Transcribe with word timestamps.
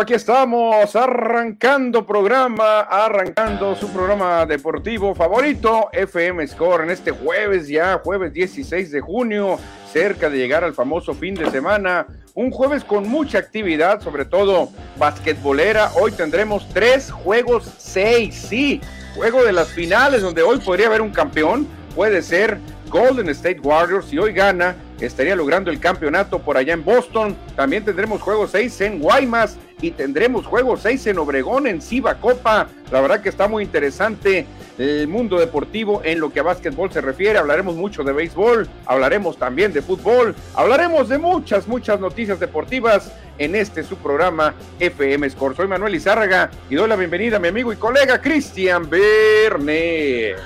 aquí 0.00 0.14
estamos 0.14 0.94
arrancando 0.94 2.06
programa, 2.06 2.80
arrancando 2.80 3.74
su 3.74 3.88
programa 3.88 4.44
deportivo 4.44 5.14
favorito, 5.14 5.88
FM 5.92 6.46
Score, 6.46 6.84
en 6.84 6.90
este 6.90 7.12
jueves 7.12 7.66
ya, 7.68 8.00
jueves 8.04 8.32
16 8.32 8.90
de 8.90 9.00
junio, 9.00 9.58
cerca 9.90 10.28
de 10.28 10.36
llegar 10.36 10.64
al 10.64 10.74
famoso 10.74 11.14
fin 11.14 11.34
de 11.34 11.50
semana. 11.50 12.06
Un 12.34 12.50
jueves 12.50 12.84
con 12.84 13.08
mucha 13.08 13.38
actividad, 13.38 14.02
sobre 14.02 14.26
todo 14.26 14.68
basquetbolera. 14.98 15.92
Hoy 15.94 16.12
tendremos 16.12 16.68
tres 16.68 17.10
juegos, 17.10 17.72
seis, 17.78 18.34
sí, 18.34 18.80
juego 19.14 19.44
de 19.44 19.52
las 19.52 19.68
finales, 19.68 20.20
donde 20.20 20.42
hoy 20.42 20.58
podría 20.58 20.88
haber 20.88 21.00
un 21.00 21.10
campeón. 21.10 21.66
Puede 21.94 22.20
ser 22.20 22.58
Golden 22.90 23.30
State 23.30 23.60
Warriors. 23.60 24.06
Si 24.06 24.18
hoy 24.18 24.34
gana, 24.34 24.76
estaría 25.00 25.34
logrando 25.34 25.70
el 25.70 25.80
campeonato 25.80 26.38
por 26.38 26.58
allá 26.58 26.74
en 26.74 26.84
Boston. 26.84 27.34
También 27.54 27.84
tendremos 27.84 28.20
juego 28.20 28.46
6 28.46 28.80
en 28.82 28.98
Guaymas 28.98 29.56
y 29.80 29.90
tendremos 29.90 30.46
juego 30.46 30.76
6 30.76 31.06
en 31.08 31.18
Obregón, 31.18 31.66
en 31.66 31.80
Ciba 31.80 32.14
Copa. 32.16 32.68
La 32.90 33.00
verdad 33.00 33.20
que 33.20 33.28
está 33.28 33.48
muy 33.48 33.62
interesante 33.62 34.46
el 34.78 35.08
mundo 35.08 35.38
deportivo 35.38 36.02
en 36.04 36.20
lo 36.20 36.32
que 36.32 36.40
a 36.40 36.42
básquetbol 36.42 36.92
se 36.92 37.00
refiere. 37.00 37.38
Hablaremos 37.38 37.76
mucho 37.76 38.04
de 38.04 38.12
béisbol, 38.12 38.68
hablaremos 38.86 39.38
también 39.38 39.72
de 39.72 39.82
fútbol, 39.82 40.34
hablaremos 40.54 41.08
de 41.08 41.18
muchas, 41.18 41.66
muchas 41.66 42.00
noticias 42.00 42.40
deportivas 42.40 43.12
en 43.38 43.54
este 43.54 43.82
su 43.82 43.96
programa 43.96 44.54
FM 44.80 45.28
Score. 45.30 45.56
Soy 45.56 45.68
Manuel 45.68 45.94
Izárraga 45.94 46.50
y 46.70 46.74
doy 46.74 46.88
la 46.88 46.96
bienvenida 46.96 47.36
a 47.36 47.40
mi 47.40 47.48
amigo 47.48 47.72
y 47.72 47.76
colega 47.76 48.20
Cristian 48.20 48.88
Bernet. 48.88 50.36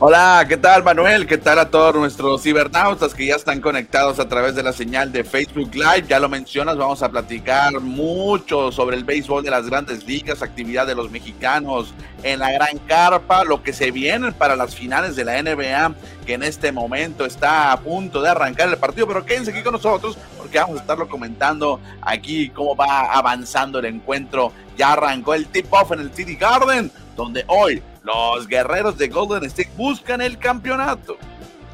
Hola, 0.00 0.46
¿qué 0.48 0.56
tal 0.56 0.84
Manuel? 0.84 1.26
¿Qué 1.26 1.38
tal 1.38 1.58
a 1.58 1.70
todos 1.70 1.92
nuestros 1.96 2.44
cibernautas 2.44 3.12
que 3.14 3.26
ya 3.26 3.34
están 3.34 3.60
conectados 3.60 4.20
a 4.20 4.28
través 4.28 4.54
de 4.54 4.62
la 4.62 4.72
señal 4.72 5.10
de 5.10 5.24
Facebook 5.24 5.74
Live? 5.74 6.04
Ya 6.08 6.20
lo 6.20 6.28
mencionas, 6.28 6.76
vamos 6.76 7.02
a 7.02 7.08
platicar 7.08 7.80
mucho 7.80 8.70
sobre 8.70 8.96
el 8.96 9.02
béisbol 9.02 9.42
de 9.42 9.50
las 9.50 9.68
grandes 9.68 10.06
ligas, 10.06 10.40
actividad 10.40 10.86
de 10.86 10.94
los 10.94 11.10
mexicanos 11.10 11.92
en 12.22 12.38
la 12.38 12.52
gran 12.52 12.78
carpa, 12.86 13.42
lo 13.42 13.64
que 13.64 13.72
se 13.72 13.90
viene 13.90 14.30
para 14.30 14.54
las 14.54 14.76
finales 14.76 15.16
de 15.16 15.24
la 15.24 15.42
NBA, 15.42 15.92
que 16.24 16.34
en 16.34 16.44
este 16.44 16.70
momento 16.70 17.26
está 17.26 17.72
a 17.72 17.80
punto 17.80 18.22
de 18.22 18.28
arrancar 18.28 18.68
el 18.68 18.76
partido, 18.76 19.08
pero 19.08 19.26
quédense 19.26 19.50
aquí 19.50 19.64
con 19.64 19.72
nosotros 19.72 20.16
porque 20.38 20.60
vamos 20.60 20.78
a 20.78 20.82
estarlo 20.82 21.08
comentando 21.08 21.80
aquí 22.02 22.50
cómo 22.50 22.76
va 22.76 23.12
avanzando 23.12 23.80
el 23.80 23.86
encuentro. 23.86 24.52
Ya 24.76 24.92
arrancó 24.92 25.34
el 25.34 25.48
tip-off 25.48 25.90
en 25.90 25.98
el 25.98 26.14
City 26.14 26.36
Garden, 26.36 26.92
donde 27.16 27.44
hoy 27.48 27.82
los 28.08 28.48
guerreros 28.48 28.96
de 28.96 29.08
Golden 29.08 29.44
State 29.44 29.70
buscan 29.76 30.20
el 30.20 30.38
campeonato. 30.38 31.16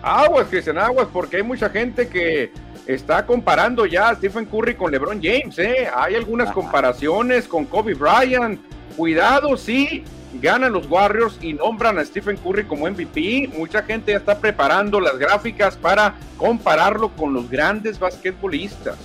Aguas, 0.02 0.48
Cristian, 0.50 0.78
aguas, 0.78 1.08
porque 1.12 1.36
hay 1.36 1.42
mucha 1.42 1.70
gente 1.70 2.08
que 2.08 2.52
está 2.86 3.24
comparando 3.24 3.86
ya 3.86 4.10
a 4.10 4.14
Stephen 4.16 4.44
Curry 4.44 4.74
con 4.74 4.90
LeBron 4.90 5.20
James, 5.22 5.58
¿eh? 5.58 5.88
Hay 5.94 6.14
algunas 6.14 6.52
comparaciones 6.52 7.46
con 7.48 7.64
Kobe 7.64 7.94
Bryant. 7.94 8.60
Cuidado, 8.96 9.56
sí, 9.56 10.04
ganan 10.34 10.72
los 10.72 10.90
Warriors 10.90 11.38
y 11.40 11.54
nombran 11.54 11.98
a 11.98 12.04
Stephen 12.04 12.36
Curry 12.36 12.64
como 12.64 12.88
MVP. 12.88 13.50
Mucha 13.56 13.82
gente 13.82 14.12
ya 14.12 14.18
está 14.18 14.38
preparando 14.38 15.00
las 15.00 15.16
gráficas 15.16 15.76
para 15.76 16.14
compararlo 16.36 17.10
con 17.10 17.32
los 17.32 17.48
grandes 17.48 17.98
basquetbolistas. 17.98 18.96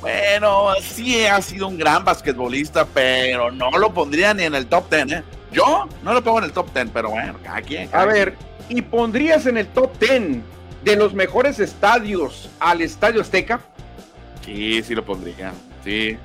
Bueno, 0.00 0.72
sí 0.80 1.26
ha 1.26 1.40
sido 1.42 1.68
un 1.68 1.76
gran 1.76 2.04
basquetbolista, 2.04 2.86
pero 2.86 3.50
no 3.50 3.70
lo 3.78 3.92
pondría 3.92 4.32
ni 4.32 4.44
en 4.44 4.54
el 4.54 4.66
top 4.66 4.90
10, 4.90 5.12
¿eh? 5.12 5.22
Yo 5.52 5.88
no 6.02 6.12
lo 6.14 6.22
pongo 6.22 6.38
en 6.38 6.44
el 6.44 6.52
top 6.52 6.72
10, 6.72 6.88
pero 6.92 7.10
bueno, 7.10 7.34
cada 7.42 7.62
quien. 7.62 7.88
a 7.92 8.04
ver, 8.04 8.34
¿y 8.68 8.82
pondrías 8.82 9.46
en 9.46 9.58
el 9.58 9.66
top 9.66 9.98
10 9.98 10.38
de 10.84 10.96
los 10.96 11.14
mejores 11.14 11.58
estadios 11.58 12.48
al 12.60 12.80
Estadio 12.80 13.20
Azteca? 13.20 13.60
Sí, 14.44 14.82
sí 14.82 14.94
lo 14.94 15.04
pondría. 15.04 15.52
Sí. 15.84 16.16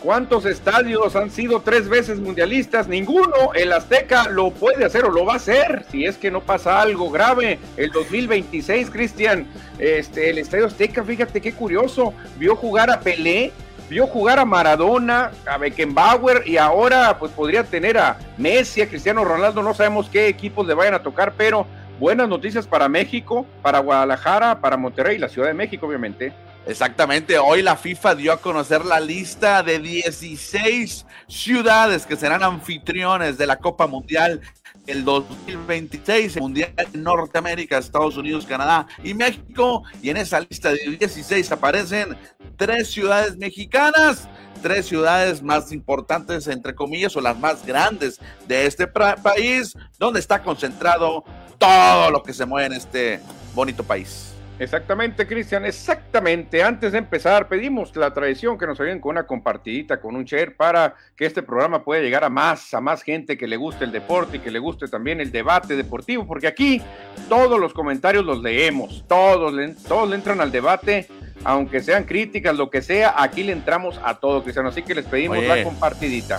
¿Cuántos 0.00 0.44
estadios 0.44 1.16
han 1.16 1.30
sido 1.30 1.60
tres 1.60 1.88
veces 1.88 2.20
mundialistas? 2.20 2.86
Ninguno. 2.86 3.52
El 3.54 3.72
Azteca 3.72 4.28
lo 4.28 4.52
puede 4.52 4.84
hacer 4.84 5.04
o 5.04 5.10
lo 5.10 5.24
va 5.24 5.34
a 5.34 5.36
hacer 5.36 5.84
si 5.90 6.04
es 6.04 6.16
que 6.16 6.30
no 6.30 6.40
pasa 6.40 6.80
algo 6.80 7.10
grave. 7.10 7.58
El 7.76 7.90
2026, 7.90 8.90
Cristian, 8.90 9.46
este, 9.78 10.30
el 10.30 10.38
Estadio 10.38 10.66
Azteca, 10.66 11.02
fíjate 11.02 11.40
qué 11.40 11.52
curioso, 11.52 12.14
vio 12.38 12.54
jugar 12.54 12.90
a 12.90 13.00
Pelé 13.00 13.52
vio 13.88 14.06
jugar 14.06 14.38
a 14.38 14.44
Maradona, 14.44 15.32
a 15.46 15.58
Beckenbauer 15.58 16.42
y 16.46 16.56
ahora 16.56 17.18
pues 17.18 17.32
podría 17.32 17.64
tener 17.64 17.98
a 17.98 18.18
Messi, 18.36 18.82
a 18.82 18.88
Cristiano 18.88 19.24
Ronaldo, 19.24 19.62
no 19.62 19.74
sabemos 19.74 20.08
qué 20.08 20.28
equipos 20.28 20.66
le 20.66 20.74
vayan 20.74 20.94
a 20.94 21.02
tocar, 21.02 21.34
pero 21.36 21.66
buenas 21.98 22.28
noticias 22.28 22.66
para 22.66 22.88
México, 22.88 23.46
para 23.62 23.80
Guadalajara, 23.80 24.60
para 24.60 24.76
Monterrey 24.76 25.16
y 25.16 25.18
la 25.18 25.28
Ciudad 25.28 25.48
de 25.48 25.54
México 25.54 25.86
obviamente. 25.86 26.32
Exactamente, 26.66 27.38
hoy 27.38 27.62
la 27.62 27.76
FIFA 27.76 28.14
dio 28.14 28.32
a 28.32 28.36
conocer 28.36 28.84
la 28.84 29.00
lista 29.00 29.62
de 29.62 29.78
16 29.78 31.06
ciudades 31.26 32.04
que 32.04 32.16
serán 32.16 32.42
anfitriones 32.42 33.38
de 33.38 33.46
la 33.46 33.56
Copa 33.56 33.86
Mundial 33.86 34.42
el 34.88 35.04
2026, 35.04 36.36
el 36.36 36.42
Mundial 36.42 36.72
en 36.76 37.02
Norteamérica, 37.02 37.78
Estados 37.78 38.16
Unidos, 38.16 38.46
Canadá 38.46 38.86
y 39.04 39.14
México. 39.14 39.84
Y 40.02 40.10
en 40.10 40.16
esa 40.16 40.40
lista 40.40 40.72
de 40.72 40.96
16 40.98 41.52
aparecen 41.52 42.16
tres 42.56 42.90
ciudades 42.90 43.36
mexicanas, 43.36 44.28
tres 44.62 44.86
ciudades 44.86 45.42
más 45.42 45.70
importantes, 45.72 46.48
entre 46.48 46.74
comillas, 46.74 47.14
o 47.16 47.20
las 47.20 47.38
más 47.38 47.64
grandes 47.64 48.18
de 48.46 48.66
este 48.66 48.86
país, 48.86 49.76
donde 49.98 50.20
está 50.20 50.42
concentrado 50.42 51.22
todo 51.58 52.10
lo 52.10 52.22
que 52.22 52.32
se 52.32 52.46
mueve 52.46 52.66
en 52.66 52.72
este 52.72 53.20
bonito 53.54 53.84
país. 53.84 54.37
Exactamente, 54.58 55.26
Cristian, 55.26 55.64
exactamente. 55.64 56.62
Antes 56.62 56.92
de 56.92 56.98
empezar, 56.98 57.48
pedimos 57.48 57.94
la 57.94 58.12
tradición 58.12 58.58
que 58.58 58.66
nos 58.66 58.80
ayuden 58.80 59.00
con 59.00 59.12
una 59.12 59.24
compartidita, 59.24 60.00
con 60.00 60.16
un 60.16 60.24
share, 60.24 60.56
para 60.56 60.96
que 61.16 61.26
este 61.26 61.42
programa 61.42 61.84
pueda 61.84 62.02
llegar 62.02 62.24
a 62.24 62.28
más, 62.28 62.74
a 62.74 62.80
más 62.80 63.02
gente 63.02 63.38
que 63.38 63.46
le 63.46 63.56
guste 63.56 63.84
el 63.84 63.92
deporte 63.92 64.38
y 64.38 64.40
que 64.40 64.50
le 64.50 64.58
guste 64.58 64.88
también 64.88 65.20
el 65.20 65.30
debate 65.30 65.76
deportivo, 65.76 66.26
porque 66.26 66.48
aquí 66.48 66.82
todos 67.28 67.60
los 67.60 67.72
comentarios 67.72 68.24
los 68.24 68.42
leemos, 68.42 69.04
todos, 69.06 69.54
todos 69.86 70.08
le 70.08 70.16
entran 70.16 70.40
al 70.40 70.50
debate, 70.50 71.06
aunque 71.44 71.80
sean 71.80 72.04
críticas, 72.04 72.56
lo 72.56 72.68
que 72.68 72.82
sea, 72.82 73.14
aquí 73.16 73.44
le 73.44 73.52
entramos 73.52 74.00
a 74.02 74.14
todo, 74.14 74.42
Cristian. 74.42 74.66
Así 74.66 74.82
que 74.82 74.94
les 74.94 75.04
pedimos 75.04 75.42
la 75.44 75.62
compartidita. 75.62 76.38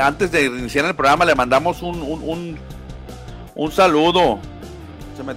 antes 0.00 0.30
de 0.30 0.44
iniciar 0.44 0.84
el 0.84 0.94
programa, 0.94 1.24
le 1.24 1.34
mandamos 1.34 1.82
un, 1.82 2.00
un, 2.00 2.58
un, 3.54 3.72
saludo. 3.72 4.38
Se 5.16 5.24
me 5.24 5.34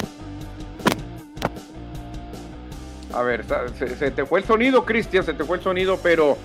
a 3.16 3.24
ver, 3.24 3.46
se, 3.78 4.12
te 4.12 4.26
fue 4.26 4.40
el 4.40 4.46
sonido, 4.46 4.86
Cristian, 4.86 5.24
se 5.24 5.34
te 5.34 5.44
fue 5.44 5.58
el 5.58 5.64
sonido, 5.64 5.98
pero 6.04 6.38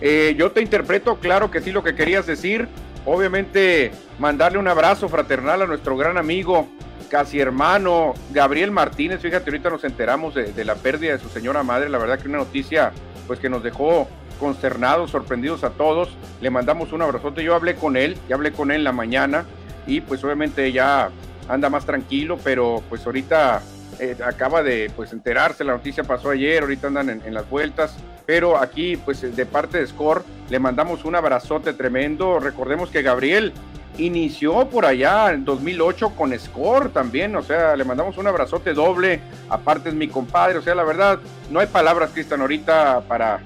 eh, 0.00 0.34
yo 0.36 0.52
te 0.52 0.60
interpreto, 0.60 1.16
claro 1.16 1.50
que 1.50 1.60
sí, 1.60 1.72
lo 1.72 1.82
que 1.82 1.94
querías 1.94 2.26
decir. 2.26 2.68
Obviamente, 3.06 3.90
mandarle 4.18 4.58
un 4.58 4.68
abrazo 4.68 5.08
fraternal 5.08 5.62
a 5.62 5.66
nuestro 5.66 5.96
gran 5.96 6.18
amigo, 6.18 6.68
casi 7.08 7.40
hermano, 7.40 8.12
Gabriel 8.30 8.70
Martínez. 8.70 9.20
Fíjate, 9.20 9.48
ahorita 9.50 9.70
nos 9.70 9.84
enteramos 9.84 10.34
de, 10.34 10.64
la 10.64 10.74
pérdida 10.74 11.12
de 11.12 11.18
su 11.18 11.30
señora 11.30 11.62
madre. 11.62 11.88
La 11.88 11.96
verdad 11.96 12.18
que 12.18 12.28
una 12.28 12.38
noticia, 12.38 12.92
pues 13.26 13.40
que 13.40 13.48
nos 13.48 13.62
dejó 13.62 14.08
consternados, 14.38 15.10
sorprendidos 15.10 15.64
a 15.64 15.70
todos. 15.70 16.10
Le 16.42 16.50
mandamos 16.50 16.92
un 16.92 17.00
abrazote. 17.00 17.42
Yo 17.42 17.54
hablé 17.54 17.76
con 17.76 17.96
él, 17.96 18.18
ya 18.28 18.34
hablé 18.34 18.52
con 18.52 18.70
él 18.70 18.78
en 18.78 18.84
la 18.84 18.92
mañana 18.92 19.46
y 19.86 20.02
pues 20.02 20.22
obviamente 20.22 20.70
ya 20.70 21.08
anda 21.48 21.70
más 21.70 21.86
tranquilo, 21.86 22.38
pero 22.44 22.82
pues 22.90 23.06
ahorita 23.06 23.62
eh, 24.00 24.16
acaba 24.24 24.62
de 24.62 24.90
pues 24.94 25.12
enterarse, 25.12 25.64
la 25.64 25.72
noticia 25.72 26.04
pasó 26.04 26.30
ayer, 26.30 26.62
ahorita 26.62 26.86
andan 26.86 27.08
en, 27.10 27.34
las 27.34 27.48
vueltas, 27.48 27.96
pero 28.26 28.56
aquí 28.56 28.96
pues 28.96 29.20
de 29.34 29.46
parte 29.46 29.78
de 29.78 29.86
Score 29.86 30.22
le 30.50 30.58
mandamos 30.58 31.04
un 31.04 31.16
abrazote 31.16 31.72
tremendo, 31.72 32.38
recordemos 32.38 32.90
que 32.90 33.02
Gabriel 33.02 33.52
inició 33.96 34.68
por 34.68 34.86
allá 34.86 35.32
en 35.32 35.44
2008 35.44 36.10
con 36.10 36.38
Score 36.38 36.90
también, 36.90 37.34
o 37.34 37.42
sea, 37.42 37.74
le 37.74 37.84
mandamos 37.84 38.18
un 38.18 38.26
abrazote 38.28 38.72
doble, 38.72 39.20
aparte 39.48 39.88
es 39.88 39.94
mi 39.94 40.08
compadre, 40.08 40.58
o 40.58 40.62
sea, 40.62 40.74
la 40.74 40.84
verdad, 40.84 41.18
no 41.50 41.58
hay 41.58 41.66
palabras, 41.66 42.10
Cristian, 42.12 42.40
ahorita 42.40 43.02
para 43.08 43.40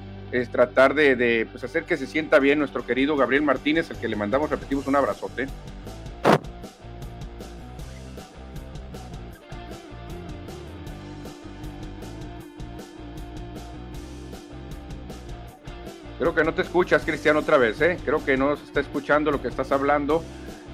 tratar 0.50 0.94
de, 0.94 1.16
de 1.16 1.46
pues, 1.50 1.62
hacer 1.64 1.84
que 1.84 1.96
se 1.96 2.06
sienta 2.06 2.38
bien 2.38 2.58
nuestro 2.58 2.84
querido 2.84 3.16
Gabriel 3.16 3.42
Martínez, 3.42 3.90
al 3.90 3.98
que 3.98 4.08
le 4.08 4.16
mandamos, 4.16 4.50
repetimos, 4.50 4.86
un 4.86 4.96
abrazote. 4.96 5.46
Creo 16.22 16.36
que 16.36 16.44
no 16.44 16.54
te 16.54 16.62
escuchas, 16.62 17.02
Cristian, 17.04 17.36
otra 17.36 17.58
vez, 17.58 17.80
¿eh? 17.80 17.98
Creo 18.04 18.24
que 18.24 18.36
no 18.36 18.56
se 18.56 18.62
está 18.62 18.78
escuchando 18.78 19.32
lo 19.32 19.42
que 19.42 19.48
estás 19.48 19.72
hablando. 19.72 20.22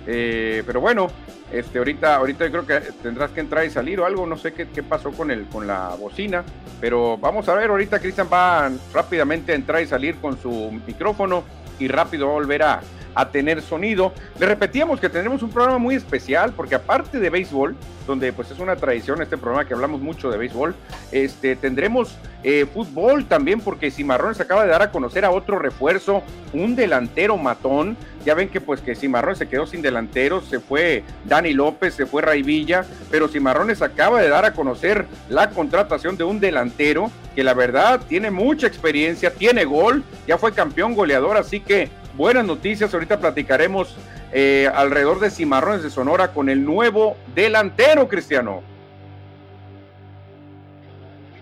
Eh, 0.07 0.63
pero 0.67 0.83
bueno, 0.83 1.09
este, 1.51 1.79
ahorita, 1.79 2.17
ahorita 2.17 2.45
yo 2.45 2.51
creo 2.51 2.67
que 2.67 2.93
tendrás 3.03 3.31
que 3.31 3.41
entrar 3.41 3.65
y 3.65 3.71
salir 3.71 3.99
o 3.99 4.05
algo, 4.05 4.27
no 4.27 4.37
sé 4.37 4.53
qué, 4.53 4.69
qué 4.69 4.83
pasó 4.83 5.11
con, 5.11 5.31
el, 5.31 5.47
con 5.47 5.67
la 5.67 5.97
bocina, 5.99 6.45
pero 6.83 7.17
vamos 7.17 7.49
a 7.49 7.55
ver, 7.55 7.71
ahorita 7.71 7.99
Cristian 7.99 8.29
va 8.31 8.71
rápidamente 8.93 9.53
a 9.53 9.55
entrar 9.55 9.81
y 9.81 9.87
salir 9.87 10.17
con 10.17 10.39
su 10.39 10.71
micrófono 10.87 11.45
y 11.79 11.89
rápido 11.89 12.27
va 12.27 12.33
a 12.33 12.35
volver 12.35 12.63
a, 12.63 12.81
a 13.19 13.31
tener 13.31 13.61
sonido. 13.61 14.13
Le 14.39 14.47
repetíamos 14.47 15.01
que 15.01 15.09
tenemos 15.09 15.43
un 15.43 15.51
programa 15.51 15.79
muy 15.79 15.97
especial 15.97 16.53
porque 16.53 16.77
aparte 16.77 17.19
de 17.19 17.31
béisbol, 17.31 17.75
donde 18.07 18.33
pues 18.33 18.53
es 18.53 18.61
una 18.61 18.77
tradición 18.77 19.21
este 19.21 19.37
programa 19.37 19.67
que 19.67 19.75
hablamos 19.75 20.01
mucho 20.01 20.31
de 20.31 20.39
béisbol, 20.39 20.77
este, 21.11 21.57
tendremos 21.57 22.17
eh, 22.45 22.65
fútbol 22.73 23.25
también 23.25 23.61
porque 23.61 23.91
Cimarrones 23.91 24.41
acaba 24.41 24.63
de 24.63 24.69
dar 24.69 24.83
a 24.83 24.93
conocer 24.93 25.25
a 25.25 25.33
otro 25.33 25.59
refuerzo, 25.59 26.23
un 26.53 26.77
delantero 26.77 27.37
matón. 27.37 27.97
Ya 28.25 28.35
ven 28.35 28.51
que 28.51 28.61
pues 28.61 28.81
que 28.81 28.95
Cimarrones 28.95 29.39
se 29.39 29.49
quedó 29.49 29.67
sin 29.67 29.83
delanteros, 29.83 30.45
se 30.45 30.61
fue 30.61 31.03
Dani 31.25 31.55
López, 31.55 31.95
se 31.95 32.07
fue 32.07 32.23
Ray 32.23 32.43
Villa, 32.43 32.85
pero 33.11 33.27
Cimarrones 33.27 33.83
acaba 33.83 34.21
de 34.21 34.29
dar 34.29 34.45
a 34.45 34.53
conocer 34.53 35.07
la 35.29 35.51
contratación 35.51 36.17
de 36.17 36.25
un 36.25 36.39
delantero 36.39 37.11
que 37.35 37.43
la 37.43 37.55
verdad 37.55 38.01
tiene 38.09 38.31
mucha 38.31 38.67
experiencia, 38.67 39.33
tiene 39.33 39.65
gol, 39.65 40.05
ya 40.27 40.39
fue 40.39 40.53
campeón 40.53 40.95
goleador, 40.95 41.37
así 41.37 41.61
que 41.61 41.89
buenas 42.17 42.45
noticias. 42.45 42.93
Ahorita 42.93 43.19
platicaremos 43.21 43.97
eh, 44.33 44.71
alrededor 44.75 45.21
de 45.21 45.31
Cimarrones 45.31 45.83
de 45.83 45.91
Sonora 45.91 46.29
con 46.29 46.49
el 46.49 46.65
nuevo 46.65 47.17
delantero, 47.35 48.09
Cristiano. 48.09 48.63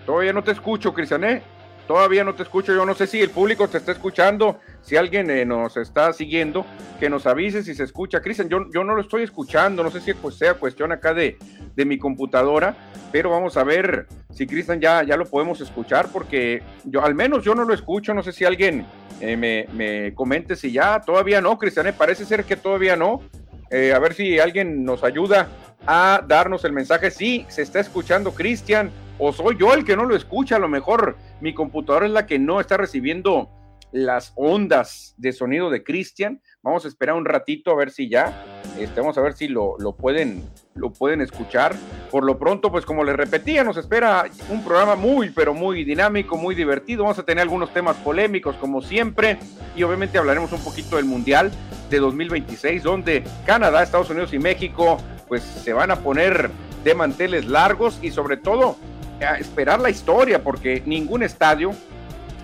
Todavía 0.05 0.33
no 0.33 0.43
te 0.43 0.51
escucho, 0.51 0.93
Cristiané. 0.93 1.31
¿eh? 1.31 1.41
Todavía 1.87 2.25
no 2.25 2.35
te 2.35 2.43
escucho. 2.43 2.73
Yo 2.73 2.85
no 2.85 2.93
sé 2.93 3.07
si 3.07 3.21
el 3.21 3.29
público 3.29 3.67
te 3.69 3.77
está 3.77 3.93
escuchando, 3.93 4.59
si 4.81 4.97
alguien 4.97 5.29
eh, 5.29 5.45
nos 5.45 5.77
está 5.77 6.11
siguiendo, 6.11 6.65
que 6.99 7.09
nos 7.09 7.25
avise 7.25 7.63
si 7.63 7.73
se 7.73 7.83
escucha. 7.83 8.19
Cristian, 8.19 8.49
yo, 8.49 8.69
yo 8.73 8.83
no 8.83 8.93
lo 8.93 9.01
estoy 9.01 9.23
escuchando. 9.23 9.83
No 9.83 9.91
sé 9.91 10.01
si 10.01 10.13
sea 10.31 10.55
cuestión 10.55 10.91
acá 10.91 11.13
de, 11.13 11.37
de 11.75 11.85
mi 11.85 11.97
computadora, 11.97 12.75
pero 13.11 13.29
vamos 13.29 13.55
a 13.55 13.63
ver 13.63 14.07
si 14.33 14.45
Cristian 14.45 14.81
ya, 14.81 15.03
ya 15.03 15.15
lo 15.15 15.25
podemos 15.25 15.61
escuchar, 15.61 16.09
porque 16.11 16.61
yo 16.83 17.03
al 17.03 17.15
menos 17.15 17.43
yo 17.45 17.55
no 17.55 17.63
lo 17.63 17.73
escucho. 17.73 18.13
No 18.13 18.21
sé 18.21 18.33
si 18.33 18.43
alguien 18.43 18.85
eh, 19.19 19.35
me, 19.35 19.67
me, 19.73 20.13
comente 20.13 20.55
si 20.55 20.71
ya, 20.71 21.01
todavía 21.01 21.41
no, 21.41 21.57
Cristian, 21.57 21.93
parece 21.97 22.25
ser 22.25 22.43
que 22.43 22.55
todavía 22.55 22.95
no. 22.95 23.21
Eh, 23.69 23.93
a 23.93 23.99
ver 23.99 24.13
si 24.13 24.39
alguien 24.39 24.85
nos 24.85 25.03
ayuda 25.03 25.49
a 25.85 26.23
darnos 26.27 26.63
el 26.65 26.73
mensaje. 26.73 27.11
Si 27.11 27.45
se 27.49 27.61
está 27.61 27.79
escuchando 27.79 28.33
Cristian 28.33 28.91
o 29.17 29.33
soy 29.33 29.57
yo 29.57 29.73
el 29.73 29.83
que 29.83 29.95
no 29.95 30.05
lo 30.05 30.15
escucha. 30.15 30.55
A 30.55 30.59
lo 30.59 30.67
mejor 30.67 31.17
mi 31.41 31.53
computadora 31.53 32.05
es 32.05 32.11
la 32.11 32.25
que 32.25 32.39
no 32.39 32.59
está 32.59 32.77
recibiendo 32.77 33.49
las 33.91 34.33
ondas 34.35 35.13
de 35.17 35.31
sonido 35.31 35.69
de 35.69 35.83
Cristian. 35.83 36.41
Vamos 36.61 36.85
a 36.85 36.87
esperar 36.87 37.15
un 37.15 37.25
ratito 37.25 37.71
a 37.71 37.75
ver 37.75 37.91
si 37.91 38.09
ya, 38.09 38.45
este, 38.79 38.99
vamos 38.99 39.17
a 39.17 39.21
ver 39.21 39.33
si 39.33 39.47
lo, 39.47 39.77
lo, 39.79 39.95
pueden, 39.95 40.43
lo 40.75 40.91
pueden 40.91 41.21
escuchar. 41.21 41.75
Por 42.11 42.25
lo 42.25 42.37
pronto, 42.37 42.71
pues 42.71 42.85
como 42.85 43.03
les 43.03 43.15
repetía, 43.15 43.63
nos 43.63 43.77
espera 43.77 44.25
un 44.49 44.63
programa 44.63 44.95
muy, 44.95 45.29
pero 45.29 45.53
muy 45.53 45.83
dinámico, 45.83 46.37
muy 46.37 46.55
divertido. 46.55 47.03
Vamos 47.03 47.19
a 47.19 47.23
tener 47.23 47.43
algunos 47.43 47.73
temas 47.73 47.95
polémicos 47.97 48.55
como 48.57 48.81
siempre 48.81 49.37
y 49.75 49.83
obviamente 49.83 50.17
hablaremos 50.17 50.51
un 50.51 50.61
poquito 50.61 50.97
del 50.97 51.05
Mundial 51.05 51.51
de 51.89 51.99
2026, 51.99 52.83
donde 52.83 53.23
Canadá, 53.45 53.83
Estados 53.83 54.09
Unidos 54.09 54.33
y 54.33 54.39
México 54.39 54.97
pues 55.27 55.43
se 55.43 55.73
van 55.73 55.91
a 55.91 55.97
poner 55.97 56.49
de 56.83 56.95
manteles 56.95 57.45
largos 57.45 57.99
y 58.01 58.11
sobre 58.11 58.37
todo 58.37 58.77
a 59.21 59.37
esperar 59.37 59.79
la 59.79 59.89
historia, 59.89 60.43
porque 60.43 60.83
ningún 60.85 61.23
estadio 61.23 61.71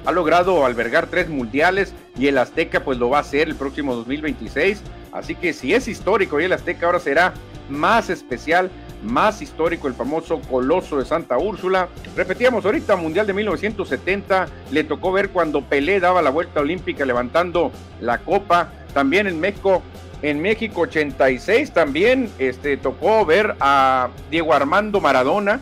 ha 0.06 0.12
logrado 0.12 0.66
albergar 0.66 1.08
tres 1.08 1.30
mundiales 1.30 1.94
y 2.18 2.28
el 2.28 2.38
Azteca 2.38 2.84
pues 2.84 2.98
lo 2.98 3.10
va 3.10 3.18
a 3.18 3.22
hacer 3.22 3.48
el 3.48 3.56
próximo 3.56 3.96
2026. 3.96 4.82
Así 5.12 5.36
que 5.36 5.54
si 5.54 5.74
es 5.74 5.88
histórico 5.88 6.40
y 6.40 6.46
el 6.46 6.54
Azteca 6.54 6.88
ahora 6.88 7.00
será 7.00 7.34
más 7.70 8.10
especial, 8.10 8.70
más 9.04 9.42
histórico 9.42 9.88
el 9.88 9.94
famoso 9.94 10.40
Coloso 10.42 10.98
de 10.98 11.06
Santa 11.06 11.38
Úrsula. 11.38 11.88
Repetíamos 12.16 12.66
ahorita, 12.66 12.96
Mundial 12.96 13.28
de 13.28 13.34
1970, 13.34 14.48
le 14.72 14.84
tocó 14.84 15.12
ver 15.12 15.30
cuando 15.30 15.62
Pelé 15.62 16.00
daba 16.00 16.22
la 16.22 16.30
vuelta 16.30 16.62
olímpica 16.62 17.06
levantando 17.06 17.72
la 18.02 18.20
copa. 18.20 18.72
También 18.94 19.28
en 19.28 19.40
México, 19.40 19.82
en 20.22 20.42
México 20.42 20.82
86 20.82 21.72
también 21.72 22.30
este, 22.40 22.78
tocó 22.78 23.26
ver 23.26 23.56
a 23.60 24.10
Diego 24.30 24.54
Armando 24.54 25.02
Maradona, 25.02 25.60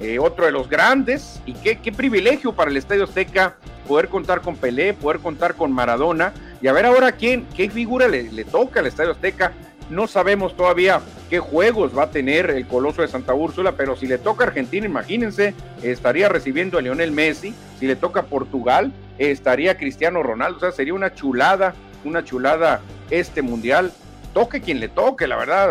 eh, 0.00 0.18
otro 0.18 0.44
de 0.44 0.52
los 0.52 0.68
grandes. 0.68 1.40
Y 1.46 1.54
qué, 1.54 1.78
qué 1.78 1.92
privilegio 1.92 2.52
para 2.52 2.70
el 2.70 2.76
Estadio 2.76 3.04
Azteca 3.04 3.56
poder 3.86 4.08
contar 4.08 4.40
con 4.40 4.56
Pelé, 4.56 4.94
poder 4.94 5.20
contar 5.20 5.54
con 5.54 5.72
Maradona 5.72 6.32
y 6.60 6.68
a 6.68 6.72
ver 6.72 6.86
ahora 6.86 7.12
quién, 7.12 7.46
qué 7.54 7.68
figura 7.68 8.08
le, 8.08 8.32
le, 8.32 8.44
toca 8.44 8.80
al 8.80 8.86
Estadio 8.86 9.12
Azteca. 9.12 9.52
No 9.90 10.06
sabemos 10.06 10.56
todavía 10.56 11.02
qué 11.28 11.38
juegos 11.38 11.96
va 11.96 12.04
a 12.04 12.10
tener 12.10 12.48
el 12.48 12.66
Coloso 12.66 13.02
de 13.02 13.08
Santa 13.08 13.34
Úrsula, 13.34 13.72
pero 13.72 13.96
si 13.96 14.06
le 14.06 14.16
toca 14.16 14.44
Argentina, 14.44 14.86
imagínense, 14.86 15.54
estaría 15.82 16.30
recibiendo 16.30 16.78
a 16.78 16.80
Lionel 16.80 17.12
Messi, 17.12 17.54
si 17.78 17.86
le 17.86 17.94
toca 17.94 18.22
Portugal, 18.22 18.92
estaría 19.18 19.76
Cristiano 19.76 20.22
Ronaldo, 20.22 20.56
o 20.56 20.60
sea, 20.60 20.72
sería 20.72 20.94
una 20.94 21.14
chulada, 21.14 21.74
una 22.04 22.24
chulada 22.24 22.80
este 23.10 23.42
mundial. 23.42 23.92
Toque 24.32 24.60
quien 24.60 24.80
le 24.80 24.88
toque, 24.88 25.28
la 25.28 25.36
verdad, 25.36 25.70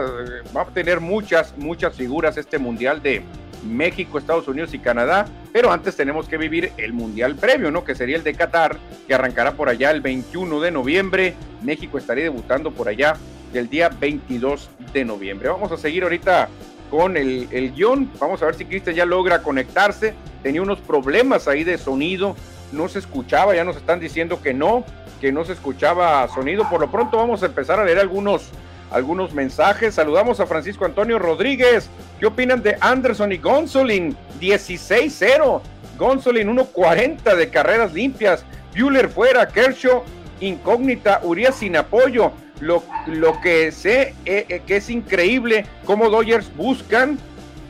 va 0.55 0.61
a 0.61 0.65
tener 0.67 1.01
muchas, 1.01 1.57
muchas 1.57 1.95
figuras 1.95 2.37
este 2.37 2.59
mundial 2.59 3.01
de, 3.01 3.23
México, 3.63 4.17
Estados 4.17 4.47
Unidos 4.47 4.73
y 4.73 4.79
Canadá, 4.79 5.25
pero 5.51 5.71
antes 5.71 5.95
tenemos 5.95 6.27
que 6.27 6.37
vivir 6.37 6.71
el 6.77 6.93
Mundial 6.93 7.35
previo, 7.35 7.71
¿no? 7.71 7.83
Que 7.83 7.95
sería 7.95 8.17
el 8.17 8.23
de 8.23 8.33
Qatar, 8.33 8.77
que 9.07 9.13
arrancará 9.13 9.53
por 9.53 9.69
allá 9.69 9.91
el 9.91 10.01
21 10.01 10.59
de 10.61 10.71
noviembre. 10.71 11.33
México 11.61 11.97
estaría 11.97 12.23
debutando 12.23 12.71
por 12.71 12.87
allá 12.87 13.15
el 13.53 13.69
día 13.69 13.89
22 13.89 14.69
de 14.93 15.05
noviembre. 15.05 15.49
Vamos 15.49 15.71
a 15.71 15.77
seguir 15.77 16.03
ahorita 16.03 16.49
con 16.89 17.17
el, 17.17 17.47
el 17.51 17.73
guion. 17.73 18.11
Vamos 18.19 18.41
a 18.41 18.45
ver 18.45 18.55
si 18.55 18.65
Cristian 18.65 18.95
ya 18.95 19.05
logra 19.05 19.41
conectarse. 19.41 20.13
Tenía 20.41 20.61
unos 20.61 20.79
problemas 20.79 21.47
ahí 21.47 21.63
de 21.63 21.77
sonido, 21.77 22.35
no 22.71 22.89
se 22.89 22.99
escuchaba, 22.99 23.55
ya 23.55 23.63
nos 23.63 23.77
están 23.77 23.99
diciendo 23.99 24.41
que 24.41 24.53
no, 24.53 24.83
que 25.21 25.31
no 25.31 25.45
se 25.45 25.53
escuchaba 25.53 26.27
sonido. 26.27 26.69
Por 26.69 26.81
lo 26.81 26.91
pronto 26.91 27.17
vamos 27.17 27.43
a 27.43 27.45
empezar 27.45 27.79
a 27.79 27.85
leer 27.85 27.99
algunos 27.99 28.49
algunos 28.93 29.33
mensajes. 29.33 29.95
Saludamos 29.95 30.39
a 30.39 30.45
Francisco 30.45 30.85
Antonio 30.85 31.19
Rodríguez. 31.19 31.89
¿Qué 32.19 32.27
opinan 32.27 32.61
de 32.61 32.77
Anderson 32.79 33.31
y 33.31 33.37
Gonzolin? 33.37 34.15
16-0. 34.39 35.61
Gonzolin 35.97 36.55
1.40 36.55 37.35
de 37.35 37.49
carreras 37.49 37.93
limpias. 37.93 38.45
Bueller 38.77 39.09
fuera. 39.09 39.47
Kershaw 39.47 40.03
incógnita. 40.39 41.19
Urias 41.23 41.55
sin 41.55 41.75
apoyo. 41.75 42.31
Lo, 42.59 42.83
lo 43.07 43.41
que 43.41 43.71
sé 43.71 44.13
eh, 44.25 44.61
que 44.65 44.77
es 44.77 44.89
increíble 44.89 45.65
cómo 45.85 46.09
Dodgers 46.09 46.55
buscan 46.55 47.17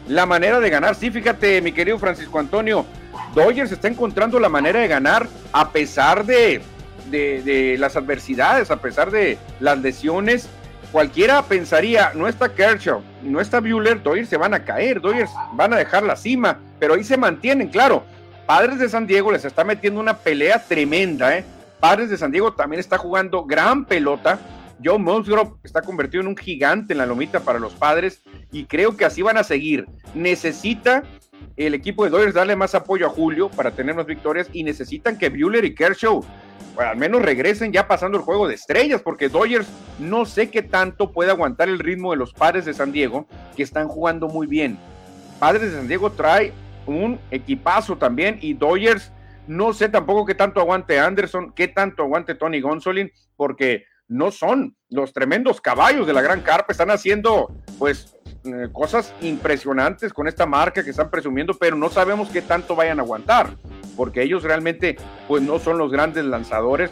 la 0.08 0.26
manera 0.26 0.60
de 0.60 0.70
ganar. 0.70 0.94
Sí, 0.94 1.10
fíjate, 1.10 1.62
mi 1.62 1.72
querido 1.72 1.98
Francisco 1.98 2.38
Antonio. 2.38 2.86
Dodgers 3.34 3.72
está 3.72 3.88
encontrando 3.88 4.40
la 4.40 4.50
manera 4.50 4.82
de 4.82 4.88
ganar 4.88 5.28
a 5.54 5.72
pesar 5.72 6.26
de, 6.26 6.62
de 7.10 7.76
las 7.80 7.96
adversidades, 7.96 8.70
a 8.70 8.78
pesar 8.78 9.10
de 9.10 9.38
las 9.60 9.80
lesiones 9.80 10.50
cualquiera 10.94 11.42
pensaría, 11.42 12.12
no 12.14 12.28
está 12.28 12.54
Kershaw, 12.54 13.02
no 13.24 13.42
está 13.42 13.60
Bueller, 13.60 14.02
Dodgers 14.02 14.30
se 14.30 14.38
van 14.38 14.54
a 14.54 14.64
caer, 14.64 15.02
Dodgers 15.02 15.32
van 15.54 15.74
a 15.74 15.78
dejar 15.78 16.04
la 16.04 16.16
cima, 16.16 16.60
pero 16.80 16.94
ahí 16.94 17.04
se 17.04 17.18
mantienen, 17.18 17.68
claro. 17.68 18.04
Padres 18.46 18.78
de 18.78 18.88
San 18.88 19.08
Diego 19.08 19.32
les 19.32 19.44
está 19.44 19.64
metiendo 19.64 20.00
una 20.00 20.16
pelea 20.20 20.64
tremenda, 20.64 21.36
¿eh? 21.36 21.44
Padres 21.80 22.12
de 22.12 22.18
San 22.18 22.32
Diego 22.32 22.54
también 22.54 22.80
está 22.80 23.00
jugando 23.00 23.44
gran 23.44 23.86
pelota. 23.86 24.40
Joe 24.84 25.00
Musgrove 25.00 25.54
está 25.64 25.82
convertido 25.82 26.22
en 26.22 26.28
un 26.28 26.38
gigante 26.38 26.94
en 26.94 27.00
la 27.00 27.06
lomita 27.06 27.40
para 27.40 27.58
los 27.58 27.74
padres 27.74 28.22
y 28.52 28.66
creo 28.66 28.96
que 28.96 29.06
así 29.06 29.22
van 29.22 29.38
a 29.38 29.44
seguir. 29.44 29.88
Necesita 30.14 31.04
el 31.56 31.74
equipo 31.74 32.04
de 32.04 32.10
Dodgers 32.10 32.34
darle 32.34 32.56
más 32.56 32.76
apoyo 32.76 33.06
a 33.08 33.10
Julio 33.10 33.50
para 33.50 33.72
tener 33.72 33.96
más 33.96 34.06
victorias 34.06 34.50
y 34.54 34.64
necesitan 34.64 35.18
que 35.18 35.30
Bueller 35.30 35.66
y 35.66 35.76
Kershaw 35.76 36.24
al 36.78 36.98
menos 36.98 37.22
regresen 37.22 37.72
ya 37.72 37.88
pasando 37.88 38.18
el 38.18 38.24
juego 38.24 38.48
de 38.48 38.56
estrellas, 38.56 39.02
porque 39.02 39.30
Dodgers 39.30 39.68
no 40.00 40.26
sé 40.26 40.50
qué 40.50 40.64
tanto 40.64 41.12
puede 41.12 41.32
aguantar 41.32 41.70
el 41.70 41.80
ritmo 41.80 42.12
de 42.12 42.18
los 42.18 42.34
padres 42.34 42.66
de 42.66 42.74
San 42.74 42.92
Diego, 42.92 43.28
que 43.56 43.64
están 43.64 43.88
jugando 43.88 44.28
muy 44.28 44.48
bien. 44.48 44.78
Padres 45.40 45.72
de 45.72 45.78
San 45.78 45.88
Diego 45.88 46.12
trae 46.12 46.52
un 46.86 47.20
equipazo 47.32 47.98
también 47.98 48.40
y 48.42 48.54
Dodgers 48.54 49.12
no 49.46 49.74
sé 49.74 49.90
tampoco 49.90 50.26
qué 50.26 50.36
tanto 50.36 50.62
aguante 50.62 51.00
Anderson, 51.00 51.52
qué 51.52 51.68
tanto 51.68 52.04
aguante 52.04 52.36
Tony 52.36 52.62
Gonsolin, 52.62 53.12
porque 53.36 53.86
no 54.08 54.32
son 54.32 54.76
los 54.90 55.14
tremendos 55.14 55.60
caballos 55.62 56.08
de 56.08 56.14
la 56.14 56.22
gran 56.22 56.42
carpa, 56.42 56.72
están 56.72 56.92
haciendo 56.92 57.52
pues 57.78 58.16
eh, 58.46 58.70
cosas 58.72 59.14
impresionantes 59.22 60.14
con 60.14 60.28
esta 60.28 60.46
marca 60.46 60.84
que 60.84 60.90
están 60.90 61.10
presumiendo, 61.10 61.54
pero 61.54 61.76
no 61.76 61.90
sabemos 61.90 62.30
qué 62.30 62.42
tanto 62.42 62.76
vayan 62.76 63.00
a 63.00 63.04
aguantar 63.04 63.56
porque 63.96 64.24
ellos 64.24 64.44
realmente 64.44 64.98
pues 65.28 65.44
no 65.44 65.60
son 65.60 65.78
los 65.78 65.92
grandes 65.92 66.26
lanzadores, 66.26 66.92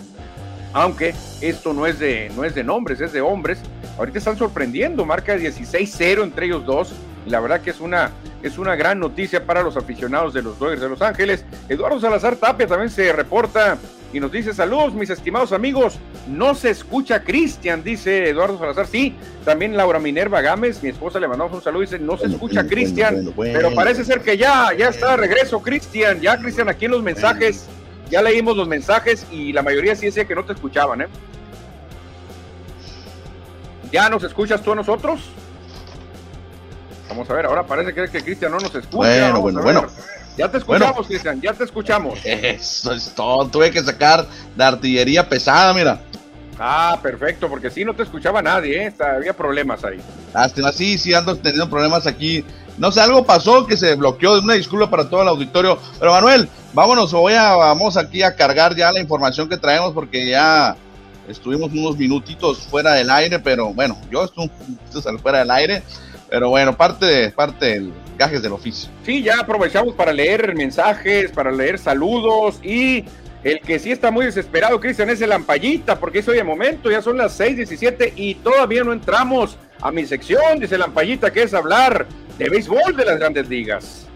aunque 0.74 1.14
esto 1.42 1.74
no 1.74 1.86
es 1.86 2.00
de, 2.00 2.32
no 2.36 2.46
es 2.46 2.56
de 2.56 2.64
nombres, 2.64 3.02
es 3.02 3.12
de 3.14 3.22
hombres. 3.22 3.60
Ahorita 3.98 4.20
están 4.20 4.38
sorprendiendo, 4.38 5.06
marca 5.06 5.36
16-0 5.36 6.24
entre 6.24 6.46
ellos 6.46 6.66
dos. 6.66 6.94
La 7.26 7.40
verdad 7.40 7.62
que 7.62 7.70
es 7.70 7.80
una, 7.80 8.12
es 8.42 8.58
una 8.58 8.76
gran 8.76 9.00
noticia 9.00 9.46
para 9.46 9.62
los 9.62 9.78
aficionados 9.78 10.34
de 10.34 10.42
los 10.42 10.58
Dodgers 10.58 10.82
de 10.82 10.90
Los 10.90 11.02
Ángeles. 11.02 11.46
Eduardo 11.70 12.00
Salazar 12.00 12.36
Tapia 12.36 12.68
también 12.68 12.90
se 12.90 13.12
reporta 13.14 13.78
y 14.14 14.20
nos 14.20 14.32
dice 14.32 14.54
saludos 14.54 14.94
mis 14.94 15.10
estimados 15.10 15.52
amigos, 15.52 16.00
no 16.28 16.54
se 16.56 16.70
escucha 16.70 17.24
Cristian, 17.24 17.84
dice 17.84 18.30
Eduardo 18.30 18.60
Salazar, 18.60 18.88
sí, 18.88 19.16
también 19.46 19.78
Laura 19.78 20.00
Minerva 20.00 20.42
Gámez, 20.42 20.84
mi 20.84 20.90
esposa 20.90 21.20
le 21.20 21.28
mandamos 21.28 21.54
un 21.54 21.62
saludo, 21.62 21.82
dice 21.82 22.00
no 22.00 22.18
se 22.18 22.28
escucha 22.28 22.66
Cristian, 22.68 23.34
pero 23.38 23.74
parece 23.74 24.04
ser 24.04 24.22
que 24.22 24.38
ya, 24.38 24.74
ya 24.78 24.90
está 24.90 25.16
regreso 25.16 25.62
Cristian, 25.62 26.20
ya 26.20 26.38
Cristian 26.38 26.70
aquí 26.70 26.86
en 26.86 26.92
los 26.92 27.04
mensajes, 27.04 27.68
ya 28.10 28.22
leímos 28.22 28.58
los 28.58 28.68
mensajes 28.68 29.26
y 29.32 29.54
la 29.54 29.62
mayoría 29.62 29.96
sí 29.96 30.08
decía 30.08 30.26
que 30.26 30.36
no 30.36 30.44
te 30.44 30.54
escuchaban, 30.54 31.02
¿eh? 31.02 31.08
¿Ya 33.92 34.10
nos 34.10 34.24
escuchas 34.24 34.62
tú 34.62 34.72
a 34.72 34.76
nosotros? 34.76 35.22
Vamos 37.10 37.30
a 37.30 37.34
ver, 37.34 37.46
ahora 37.46 37.64
parece 37.64 37.94
que, 37.94 38.08
que 38.08 38.24
Cristian 38.24 38.52
no 38.52 38.60
nos 38.60 38.74
escucha. 38.74 38.96
Bueno, 38.96 39.42
bueno, 39.42 39.62
bueno. 39.62 39.88
Ya 40.38 40.50
te 40.50 40.58
escuchamos, 40.58 41.08
Cristian, 41.08 41.42
ya 41.42 41.54
te 41.54 41.64
escuchamos. 41.64 42.20
Eso 42.24 42.94
es 42.94 43.14
todo. 43.14 43.48
Tuve 43.48 43.72
que 43.72 43.82
sacar 43.84 44.26
la 44.56 44.70
artillería 44.70 45.28
pesada, 45.28 45.74
mira. 45.74 46.02
Ah, 46.60 47.00
perfecto, 47.02 47.50
porque 47.50 47.72
si 47.72 47.84
no 47.84 47.96
te 47.96 48.04
escuchaba 48.04 48.42
nadie, 48.42 48.88
¿eh? 48.88 48.94
había 49.00 49.34
problemas 49.34 49.84
ahí. 49.84 50.00
Lástima, 50.34 50.72
sí, 50.72 50.98
sí, 50.98 51.14
ando 51.14 51.36
teniendo 51.36 51.70
problemas 51.70 52.06
aquí. 52.06 52.46
No 52.78 52.92
sé, 52.92 53.02
algo 53.02 53.26
pasó 53.26 53.66
que 53.66 53.76
se 53.76 53.96
bloqueó. 53.96 54.40
Una 54.40 54.54
disculpa 54.54 54.90
para 54.90 55.10
todo 55.10 55.24
el 55.24 55.28
auditorio. 55.28 55.80
Pero 56.00 56.12
Manuel, 56.12 56.48
vámonos, 56.74 57.12
voy 57.12 57.34
a, 57.34 57.54
vamos 57.56 57.98
aquí 57.98 58.22
a 58.22 58.36
cargar 58.36 58.76
ya 58.76 58.92
la 58.92 59.00
información 59.00 59.50
que 59.50 59.58
traemos 59.58 59.94
porque 59.94 60.30
ya 60.30 60.76
estuvimos 61.28 61.72
unos 61.72 61.98
minutitos 61.98 62.60
fuera 62.60 62.94
del 62.94 63.10
aire, 63.10 63.40
pero 63.40 63.74
bueno, 63.74 63.98
yo 64.12 64.24
estuve 64.26 65.18
fuera 65.18 65.40
del 65.40 65.52
aire. 65.52 65.84
Pero 66.30 66.50
bueno, 66.50 66.78
parte, 66.78 67.32
parte 67.32 67.66
del 67.66 67.94
gajes 68.22 68.44
del 68.44 68.54
oficio. 68.54 68.90
Sí, 69.04 69.24
ya 69.24 69.40
aprovechamos 69.40 69.96
para 69.96 70.14
leer 70.14 70.54
mensajes, 70.56 71.32
para 71.32 71.52
leer 71.52 71.80
saludos 71.80 72.60
y 72.62 73.04
el 73.44 73.60
que 73.62 73.80
sí 73.80 73.92
está 73.92 74.12
muy 74.12 74.28
desesperado, 74.28 74.80
Cristian, 74.80 75.10
es 75.10 75.20
el 75.22 75.30
Lampallita, 75.30 76.00
porque 76.00 76.20
es 76.20 76.28
hoy 76.28 76.38
el 76.38 76.46
momento, 76.46 76.92
ya 76.92 77.02
son 77.02 77.18
las 77.18 77.40
6:17 77.40 78.14
y 78.16 78.36
todavía 78.36 78.84
no 78.84 78.94
entramos 78.94 79.58
a 79.82 79.92
mi 79.92 80.06
sección, 80.06 80.60
dice 80.60 80.78
Lampallita, 80.78 81.32
que 81.32 81.42
es 81.42 81.54
hablar 81.56 82.06
de 82.38 82.50
béisbol 82.50 82.96
de 82.96 83.06
las 83.06 83.18
grandes 83.18 83.50
ligas. 83.50 84.08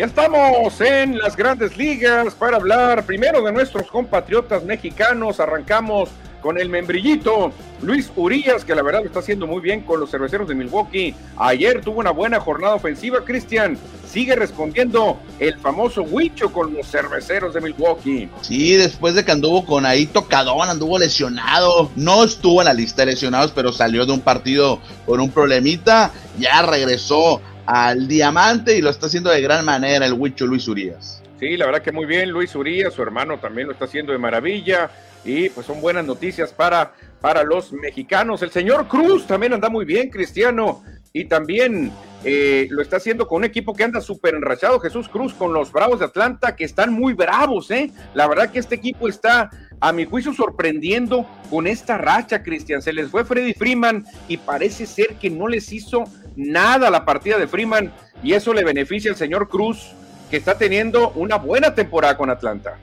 Ya 0.00 0.06
estamos 0.06 0.80
en 0.80 1.18
las 1.18 1.36
grandes 1.36 1.76
ligas 1.76 2.32
para 2.32 2.56
hablar 2.56 3.04
primero 3.04 3.42
de 3.42 3.52
nuestros 3.52 3.86
compatriotas 3.90 4.64
mexicanos. 4.64 5.40
Arrancamos 5.40 6.08
con 6.40 6.58
el 6.58 6.70
membrillito 6.70 7.52
Luis 7.82 8.10
Urias, 8.16 8.64
que 8.64 8.74
la 8.74 8.80
verdad 8.80 9.00
lo 9.00 9.08
está 9.08 9.18
haciendo 9.18 9.46
muy 9.46 9.60
bien 9.60 9.82
con 9.82 10.00
los 10.00 10.10
cerveceros 10.10 10.48
de 10.48 10.54
Milwaukee. 10.54 11.14
Ayer 11.36 11.82
tuvo 11.82 12.00
una 12.00 12.12
buena 12.12 12.40
jornada 12.40 12.76
ofensiva, 12.76 13.26
Cristian. 13.26 13.76
Sigue 14.10 14.34
respondiendo 14.34 15.18
el 15.38 15.58
famoso 15.58 16.02
Huicho 16.02 16.50
con 16.50 16.72
los 16.72 16.90
cerveceros 16.90 17.52
de 17.52 17.60
Milwaukee. 17.60 18.30
Sí, 18.40 18.76
después 18.76 19.14
de 19.14 19.22
que 19.22 19.32
anduvo 19.32 19.66
con 19.66 19.84
ahí 19.84 20.06
tocadón, 20.06 20.70
anduvo 20.70 20.98
lesionado. 20.98 21.90
No 21.94 22.24
estuvo 22.24 22.62
en 22.62 22.64
la 22.64 22.74
lista 22.74 23.02
de 23.02 23.12
lesionados, 23.12 23.52
pero 23.52 23.70
salió 23.70 24.06
de 24.06 24.12
un 24.12 24.20
partido 24.20 24.80
con 25.04 25.20
un 25.20 25.30
problemita. 25.30 26.10
Ya 26.38 26.62
regresó 26.62 27.42
al 27.70 28.08
diamante 28.08 28.76
y 28.76 28.80
lo 28.80 28.90
está 28.90 29.06
haciendo 29.06 29.30
de 29.30 29.40
gran 29.40 29.64
manera 29.64 30.04
el 30.04 30.14
Huicho 30.14 30.44
Luis 30.44 30.66
Urias. 30.66 31.22
Sí, 31.38 31.56
la 31.56 31.66
verdad 31.66 31.82
que 31.82 31.92
muy 31.92 32.04
bien, 32.04 32.30
Luis 32.30 32.52
Urias, 32.56 32.92
su 32.92 33.00
hermano 33.00 33.38
también 33.38 33.68
lo 33.68 33.74
está 33.74 33.84
haciendo 33.84 34.10
de 34.10 34.18
maravilla 34.18 34.90
y 35.24 35.50
pues 35.50 35.66
son 35.66 35.80
buenas 35.80 36.04
noticias 36.04 36.52
para, 36.52 36.92
para 37.20 37.44
los 37.44 37.72
mexicanos. 37.72 38.42
El 38.42 38.50
señor 38.50 38.88
Cruz 38.88 39.24
también 39.24 39.52
anda 39.52 39.68
muy 39.68 39.84
bien, 39.84 40.10
Cristiano, 40.10 40.82
y 41.12 41.26
también 41.26 41.92
eh, 42.24 42.66
lo 42.70 42.82
está 42.82 42.96
haciendo 42.96 43.28
con 43.28 43.38
un 43.38 43.44
equipo 43.44 43.72
que 43.72 43.84
anda 43.84 44.00
súper 44.00 44.34
enrachado, 44.34 44.80
Jesús 44.80 45.08
Cruz, 45.08 45.32
con 45.32 45.52
los 45.52 45.70
Bravos 45.70 46.00
de 46.00 46.06
Atlanta, 46.06 46.56
que 46.56 46.64
están 46.64 46.92
muy 46.92 47.14
bravos, 47.14 47.70
¿eh? 47.70 47.92
La 48.14 48.26
verdad 48.26 48.50
que 48.50 48.58
este 48.58 48.74
equipo 48.74 49.08
está, 49.08 49.48
a 49.80 49.92
mi 49.92 50.04
juicio, 50.04 50.32
sorprendiendo 50.34 51.26
con 51.48 51.66
esta 51.66 51.96
racha, 51.98 52.42
Cristian. 52.42 52.82
Se 52.82 52.92
les 52.92 53.10
fue 53.10 53.24
Freddy 53.24 53.54
Freeman 53.54 54.04
y 54.28 54.36
parece 54.36 54.86
ser 54.86 55.14
que 55.14 55.30
no 55.30 55.48
les 55.48 55.72
hizo 55.72 56.04
nada 56.36 56.90
la 56.90 57.04
partida 57.04 57.38
de 57.38 57.48
Freeman 57.48 57.92
y 58.22 58.34
eso 58.34 58.52
le 58.52 58.62
beneficia 58.64 59.10
al 59.10 59.16
señor 59.16 59.48
Cruz, 59.48 59.92
que 60.30 60.36
está 60.36 60.56
teniendo 60.56 61.10
una 61.12 61.36
buena 61.36 61.74
temporada 61.74 62.16
con 62.16 62.30
Atlanta. 62.30 62.78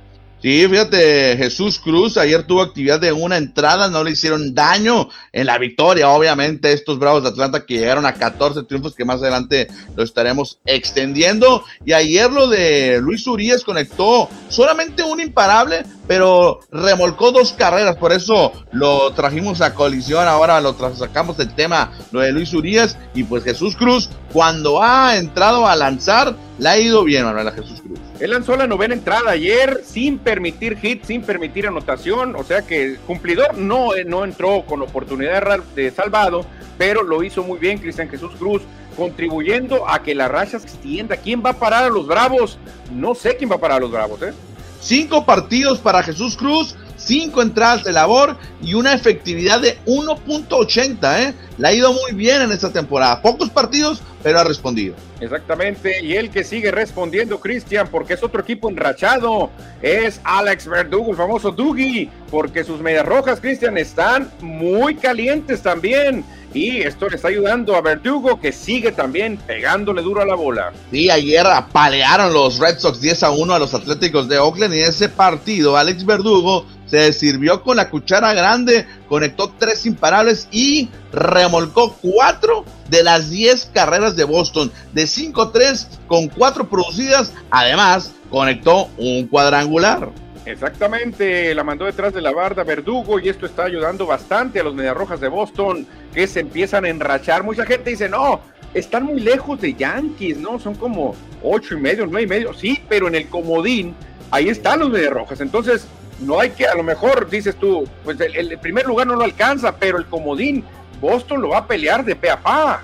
Sí, 0.48 0.66
fíjate, 0.66 1.36
Jesús 1.36 1.77
Cruz 1.77 2.16
ayer 2.16 2.44
tuvo 2.44 2.62
actividad 2.62 3.01
de 3.01 3.12
una 3.12 3.36
entrada, 3.36 3.89
no 3.89 4.01
le 4.01 4.12
hicieron 4.12 4.56
daño 4.56 5.10
en 5.34 5.46
la 5.46 5.58
victoria, 5.58 6.08
obviamente 6.08 6.72
estos 6.72 7.00
Bravos 7.00 7.24
de 7.24 7.27
Atlanta 7.27 7.66
que 7.66 7.80
llegaron 7.80 8.06
a 8.06 8.13
14 8.13 8.63
triunfos 8.63 8.96
que 8.96 9.04
más 9.04 9.18
adelante 9.18 9.68
lo 9.98 10.04
estaremos 10.04 10.60
extendiendo. 10.66 11.66
Y 11.84 11.92
ayer 11.92 12.32
lo 12.32 12.48
de 12.48 13.01
Luis 13.01 13.27
Urias 13.27 13.66
conectó 13.66 14.30
solamente 14.48 15.04
un 15.04 15.20
imparable, 15.20 15.84
pero 16.08 16.62
remolcó 16.72 17.34
dos 17.34 17.51
carreras, 17.51 17.98
por 17.98 18.13
eso 18.13 18.54
lo 18.72 19.12
trajimos 19.12 19.60
a 19.60 19.74
colisión, 19.74 20.30
ahora 20.30 20.62
lo 20.62 20.77
sacamos 20.96 21.36
del 21.36 21.54
tema, 21.56 21.92
lo 22.13 22.22
de 22.22 22.32
Luis 22.32 22.54
Urias 22.54 22.98
y 23.13 23.25
pues 23.25 23.44
Jesús 23.44 23.75
Cruz, 23.75 24.10
cuando 24.32 24.82
ha 24.82 25.18
entrado 25.18 25.68
a 25.68 25.75
lanzar, 25.75 26.38
le 26.58 26.70
ha 26.70 26.80
ido 26.80 27.04
bien, 27.04 27.25
Manuel, 27.25 27.50
a 27.50 27.51
Jesús 27.51 27.82
Cruz. 27.82 28.07
Él 28.20 28.32
lanzó 28.32 28.56
la 28.56 28.66
novena 28.66 28.96
entrada 28.96 29.32
ayer 29.32 29.82
sin 29.86 30.18
permitir 30.18 30.78
hit, 30.78 31.04
sin 31.04 31.22
permitir 31.22 31.68
anotación, 31.68 32.36
o 32.36 32.44
sea 32.44 32.64
que 32.64 32.98
cumplidor 33.06 33.58
no, 33.58 33.96
eh, 33.96 34.06
no 34.06 34.24
entró 34.24 34.64
con 34.66 34.82
oportunidad 34.82 35.60
de 35.76 35.92
salvado, 35.92 36.46
pero 36.80 37.04
lo 37.04 37.22
hizo 37.22 37.44
muy 37.44 37.60
bien 37.60 37.78
Cristian 37.78 38.10
Jesús 38.10 38.32
Cruz, 38.40 38.64
contribuyendo 38.96 39.88
a 39.88 40.02
que 40.02 40.16
la 40.16 40.28
racha 40.28 40.60
se 40.60 40.66
extienda. 40.66 41.18
¿Quién 41.18 41.44
va 41.46 41.52
a 41.52 41.60
parar 41.60 41.84
a 41.84 41.90
los 41.90 42.08
Bravos? 42.08 42.58
No 42.92 43.14
sé 43.14 43.38
quién 43.38 43.52
va 43.52 43.56
a 43.56 43.60
parar 43.60 43.78
a 43.78 43.82
los 43.82 43.92
Bravos, 43.92 44.22
¿eh? 44.24 44.34
Cinco 44.82 45.24
partidos 45.24 45.80
para 45.80 46.02
Jesús 46.02 46.36
Cruz, 46.36 46.76
cinco 47.08 47.42
entradas 47.42 47.84
de 47.84 47.94
labor 47.94 48.38
y 48.62 48.74
una 48.74 48.94
efectividad 48.94 49.62
de 49.62 49.78
1.80, 49.86 51.20
¿eh? 51.22 51.34
Le 51.58 51.68
ha 51.68 51.74
ido 51.74 51.94
muy 51.94 52.12
bien 52.12 52.42
en 52.42 52.52
esta 52.52 52.72
temporada. 52.72 53.22
Pocos 53.22 53.50
partidos, 53.50 54.02
pero 54.22 54.40
ha 54.40 54.44
respondido. 54.44 54.96
Exactamente, 55.20 56.04
y 56.04 56.14
el 56.14 56.30
que 56.30 56.44
sigue 56.44 56.70
respondiendo, 56.70 57.40
Cristian, 57.40 57.88
porque 57.88 58.14
es 58.14 58.24
otro 58.24 58.42
equipo 58.42 58.70
enrachado, 58.70 59.50
es 59.82 60.22
Alex 60.24 60.68
Verdugo, 60.68 61.12
el 61.12 61.18
famoso 61.18 61.52
Dougie, 61.52 62.10
porque 62.30 62.64
sus 62.64 62.82
medias 62.82 63.06
rojas, 63.06 63.40
Cristian, 63.40 63.78
están 63.78 64.30
muy 64.42 64.96
calientes 64.96 65.62
también. 65.62 66.24
Y 66.54 66.78
esto 66.82 67.10
le 67.10 67.18
está 67.18 67.28
ayudando 67.28 67.76
a 67.76 67.82
Verdugo, 67.82 68.40
que 68.40 68.52
sigue 68.52 68.92
también 68.92 69.38
pegándole 69.38 70.02
duro 70.02 70.22
a 70.22 70.26
la 70.26 70.36
bola. 70.36 70.72
Sí, 70.92 71.10
ayer 71.10 71.46
apalearon 71.46 72.34
los 72.34 72.58
Red 72.58 72.80
Sox 72.80 73.02
10 73.02 73.24
a 73.24 73.32
1 73.32 73.54
a 73.54 73.60
los 73.60 73.74
Atléticos 73.74 74.30
de 74.30 74.40
Oakland 74.40 74.74
y 74.74 74.80
en 74.80 74.90
ese 74.90 75.10
partido 75.10 75.78
Alex 75.78 76.06
Verdugo 76.06 76.66
se 76.88 77.13
sirvió 77.13 77.63
con 77.63 77.77
la 77.77 77.89
cuchara 77.89 78.34
grande, 78.34 78.88
conectó 79.08 79.53
tres 79.58 79.86
imparables 79.86 80.48
y 80.51 80.89
remolcó 81.12 81.96
cuatro 82.01 82.65
de 82.89 83.03
las 83.03 83.29
10 83.29 83.72
carreras 83.74 84.15
de 84.15 84.24
Boston, 84.24 84.72
de 84.94 85.03
5-3 85.03 85.88
con 86.08 86.27
cuatro 86.27 86.70
producidas, 86.70 87.34
además 87.51 88.13
conectó 88.29 88.89
un 88.98 89.27
cuadrangular. 89.27 90.10
Exactamente, 90.46 91.53
la 91.53 91.65
mandó 91.65 91.84
detrás 91.84 92.13
de 92.13 92.22
la 92.22 92.32
barda 92.32 92.63
Verdugo 92.63 93.20
y 93.20 93.27
esto 93.27 93.46
está 93.46 93.65
ayudando 93.65 94.06
bastante 94.06 94.62
a 94.62 94.63
los 94.63 94.74
Mediarrojas 94.74 95.20
de 95.20 95.27
Boston 95.27 95.86
que 96.13 96.25
se 96.25 96.39
empiezan 96.39 96.86
a 96.86 96.89
enrachar. 96.89 97.44
Mucha 97.44 97.65
gente 97.65 97.89
dice, 97.89 98.08
no, 98.08 98.39
están 98.74 99.03
muy 99.03 99.20
lejos 99.20 99.60
de 99.60 99.74
Yankees, 99.74 100.38
¿no? 100.38 100.58
Son 100.58 100.75
como 100.75 101.15
ocho 101.44 101.75
y 101.75 101.82
medio, 101.82 102.06
nueve 102.06 102.24
y 102.24 102.27
medio. 102.27 102.53
Sí, 102.53 102.82
pero 102.88 103.10
en 103.10 103.15
el 103.15 103.27
comodín, 103.27 103.94
ahí 104.32 104.48
están 104.48 104.79
los 104.79 104.89
Mediarrojas. 104.89 105.41
Entonces, 105.41 105.86
no 106.20 106.40
hay 106.40 106.52
que, 106.52 106.66
a 106.66 106.76
lo 106.76 106.84
mejor 106.84 107.30
dices 107.30 107.56
tú, 107.56 107.88
pues 108.04 108.18
el, 108.20 108.58
primer 108.60 108.86
lugar 108.86 109.08
no 109.08 109.16
lo 109.16 109.24
alcanza, 109.24 109.76
pero 109.76 109.98
el 109.98 110.06
comodín, 110.06 110.64
Boston 111.00 111.42
lo 111.42 111.50
va 111.50 111.60
a 111.60 111.68
pelear 111.68 112.04
de 112.04 112.16
pe 112.16 112.30
a 112.30 112.42
pa. 112.42 112.84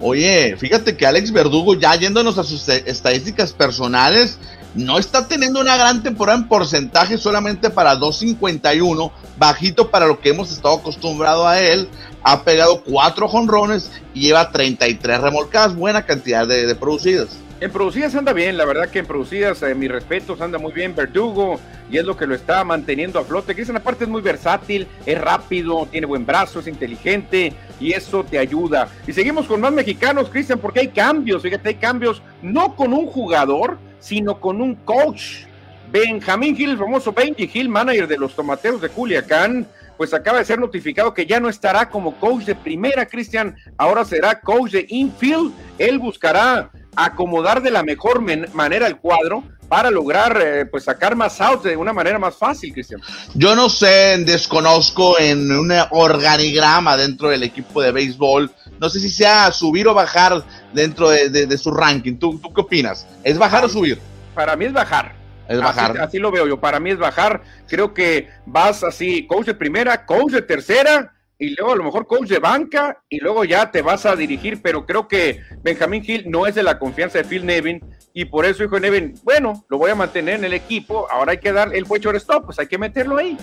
Oye, 0.00 0.56
fíjate 0.58 0.96
que 0.96 1.06
Alex 1.06 1.32
Verdugo, 1.32 1.74
ya 1.74 1.94
yéndonos 1.94 2.36
a 2.36 2.44
sus 2.44 2.68
estadísticas 2.68 3.52
personales, 3.52 4.38
no 4.74 4.98
está 4.98 5.28
teniendo 5.28 5.60
una 5.60 5.76
gran 5.76 6.02
temporada 6.02 6.38
en 6.38 6.48
porcentaje 6.48 7.16
solamente 7.16 7.70
para 7.70 7.96
2.51, 7.96 9.12
bajito 9.38 9.90
para 9.90 10.06
lo 10.06 10.20
que 10.20 10.30
hemos 10.30 10.50
estado 10.50 10.74
acostumbrado 10.74 11.46
a 11.46 11.60
él. 11.60 11.88
Ha 12.24 12.42
pegado 12.42 12.82
cuatro 12.82 13.28
jonrones 13.28 13.90
y 14.14 14.22
lleva 14.22 14.50
33 14.50 15.20
remolcadas, 15.20 15.76
buena 15.76 16.04
cantidad 16.04 16.46
de, 16.46 16.74
producidas. 16.74 17.28
En 17.60 17.70
producidas 17.70 18.14
anda 18.16 18.32
bien, 18.32 18.56
la 18.56 18.64
verdad 18.64 18.90
que 18.90 18.98
en 18.98 19.06
producidas, 19.06 19.62
eh, 19.62 19.74
mis 19.74 19.90
respetos, 19.90 20.40
anda 20.40 20.58
muy 20.58 20.72
bien 20.72 20.94
Verdugo 20.94 21.60
y 21.88 21.98
es 21.98 22.04
lo 22.04 22.16
que 22.16 22.26
lo 22.26 22.34
está 22.34 22.64
manteniendo 22.64 23.18
a 23.18 23.24
flote. 23.24 23.54
Cristian 23.54 23.76
aparte 23.76 24.04
es 24.04 24.10
muy 24.10 24.22
versátil, 24.22 24.88
es 25.06 25.20
rápido, 25.20 25.86
tiene 25.90 26.06
buen 26.06 26.26
brazo, 26.26 26.60
es 26.60 26.66
inteligente 26.66 27.52
y 27.78 27.92
eso 27.92 28.24
te 28.24 28.38
ayuda. 28.38 28.88
Y 29.06 29.12
seguimos 29.12 29.46
con 29.46 29.60
más 29.60 29.72
mexicanos, 29.72 30.30
Cristian, 30.30 30.58
porque 30.58 30.80
hay 30.80 30.88
cambios, 30.88 31.42
fíjate, 31.42 31.70
hay 31.70 31.74
cambios, 31.76 32.22
no 32.42 32.74
con 32.74 32.92
un 32.92 33.06
jugador, 33.06 33.78
sino 34.00 34.40
con 34.40 34.60
un 34.60 34.74
coach. 34.74 35.44
Benjamín 35.92 36.56
Gil, 36.56 36.70
el 36.70 36.78
famoso 36.78 37.12
Benji 37.12 37.46
Gil, 37.46 37.68
manager 37.68 38.08
de 38.08 38.18
los 38.18 38.34
tomateros 38.34 38.80
de 38.80 38.88
Culiacán, 38.88 39.66
pues 39.96 40.12
acaba 40.12 40.38
de 40.38 40.44
ser 40.44 40.58
notificado 40.58 41.14
que 41.14 41.24
ya 41.24 41.38
no 41.38 41.48
estará 41.48 41.88
como 41.88 42.16
coach 42.16 42.44
de 42.44 42.56
primera, 42.56 43.06
Cristian, 43.06 43.56
ahora 43.76 44.04
será 44.04 44.40
coach 44.40 44.72
de 44.72 44.86
infield. 44.88 45.52
Él 45.78 46.00
buscará 46.00 46.70
acomodar 46.96 47.62
de 47.62 47.70
la 47.70 47.82
mejor 47.82 48.22
manera 48.52 48.86
el 48.86 48.96
cuadro 48.96 49.44
para 49.68 49.90
lograr 49.90 50.40
eh, 50.40 50.66
pues 50.66 50.84
sacar 50.84 51.16
más 51.16 51.40
outs 51.40 51.64
de 51.64 51.76
una 51.76 51.92
manera 51.92 52.18
más 52.18 52.36
fácil, 52.36 52.72
Cristian. 52.72 53.00
Yo 53.34 53.56
no 53.56 53.68
sé, 53.68 54.18
desconozco 54.24 55.18
en 55.18 55.50
un 55.50 55.72
organigrama 55.90 56.96
dentro 56.96 57.28
del 57.28 57.42
equipo 57.42 57.82
de 57.82 57.92
béisbol. 57.92 58.52
No 58.78 58.88
sé 58.88 59.00
si 59.00 59.10
sea 59.10 59.50
subir 59.52 59.88
o 59.88 59.94
bajar 59.94 60.44
dentro 60.72 61.10
de, 61.10 61.58
su 61.58 61.70
ranking. 61.70 62.16
¿Tú, 62.18 62.38
¿Tú, 62.38 62.52
qué 62.52 62.60
opinas? 62.60 63.06
¿Es 63.22 63.38
bajar 63.38 63.64
o 63.64 63.68
subir? 63.68 63.98
Para 64.34 64.56
mí 64.56 64.66
es 64.66 64.72
bajar. 64.72 65.14
Es 65.48 65.58
bajar. 65.58 65.92
Así, 65.92 66.00
así, 66.00 66.18
lo 66.18 66.30
veo 66.30 66.46
yo. 66.46 66.60
Para 66.60 66.80
mí 66.80 66.90
es 66.90 66.98
bajar. 66.98 67.42
Creo 67.66 67.94
que 67.94 68.28
vas 68.46 68.82
así, 68.82 69.26
coach 69.26 69.46
de 69.46 69.54
primera, 69.54 70.04
coach 70.06 70.32
de 70.32 70.42
tercera 70.42 71.13
y 71.38 71.54
luego 71.56 71.72
a 71.72 71.76
lo 71.76 71.84
mejor 71.84 72.06
coach 72.06 72.28
de 72.28 72.38
banca 72.38 73.02
y 73.08 73.18
luego 73.18 73.44
ya 73.44 73.70
te 73.70 73.82
vas 73.82 74.06
a 74.06 74.16
dirigir, 74.16 74.62
pero 74.62 74.86
creo 74.86 75.08
que 75.08 75.40
Benjamín 75.62 76.04
Hill 76.06 76.24
no 76.30 76.46
es 76.46 76.54
de 76.54 76.62
la 76.62 76.78
confianza 76.78 77.18
de 77.18 77.24
Phil 77.24 77.44
Nevin 77.44 77.80
y 78.12 78.26
por 78.26 78.44
eso 78.44 78.62
dijo 78.62 78.78
Nevin, 78.78 79.14
bueno, 79.24 79.64
lo 79.68 79.78
voy 79.78 79.90
a 79.90 79.94
mantener 79.94 80.36
en 80.36 80.44
el 80.44 80.52
equipo, 80.52 81.08
ahora 81.10 81.32
hay 81.32 81.38
que 81.38 81.52
dar, 81.52 81.74
el 81.74 81.86
fue 81.86 81.98
shortstop, 81.98 82.46
pues 82.46 82.58
hay 82.58 82.66
que 82.66 82.78
meterlo 82.78 83.16
ahí. 83.16 83.36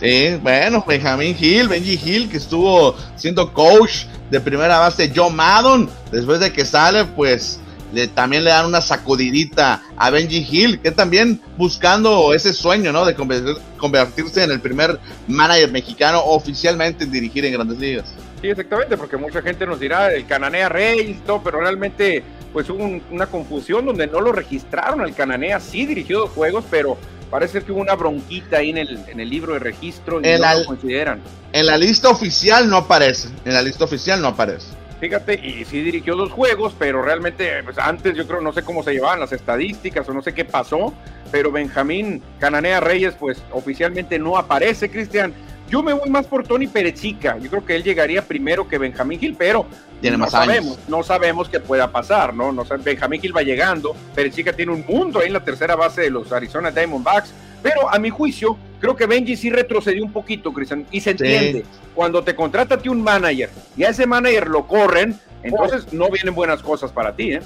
Sí, 0.00 0.38
bueno, 0.42 0.84
Benjamín 0.86 1.36
Hill, 1.38 1.68
Benji 1.68 2.00
Hill, 2.02 2.30
que 2.30 2.38
estuvo 2.38 2.96
siendo 3.16 3.52
coach 3.52 4.06
de 4.30 4.40
primera 4.40 4.78
base 4.78 5.12
Joe 5.14 5.30
Maddon, 5.30 5.90
después 6.10 6.40
de 6.40 6.52
que 6.52 6.64
sale, 6.64 7.04
pues 7.04 7.60
le, 7.92 8.08
también 8.08 8.44
le 8.44 8.50
dan 8.50 8.66
una 8.66 8.80
sacudidita 8.80 9.82
a 9.96 10.10
Benji 10.10 10.46
Hill, 10.50 10.80
que 10.80 10.90
también 10.90 11.40
buscando 11.56 12.34
ese 12.34 12.52
sueño, 12.52 12.92
¿no? 12.92 13.04
De 13.04 13.14
convertirse 13.14 14.44
en 14.44 14.50
el 14.50 14.60
primer 14.60 14.98
manager 15.28 15.70
mexicano 15.70 16.22
oficialmente 16.24 17.04
en 17.04 17.10
dirigir 17.10 17.44
en 17.44 17.52
grandes 17.52 17.78
ligas. 17.78 18.14
Sí, 18.40 18.48
exactamente, 18.48 18.96
porque 18.96 19.16
mucha 19.16 19.42
gente 19.42 19.66
nos 19.66 19.78
dirá 19.78 20.12
el 20.14 20.26
Cananea 20.26 20.68
Rey 20.68 21.20
todo, 21.26 21.42
pero 21.42 21.60
realmente 21.60 22.22
pues 22.52 22.68
hubo 22.70 23.00
una 23.10 23.26
confusión 23.26 23.86
donde 23.86 24.06
no 24.06 24.20
lo 24.20 24.32
registraron 24.32 25.02
al 25.02 25.14
Cananea, 25.14 25.60
sí 25.60 25.86
dirigió 25.86 26.20
dos 26.20 26.30
juegos, 26.30 26.64
pero 26.70 26.96
parece 27.30 27.62
que 27.62 27.70
hubo 27.70 27.80
una 27.80 27.94
bronquita 27.94 28.58
ahí 28.58 28.70
en 28.70 28.78
el, 28.78 28.98
en 29.08 29.20
el 29.20 29.28
libro 29.28 29.52
de 29.52 29.60
registro 29.60 30.20
y 30.20 30.26
en 30.26 30.40
no 30.40 30.40
la, 30.40 30.54
lo 30.56 30.64
consideran. 30.64 31.20
En 31.52 31.66
la 31.66 31.76
lista 31.76 32.08
oficial 32.08 32.68
no 32.68 32.78
aparece, 32.78 33.28
en 33.44 33.54
la 33.54 33.62
lista 33.62 33.84
oficial 33.84 34.20
no 34.20 34.28
aparece. 34.28 34.68
Fíjate, 35.00 35.34
y 35.42 35.64
sí 35.64 35.80
dirigió 35.80 36.14
dos 36.14 36.30
juegos, 36.30 36.76
pero 36.78 37.00
realmente 37.00 37.62
pues 37.64 37.78
antes 37.78 38.14
yo 38.14 38.26
creo, 38.26 38.42
no 38.42 38.52
sé 38.52 38.62
cómo 38.62 38.82
se 38.82 38.92
llevaban 38.92 39.18
las 39.18 39.32
estadísticas 39.32 40.06
o 40.06 40.12
no 40.12 40.20
sé 40.20 40.34
qué 40.34 40.44
pasó, 40.44 40.92
pero 41.32 41.50
Benjamín 41.50 42.22
Cananea 42.38 42.80
Reyes 42.80 43.14
pues 43.18 43.42
oficialmente 43.50 44.18
no 44.18 44.36
aparece, 44.36 44.90
Cristian. 44.90 45.32
Yo 45.70 45.82
me 45.82 45.92
voy 45.94 46.10
más 46.10 46.26
por 46.26 46.46
Tony 46.46 46.66
Perechica. 46.66 47.38
Yo 47.38 47.48
creo 47.48 47.64
que 47.64 47.76
él 47.76 47.84
llegaría 47.84 48.22
primero 48.22 48.68
que 48.68 48.76
Benjamín 48.76 49.20
Gil, 49.20 49.36
pero 49.38 49.64
tiene 50.02 50.18
no 50.18 50.24
más 50.24 50.32
sabemos, 50.32 50.76
años. 50.76 50.88
no 50.88 51.02
sabemos 51.02 51.48
qué 51.48 51.60
pueda 51.60 51.90
pasar, 51.90 52.34
¿no? 52.34 52.52
no 52.52 52.64
Benjamín 52.84 53.22
Gil 53.22 53.34
va 53.34 53.42
llegando, 53.42 53.94
Perechica 54.14 54.52
tiene 54.52 54.72
un 54.72 54.84
mundo 54.86 55.20
ahí 55.20 55.28
en 55.28 55.34
la 55.34 55.44
tercera 55.44 55.76
base 55.76 56.02
de 56.02 56.10
los 56.10 56.30
Arizona 56.32 56.70
Diamondbacks, 56.70 57.32
pero 57.62 57.90
a 57.90 57.98
mi 57.98 58.10
juicio, 58.10 58.56
creo 58.80 58.96
que 58.96 59.06
Benji 59.06 59.36
sí 59.36 59.50
retrocedió 59.50 60.04
un 60.04 60.12
poquito, 60.12 60.52
Cristian, 60.52 60.86
y 60.90 61.00
se 61.00 61.10
entiende. 61.10 61.60
Sí. 61.60 61.78
Cuando 61.94 62.22
te 62.22 62.34
contrata 62.34 62.76
a 62.76 62.78
ti 62.78 62.88
un 62.88 63.02
manager 63.02 63.50
y 63.76 63.84
a 63.84 63.90
ese 63.90 64.06
manager 64.06 64.48
lo 64.48 64.66
corren, 64.66 65.18
entonces 65.42 65.92
no 65.92 66.10
vienen 66.10 66.34
buenas 66.34 66.62
cosas 66.62 66.92
para 66.92 67.14
ti, 67.14 67.32
¿eh? 67.32 67.40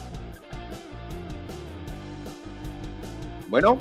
Bueno. 3.48 3.78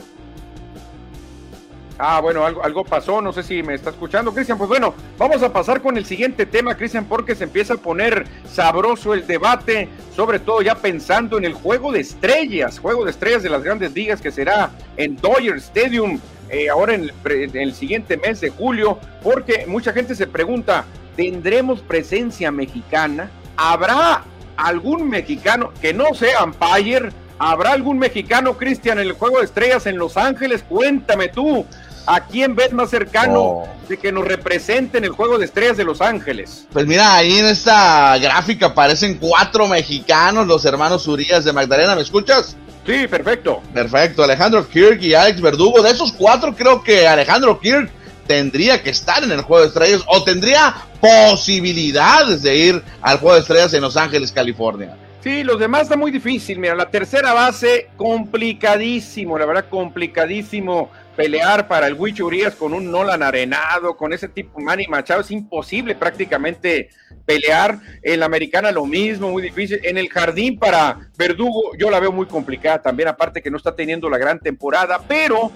Ah, 1.99 2.19
bueno, 2.21 2.45
algo, 2.45 2.63
algo 2.63 2.83
pasó, 2.83 3.21
no 3.21 3.31
sé 3.31 3.43
si 3.43 3.61
me 3.61 3.75
está 3.75 3.91
escuchando, 3.91 4.33
Cristian. 4.33 4.57
Pues 4.57 4.67
bueno, 4.67 4.93
vamos 5.17 5.43
a 5.43 5.53
pasar 5.53 5.81
con 5.81 5.95
el 5.95 6.05
siguiente 6.05 6.45
tema, 6.45 6.75
Cristian, 6.75 7.05
porque 7.05 7.35
se 7.35 7.43
empieza 7.43 7.75
a 7.75 7.77
poner 7.77 8.25
sabroso 8.51 9.13
el 9.13 9.27
debate, 9.27 9.89
sobre 10.15 10.39
todo 10.39 10.61
ya 10.61 10.75
pensando 10.75 11.37
en 11.37 11.45
el 11.45 11.53
juego 11.53 11.91
de 11.91 11.99
estrellas, 11.99 12.79
juego 12.79 13.05
de 13.05 13.11
estrellas 13.11 13.43
de 13.43 13.49
las 13.49 13.63
grandes 13.63 13.93
ligas 13.93 14.21
que 14.21 14.31
será 14.31 14.71
en 14.97 15.15
Dodger 15.17 15.57
Stadium 15.57 16.19
eh, 16.49 16.69
ahora 16.69 16.95
en 16.95 17.11
el, 17.25 17.55
el 17.55 17.73
siguiente 17.73 18.17
mes 18.17 18.41
de 18.41 18.49
julio, 18.49 18.99
porque 19.21 19.65
mucha 19.67 19.93
gente 19.93 20.15
se 20.15 20.27
pregunta, 20.27 20.85
¿tendremos 21.15 21.81
presencia 21.81 22.51
mexicana? 22.51 23.29
¿Habrá 23.55 24.23
algún 24.57 25.09
mexicano 25.09 25.71
que 25.81 25.93
no 25.93 26.13
sea 26.13 26.43
umpire? 26.43 27.09
¿Habrá 27.39 27.71
algún 27.71 27.97
mexicano, 27.97 28.55
Cristian, 28.57 28.99
en 28.99 29.07
el 29.07 29.13
juego 29.13 29.39
de 29.39 29.45
estrellas 29.45 29.85
en 29.87 29.97
Los 29.97 30.15
Ángeles? 30.15 30.63
Cuéntame 30.63 31.27
tú, 31.27 31.65
¿a 32.05 32.25
quién 32.25 32.55
ves 32.55 32.73
más 32.73 32.89
cercano 32.89 33.41
oh. 33.41 33.67
de 33.87 33.97
que 33.97 34.11
nos 34.11 34.25
represente 34.25 34.97
en 34.97 35.03
el 35.03 35.11
juego 35.11 35.37
de 35.37 35.45
estrellas 35.45 35.77
de 35.77 35.83
Los 35.83 36.01
Ángeles? 36.01 36.67
Pues 36.71 36.85
mira, 36.85 37.15
ahí 37.15 37.37
en 37.39 37.45
esta 37.45 38.17
gráfica 38.17 38.67
aparecen 38.67 39.17
cuatro 39.17 39.67
mexicanos, 39.67 40.47
los 40.47 40.65
hermanos 40.65 41.07
Urias 41.07 41.45
de 41.45 41.53
Magdalena, 41.53 41.95
¿me 41.95 42.01
escuchas? 42.01 42.55
Sí, 42.85 43.07
perfecto. 43.07 43.61
Perfecto, 43.73 44.23
Alejandro 44.23 44.67
Kirk 44.67 45.01
y 45.01 45.13
Alex 45.13 45.39
Verdugo. 45.39 45.81
De 45.81 45.91
esos 45.91 46.11
cuatro, 46.11 46.53
creo 46.53 46.83
que 46.83 47.07
Alejandro 47.07 47.59
Kirk 47.59 47.89
tendría 48.27 48.81
que 48.81 48.89
estar 48.89 49.23
en 49.23 49.31
el 49.31 49.41
juego 49.41 49.61
de 49.61 49.69
estrellas 49.69 50.01
o 50.07 50.23
tendría 50.23 50.75
posibilidades 50.99 52.41
de 52.41 52.55
ir 52.55 52.83
al 53.01 53.19
juego 53.19 53.35
de 53.35 53.41
estrellas 53.41 53.73
en 53.73 53.81
Los 53.81 53.97
Ángeles, 53.97 54.31
California. 54.31 54.97
Sí, 55.23 55.43
los 55.43 55.57
demás 55.57 55.83
está 55.83 55.95
muy 55.95 56.11
difícil. 56.11 56.59
Mira, 56.59 56.75
la 56.75 56.89
tercera 56.89 57.31
base, 57.31 57.87
complicadísimo, 57.95 59.37
la 59.37 59.45
verdad, 59.45 59.65
complicadísimo 59.69 60.91
pelear 61.15 61.67
para 61.67 61.87
el 61.87 61.93
Huicho 61.93 62.25
Urias 62.25 62.55
con 62.55 62.73
un 62.73 62.91
Nolan 62.91 63.23
Arenado, 63.23 63.95
con 63.95 64.13
ese 64.13 64.27
tipo 64.27 64.59
Manny 64.59 64.87
Machado, 64.87 65.21
es 65.21 65.31
imposible 65.31 65.95
prácticamente 65.95 66.89
pelear. 67.25 67.79
En 68.01 68.19
la 68.19 68.25
americana 68.25 68.71
lo 68.71 68.85
mismo, 68.85 69.31
muy 69.31 69.43
difícil. 69.43 69.79
En 69.83 69.97
el 69.97 70.09
jardín 70.09 70.57
para 70.57 71.09
Verdugo, 71.17 71.75
yo 71.77 71.89
la 71.89 71.99
veo 71.99 72.11
muy 72.11 72.25
complicada 72.25 72.81
también, 72.81 73.09
aparte 73.09 73.41
que 73.41 73.51
no 73.51 73.57
está 73.57 73.75
teniendo 73.75 74.09
la 74.09 74.17
gran 74.17 74.39
temporada, 74.39 75.01
pero 75.07 75.51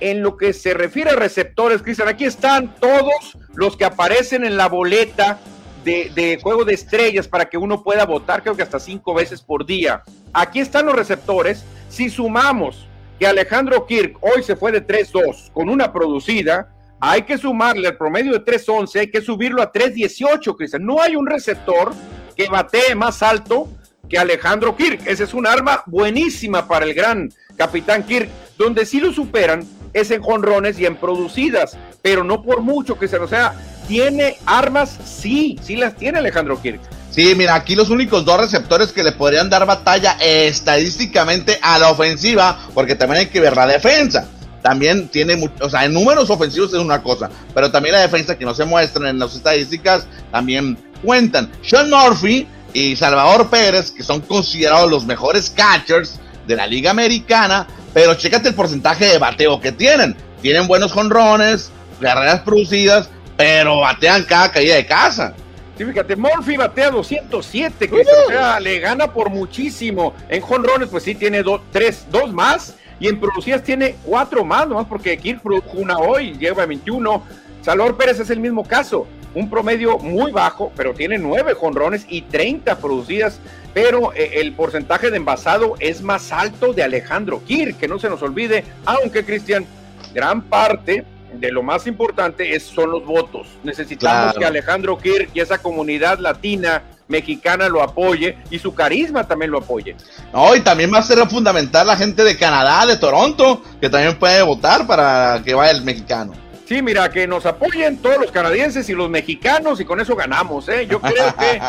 en 0.00 0.22
lo 0.22 0.36
que 0.36 0.52
se 0.52 0.74
refiere 0.74 1.10
a 1.10 1.16
receptores, 1.16 1.82
Cristian, 1.82 2.08
aquí 2.08 2.24
están 2.24 2.74
todos 2.76 3.38
los 3.54 3.76
que 3.76 3.84
aparecen 3.84 4.44
en 4.44 4.56
la 4.56 4.68
boleta 4.68 5.38
de, 5.84 6.10
de, 6.14 6.38
juego 6.42 6.64
de 6.64 6.74
estrellas 6.74 7.28
para 7.28 7.46
que 7.48 7.56
uno 7.56 7.82
pueda 7.82 8.04
votar, 8.04 8.42
creo 8.42 8.56
que 8.56 8.62
hasta 8.62 8.80
cinco 8.80 9.14
veces 9.14 9.40
por 9.40 9.64
día. 9.64 10.02
Aquí 10.32 10.58
están 10.58 10.86
los 10.86 10.96
receptores. 10.96 11.64
Si 11.88 12.10
sumamos 12.10 12.88
que 13.18 13.26
Alejandro 13.26 13.86
Kirk 13.86 14.18
hoy 14.20 14.42
se 14.42 14.56
fue 14.56 14.72
de 14.72 14.86
3-2 14.86 15.50
con 15.52 15.68
una 15.68 15.92
producida, 15.92 16.72
hay 17.00 17.22
que 17.22 17.38
sumarle 17.38 17.88
el 17.88 17.96
promedio 17.96 18.32
de 18.32 18.44
3-11, 18.44 19.00
hay 19.00 19.10
que 19.10 19.20
subirlo 19.20 19.62
a 19.62 19.72
3-18, 19.72 20.56
Cristian. 20.56 20.84
No 20.84 21.00
hay 21.00 21.16
un 21.16 21.26
receptor 21.26 21.92
que 22.34 22.48
batee 22.48 22.94
más 22.94 23.22
alto 23.22 23.68
que 24.08 24.18
Alejandro 24.18 24.76
Kirk. 24.76 25.06
Esa 25.06 25.24
es 25.24 25.34
un 25.34 25.46
arma 25.46 25.82
buenísima 25.86 26.66
para 26.66 26.86
el 26.86 26.94
gran 26.94 27.30
capitán 27.56 28.02
Kirk. 28.04 28.28
Donde 28.56 28.86
sí 28.86 29.00
lo 29.00 29.12
superan 29.12 29.64
es 29.92 30.10
en 30.10 30.22
jonrones 30.22 30.78
y 30.78 30.86
en 30.86 30.96
producidas, 30.96 31.76
pero 32.02 32.24
no 32.24 32.42
por 32.42 32.60
mucho, 32.60 32.96
Cristian. 32.96 33.22
O 33.22 33.28
sea, 33.28 33.54
¿Tiene 33.86 34.36
armas? 34.46 34.98
Sí, 35.04 35.58
sí 35.62 35.76
las 35.76 35.94
tiene 35.94 36.18
Alejandro 36.18 36.60
Kirk. 36.60 36.80
Sí, 37.10 37.34
mira, 37.34 37.54
aquí 37.54 37.74
los 37.74 37.88
únicos 37.88 38.24
dos 38.24 38.38
receptores 38.38 38.92
que 38.92 39.02
le 39.02 39.12
podrían 39.12 39.48
dar 39.48 39.64
batalla 39.64 40.16
estadísticamente 40.20 41.58
a 41.62 41.78
la 41.78 41.90
ofensiva, 41.90 42.58
porque 42.74 42.94
también 42.94 43.20
hay 43.20 43.26
que 43.26 43.40
ver 43.40 43.56
la 43.56 43.66
defensa. 43.66 44.28
También 44.62 45.08
tiene, 45.08 45.50
o 45.60 45.70
sea, 45.70 45.84
en 45.84 45.94
números 45.94 46.28
ofensivos 46.28 46.72
es 46.74 46.80
una 46.80 47.02
cosa, 47.02 47.30
pero 47.54 47.70
también 47.70 47.94
la 47.94 48.00
defensa 48.00 48.36
que 48.36 48.44
no 48.44 48.52
se 48.52 48.64
muestran 48.64 49.06
en 49.06 49.18
las 49.18 49.34
estadísticas 49.34 50.06
también 50.32 50.76
cuentan. 51.02 51.50
Sean 51.62 51.88
Murphy 51.88 52.46
y 52.72 52.96
Salvador 52.96 53.48
Pérez, 53.48 53.90
que 53.90 54.02
son 54.02 54.20
considerados 54.20 54.90
los 54.90 55.06
mejores 55.06 55.50
catchers 55.50 56.18
de 56.46 56.56
la 56.56 56.66
Liga 56.66 56.90
Americana, 56.90 57.66
pero 57.94 58.14
chécate 58.14 58.48
el 58.48 58.54
porcentaje 58.54 59.06
de 59.06 59.18
bateo 59.18 59.60
que 59.60 59.72
tienen. 59.72 60.16
Tienen 60.42 60.66
buenos 60.66 60.92
jonrones, 60.92 61.70
carreras 62.00 62.40
producidas, 62.40 63.08
pero 63.36 63.80
batean 63.80 64.24
cada 64.24 64.50
caída 64.50 64.74
de 64.74 64.86
casa. 64.86 65.34
Sí, 65.76 65.84
fíjate, 65.84 66.16
Murphy 66.16 66.56
batea 66.56 66.90
207, 66.90 67.88
que 67.88 67.94
uh. 67.94 67.98
o 67.98 68.28
sea, 68.28 68.60
le 68.60 68.78
gana 68.78 69.12
por 69.12 69.28
muchísimo. 69.28 70.14
En 70.28 70.40
jonrones, 70.40 70.88
pues 70.88 71.04
sí, 71.04 71.14
tiene 71.14 71.42
do, 71.42 71.62
tres, 71.70 72.06
dos 72.10 72.32
más. 72.32 72.76
Y 72.98 73.08
en 73.08 73.20
producidas 73.20 73.62
tiene 73.62 73.96
cuatro 74.04 74.42
más, 74.42 74.66
nomás 74.66 74.86
porque 74.86 75.18
Kirk 75.18 75.42
produjo 75.42 75.76
una 75.76 75.98
hoy, 75.98 76.32
lleva 76.38 76.64
21. 76.64 77.22
Salvador 77.60 77.96
Pérez 77.98 78.20
es 78.20 78.30
el 78.30 78.40
mismo 78.40 78.64
caso. 78.64 79.06
Un 79.34 79.50
promedio 79.50 79.98
muy 79.98 80.32
bajo, 80.32 80.72
pero 80.74 80.94
tiene 80.94 81.18
nueve 81.18 81.52
jonrones 81.52 82.06
y 82.08 82.22
30 82.22 82.78
producidas. 82.78 83.38
Pero 83.74 84.14
eh, 84.14 84.40
el 84.40 84.54
porcentaje 84.54 85.10
de 85.10 85.18
envasado 85.18 85.74
es 85.78 86.00
más 86.00 86.32
alto 86.32 86.72
de 86.72 86.84
Alejandro 86.84 87.44
Kirk, 87.44 87.76
que 87.76 87.86
no 87.86 87.98
se 87.98 88.08
nos 88.08 88.22
olvide, 88.22 88.64
aunque 88.86 89.26
Cristian, 89.26 89.66
gran 90.14 90.40
parte 90.40 91.04
de 91.32 91.52
lo 91.52 91.62
más 91.62 91.86
importante 91.86 92.54
es, 92.54 92.62
son 92.62 92.90
los 92.90 93.04
votos. 93.04 93.46
Necesitamos 93.64 94.32
claro. 94.32 94.38
que 94.38 94.44
Alejandro 94.46 94.98
Kirk 94.98 95.30
y 95.34 95.40
esa 95.40 95.58
comunidad 95.58 96.18
latina 96.18 96.82
mexicana 97.08 97.68
lo 97.68 97.82
apoye 97.82 98.36
y 98.50 98.58
su 98.58 98.74
carisma 98.74 99.26
también 99.26 99.50
lo 99.50 99.58
apoye. 99.58 99.96
No, 100.32 100.54
y 100.54 100.60
también 100.60 100.92
va 100.92 100.98
a 100.98 101.02
ser 101.02 101.18
fundamental 101.28 101.86
la 101.86 101.96
gente 101.96 102.24
de 102.24 102.36
Canadá, 102.36 102.86
de 102.86 102.96
Toronto, 102.96 103.62
que 103.80 103.88
también 103.88 104.18
puede 104.18 104.42
votar 104.42 104.86
para 104.86 105.42
que 105.44 105.54
vaya 105.54 105.72
el 105.72 105.82
mexicano. 105.82 106.32
Sí, 106.66 106.82
mira, 106.82 107.08
que 107.10 107.28
nos 107.28 107.46
apoyen 107.46 107.98
todos 107.98 108.18
los 108.18 108.32
canadienses 108.32 108.88
y 108.88 108.92
los 108.92 109.08
mexicanos 109.08 109.80
y 109.80 109.84
con 109.84 110.00
eso 110.00 110.16
ganamos, 110.16 110.68
¿eh? 110.68 110.88
Yo 110.90 111.00
creo 111.00 111.32
que 111.36 111.60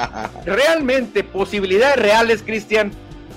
realmente 0.51 1.23
posibilidades 1.23 1.97
reales, 1.97 2.41
Cristian, 2.43 2.91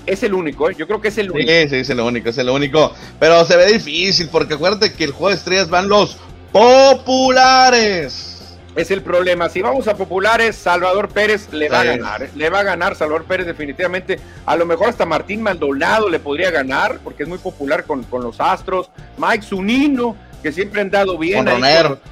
es 0.05 0.23
el 0.23 0.33
único, 0.33 0.69
¿eh? 0.69 0.75
yo 0.77 0.87
creo 0.87 1.01
que 1.01 1.09
es 1.09 1.17
el 1.17 1.31
único. 1.31 1.49
Sí, 1.49 1.69
sí, 1.69 1.75
es 1.77 1.89
el 1.89 1.99
único, 1.99 2.29
es 2.29 2.37
el 2.37 2.49
único. 2.49 2.93
Pero 3.19 3.43
se 3.45 3.55
ve 3.57 3.73
difícil 3.73 4.29
porque 4.29 4.55
acuérdate 4.55 4.93
que 4.93 5.03
el 5.03 5.11
juego 5.11 5.29
de 5.29 5.35
estrellas 5.35 5.69
van 5.69 5.89
los 5.89 6.17
populares. 6.51 8.31
Es 8.75 8.89
el 8.89 9.01
problema. 9.01 9.49
Si 9.49 9.61
vamos 9.61 9.87
a 9.89 9.95
populares, 9.97 10.55
Salvador 10.55 11.09
Pérez 11.09 11.51
le 11.51 11.67
va 11.67 11.81
a 11.81 11.83
ganar. 11.83 12.23
¿eh? 12.23 12.29
Le 12.35 12.49
va 12.49 12.59
a 12.59 12.63
ganar 12.63 12.95
Salvador 12.95 13.25
Pérez 13.25 13.45
definitivamente. 13.45 14.17
A 14.45 14.55
lo 14.55 14.65
mejor 14.65 14.87
hasta 14.89 15.05
Martín 15.05 15.41
Maldonado 15.41 16.09
le 16.09 16.19
podría 16.19 16.51
ganar 16.51 16.99
porque 17.03 17.23
es 17.23 17.29
muy 17.29 17.37
popular 17.37 17.83
con, 17.83 18.03
con 18.03 18.23
los 18.23 18.39
Astros. 18.39 18.89
Mike 19.17 19.43
Zunino, 19.45 20.15
que 20.41 20.53
siempre 20.53 20.81
han 20.81 20.89
dado 20.89 21.17
bien. 21.17 21.45
Con 21.45 21.61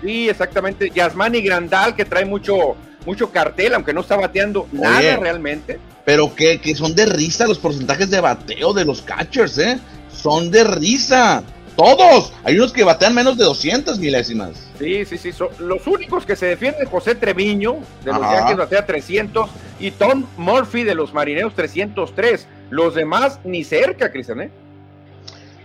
sí, 0.02 0.28
exactamente. 0.28 0.90
Yasmani 0.90 1.42
Grandal, 1.42 1.96
que 1.96 2.04
trae 2.04 2.26
mucho, 2.26 2.76
mucho 3.06 3.32
cartel, 3.32 3.74
aunque 3.74 3.94
no 3.94 4.02
está 4.02 4.16
bateando 4.16 4.68
nada 4.72 5.18
realmente. 5.18 5.80
Pero 6.06 6.34
que, 6.36 6.60
que 6.60 6.76
son 6.76 6.96
de 6.96 7.06
risa 7.06 7.48
los 7.48 7.60
porcentajes 7.60 8.10
de 8.10 8.20
bateo 8.20 8.74
de 8.74 8.86
los 8.86 9.02
catchers, 9.02 9.58
¿eh? 9.58 9.80
Son 10.12 10.52
de 10.52 10.64
risa. 10.64 11.44
Todos. 11.76 12.34
Hay 12.44 12.58
unos 12.58 12.74
que 12.74 12.84
batean 12.84 13.16
menos 13.16 13.38
de 13.38 13.46
200 13.46 14.00
milésimas. 14.00 14.52
Sí, 14.78 15.06
sí, 15.06 15.18
sí. 15.18 15.32
Son 15.32 15.48
los 15.60 15.88
únicos 15.88 16.26
que 16.26 16.36
se 16.36 16.48
defienden, 16.48 16.86
José 16.90 17.16
Treviño, 17.16 17.78
de 18.04 18.12
los 18.12 18.22
Yankees, 18.22 18.58
batea 18.58 18.86
300, 18.86 19.50
y 19.80 19.92
Tom 19.92 20.26
Murphy, 20.36 20.84
de 20.84 20.94
los 20.94 21.14
Marineros, 21.14 21.56
303. 21.56 22.48
Los 22.70 22.96
demás, 22.96 23.40
ni 23.46 23.64
cerca, 23.64 24.12
Cristian, 24.12 24.42
¿eh? 24.42 24.52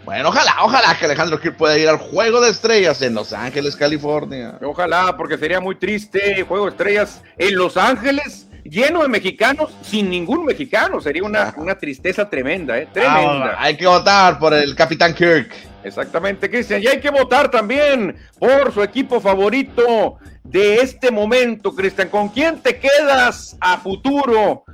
Bueno, 0.04 0.28
ojalá, 0.28 0.54
ojalá 0.62 0.96
que 0.98 1.06
Alejandro 1.06 1.38
Gil 1.38 1.54
pueda 1.54 1.78
ir 1.78 1.88
al 1.88 1.96
Juego 1.96 2.40
de 2.42 2.50
Estrellas 2.50 3.00
en 3.00 3.14
Los 3.14 3.32
Ángeles, 3.32 3.74
California. 3.74 4.58
Ojalá, 4.62 5.16
porque 5.16 5.38
sería 5.38 5.60
muy 5.60 5.76
triste 5.76 6.42
Juego 6.42 6.66
de 6.66 6.72
Estrellas 6.72 7.22
en 7.38 7.56
Los 7.56 7.78
Ángeles, 7.78 8.46
lleno 8.64 9.02
de 9.02 9.08
mexicanos, 9.08 9.74
sin 9.82 10.10
ningún 10.10 10.44
mexicano. 10.44 11.00
Sería 11.00 11.24
una, 11.24 11.54
una 11.56 11.76
tristeza 11.76 12.28
tremenda, 12.28 12.78
¿eh? 12.78 12.86
Tremenda. 12.92 13.54
Ah, 13.56 13.56
hay 13.60 13.76
que 13.78 13.86
votar 13.86 14.38
por 14.38 14.52
el 14.52 14.74
Capitán 14.76 15.14
Kirk. 15.14 15.50
Exactamente, 15.84 16.50
Cristian. 16.50 16.82
Y 16.82 16.86
hay 16.86 17.00
que 17.00 17.10
votar 17.10 17.50
también 17.50 18.16
por 18.38 18.72
su 18.72 18.82
equipo 18.82 19.20
favorito 19.20 20.18
de 20.42 20.76
este 20.76 21.10
momento, 21.10 21.74
Cristian. 21.74 22.10
¿Con 22.10 22.28
quién 22.28 22.58
te 22.60 22.78
quedas 22.78 23.56
a 23.58 23.78
futuro? 23.78 24.64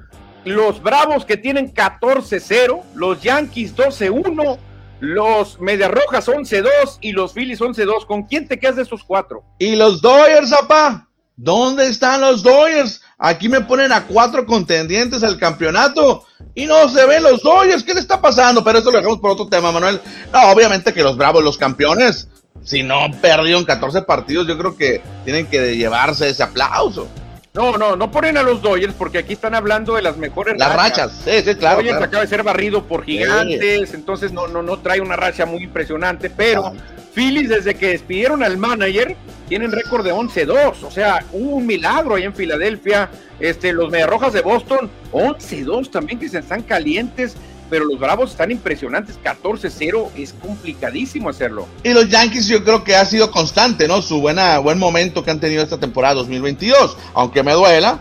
Los 0.45 0.83
Bravos 0.83 1.25
que 1.25 1.37
tienen 1.37 1.73
14-0, 1.73 2.83
los 2.95 3.21
Yankees 3.23 3.77
12-1, 3.77 4.59
los 5.01 5.61
Medias 5.61 5.91
Rojas 5.91 6.29
11-2 6.29 6.99
y 7.01 7.13
los 7.13 7.33
Phillies 7.33 7.61
11-2. 7.61 8.07
¿Con 8.07 8.25
quién 8.25 8.47
te 8.47 8.59
quedas 8.59 8.77
de 8.77 8.83
esos 8.83 9.03
cuatro? 9.03 9.43
Y 9.59 9.77
los 9.77 10.01
Dodgers, 10.01 10.51
papá. 10.51 11.09
¿Dónde 11.37 11.89
están 11.89 12.21
los 12.21 12.43
Dodgers? 12.43 13.01
Aquí 13.19 13.49
me 13.49 13.63
ponen 13.63 13.93
a 13.93 14.07
cuatro 14.07 14.45
contendientes 14.45 15.23
al 15.23 15.39
campeonato 15.39 16.25
y 16.55 16.67
no 16.67 16.89
se 16.89 17.07
ven 17.07 17.23
los 17.23 17.43
Dodgers. 17.43 17.83
¿Qué 17.83 17.95
le 17.95 18.01
está 18.01 18.21
pasando? 18.21 18.63
Pero 18.63 18.79
eso 18.79 18.91
lo 18.91 18.99
dejamos 18.99 19.21
por 19.21 19.31
otro 19.31 19.49
tema, 19.49 19.73
Manuel. 19.73 20.01
No, 20.33 20.51
obviamente 20.51 20.93
que 20.93 21.03
los 21.03 21.17
Bravos, 21.17 21.43
los 21.43 21.57
campeones, 21.57 22.29
si 22.63 22.83
no 22.83 23.11
perdieron 23.23 23.65
14 23.65 24.03
partidos, 24.03 24.47
yo 24.47 24.59
creo 24.59 24.77
que 24.77 25.01
tienen 25.25 25.47
que 25.47 25.77
llevarse 25.77 26.29
ese 26.29 26.43
aplauso. 26.43 27.09
No, 27.53 27.77
no, 27.77 27.97
no 27.97 28.11
ponen 28.13 28.37
a 28.37 28.43
los 28.43 28.63
Dodgers 28.63 28.95
porque 28.95 29.19
aquí 29.19 29.33
están 29.33 29.57
hablando 29.57 29.97
de 29.97 30.03
las 30.03 30.17
mejores 30.17 30.57
las 30.57 30.75
rachas. 30.75 31.21
sí, 31.25 31.43
sí, 31.45 31.55
claro. 31.57 31.79
Dodgers 31.79 32.01
acaba 32.01 32.23
de 32.23 32.29
ser 32.29 32.45
barrido 32.45 32.85
por 32.85 33.05
gigantes, 33.05 33.93
entonces 33.93 34.33
no, 34.33 34.47
no, 34.47 34.63
no 34.63 34.79
trae 34.79 35.01
una 35.01 35.17
racha 35.17 35.47
muy 35.47 35.65
impresionante, 35.65 36.31
pero 36.31 36.73
Phillies 37.13 37.49
desde 37.49 37.75
que 37.75 37.89
despidieron 37.89 38.45
al 38.45 38.57
manager 38.57 39.17
tienen 39.49 39.73
récord 39.73 40.05
de 40.05 40.13
11-2, 40.13 40.85
o 40.85 40.91
sea, 40.93 41.25
un 41.33 41.67
milagro 41.67 42.15
ahí 42.15 42.23
en 42.23 42.35
Filadelfia. 42.35 43.11
Este, 43.41 43.73
los 43.73 43.91
Mediarrojas 43.91 44.35
de 44.35 44.43
Boston 44.43 44.91
11-2 45.13 45.91
también 45.91 46.19
que 46.19 46.29
se 46.29 46.39
están 46.39 46.63
calientes 46.63 47.37
pero 47.71 47.85
los 47.85 47.99
Bravos 47.99 48.33
están 48.33 48.51
impresionantes, 48.51 49.19
14-0, 49.23 50.11
es 50.17 50.35
complicadísimo 50.35 51.31
hacerlo. 51.31 51.67
Y 51.85 51.91
los 51.91 52.09
Yankees 52.09 52.49
yo 52.49 52.63
creo 52.65 52.83
que 52.83 52.97
ha 52.97 53.05
sido 53.07 53.31
constante, 53.31 53.87
¿no? 53.87 54.03
Su 54.03 54.21
buena, 54.21 54.59
buen 54.59 54.79
momento 54.79 55.23
que 55.23 55.31
han 55.31 55.41
tenido 55.41 55.63
esta 55.63 55.79
temporada 55.79 56.15
2022, 56.15 56.99
aunque 57.15 57.43
me 57.45 57.53
duela, 57.53 58.01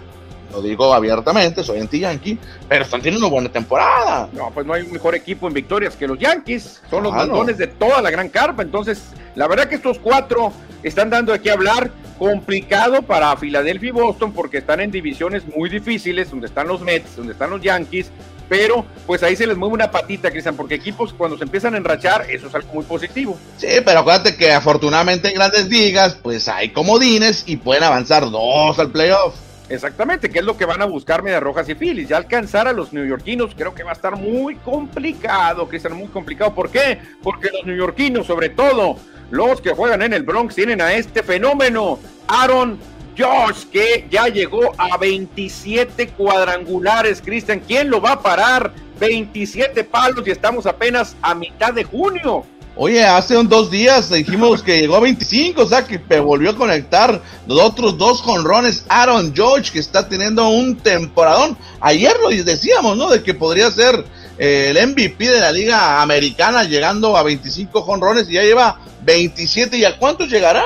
lo 0.52 0.62
digo 0.62 0.92
abiertamente, 0.94 1.64
soy 1.64 1.80
anti-Yankee, 1.80 2.40
pero 2.68 2.84
están 2.84 3.02
teniendo 3.02 3.28
una 3.28 3.34
buena 3.34 3.52
temporada. 3.52 4.28
No, 4.34 4.50
pues 4.52 4.66
no 4.66 4.74
hay 4.74 4.82
un 4.82 4.92
mejor 4.92 5.14
equipo 5.14 5.48
en 5.48 5.54
victorias 5.54 5.96
que 5.96 6.08
los 6.08 6.18
Yankees, 6.18 6.82
son 6.90 7.04
los 7.04 7.14
mandones 7.14 7.58
de 7.58 7.68
toda 7.68 8.02
la 8.02 8.10
gran 8.10 8.30
carpa, 8.30 8.64
entonces 8.64 9.04
la 9.36 9.48
verdad 9.48 9.70
que 9.70 9.76
estos 9.76 10.00
cuatro 10.00 10.52
están 10.82 11.10
dando 11.10 11.34
aquí 11.34 11.50
a 11.50 11.54
hablar 11.54 11.92
complicado 12.18 13.02
para 13.04 13.36
Filadelfia 13.38 13.90
y 13.90 13.92
Boston 13.92 14.34
porque 14.34 14.58
están 14.58 14.82
en 14.82 14.92
divisiones 14.92 15.44
muy 15.56 15.70
difíciles, 15.70 16.32
donde 16.32 16.48
están 16.48 16.68
los 16.68 16.82
Mets, 16.82 17.16
donde 17.16 17.34
están 17.34 17.50
los 17.52 17.62
Yankees, 17.62 18.12
pero 18.50 18.84
pues 19.06 19.22
ahí 19.24 19.36
se 19.36 19.48
les 19.48 19.56
mueve 19.56 19.76
una 19.76 19.92
patita, 19.92 20.32
Cristian, 20.32 20.56
porque 20.56 20.76
equipos 20.76 21.14
cuando 21.14 21.38
se 21.38 21.44
empiezan 21.44 21.76
a 21.76 21.78
enrachar, 21.78 22.30
eso 22.30 22.48
es 22.48 22.56
algo 22.56 22.74
muy 22.74 22.84
positivo. 22.84 23.38
Sí, 23.58 23.68
pero 23.86 24.00
acuérdate 24.00 24.36
que 24.36 24.52
afortunadamente 24.52 25.30
en 25.30 25.36
grandes 25.36 25.70
ligas, 25.70 26.16
pues 26.16 26.48
hay 26.48 26.70
comodines 26.70 27.44
y 27.46 27.58
pueden 27.58 27.84
avanzar 27.84 28.30
dos 28.30 28.78
al 28.80 28.90
playoff. 28.92 29.36
Exactamente, 29.70 30.32
que 30.32 30.40
es 30.40 30.46
lo 30.46 30.58
que 30.58 30.66
van 30.66 30.82
a 30.82 30.86
buscar 30.86 31.22
Medias 31.22 31.44
Rojas 31.44 31.70
y 31.70 31.76
Phillies. 31.76 32.10
Ya 32.10 32.18
alcanzar 32.18 32.68
a 32.68 32.74
los 32.74 32.92
neoyorquinos 32.92 33.54
creo 33.56 33.76
que 33.76 33.84
va 33.84 33.92
a 33.92 33.94
estar 33.94 34.16
muy 34.16 34.56
complicado, 34.56 35.68
Cristian, 35.68 35.94
muy 35.94 36.08
complicado. 36.08 36.56
¿Por 36.56 36.72
qué? 36.72 36.98
Porque 37.22 37.52
los 37.52 37.66
neoyorquinos, 37.66 38.26
sobre 38.26 38.50
todo 38.50 38.98
los 39.30 39.62
que 39.62 39.70
juegan 39.72 40.02
en 40.02 40.14
el 40.14 40.24
Bronx, 40.24 40.56
tienen 40.56 40.82
a 40.82 40.94
este 40.94 41.22
fenómeno, 41.22 42.00
Aaron 42.28 42.80
Josh, 43.20 43.66
que 43.72 44.08
ya 44.10 44.28
llegó 44.28 44.72
a 44.78 44.98
27 44.98 46.08
cuadrangulares, 46.10 47.22
Cristian. 47.22 47.62
¿Quién 47.68 47.90
lo 47.90 48.00
va 48.00 48.14
a 48.14 48.22
parar? 48.22 48.72
27 49.00 49.84
palos 49.84 50.26
y 50.26 50.32
estamos 50.32 50.66
apenas 50.66 51.16
a 51.22 51.36
mitad 51.36 51.74
de 51.74 51.84
junio. 51.84 52.46
Oye, 52.76 53.04
hace 53.04 53.36
dos 53.44 53.70
días 53.70 54.10
dijimos 54.10 54.64
que 54.64 54.80
llegó 54.80 54.96
a 54.96 55.02
25, 55.02 55.64
o 55.64 55.68
sea 55.68 55.86
que 55.86 55.98
volvió 56.22 56.52
a 56.52 56.56
conectar 56.56 57.22
los 57.46 57.60
otros 57.60 57.98
dos 57.98 58.22
jonrones. 58.22 58.86
Aaron 58.88 59.34
George, 59.36 59.74
que 59.74 59.80
está 59.80 60.08
teniendo 60.08 60.48
un 60.48 60.78
temporadón. 60.78 61.58
Ayer 61.82 62.16
lo 62.22 62.30
decíamos, 62.30 62.96
¿no? 62.96 63.10
De 63.10 63.22
que 63.22 63.34
podría 63.34 63.70
ser 63.70 64.06
eh, 64.38 64.74
el 64.74 64.88
MVP 64.88 65.30
de 65.30 65.42
la 65.42 65.52
Liga 65.52 66.02
Americana, 66.02 66.64
llegando 66.64 67.18
a 67.18 67.24
25 67.24 67.82
jonrones 67.82 68.30
y 68.30 68.34
ya 68.36 68.44
lleva 68.44 68.80
27. 69.04 69.76
¿Y 69.78 69.84
a 69.84 69.98
cuántos 69.98 70.30
llegará? 70.30 70.64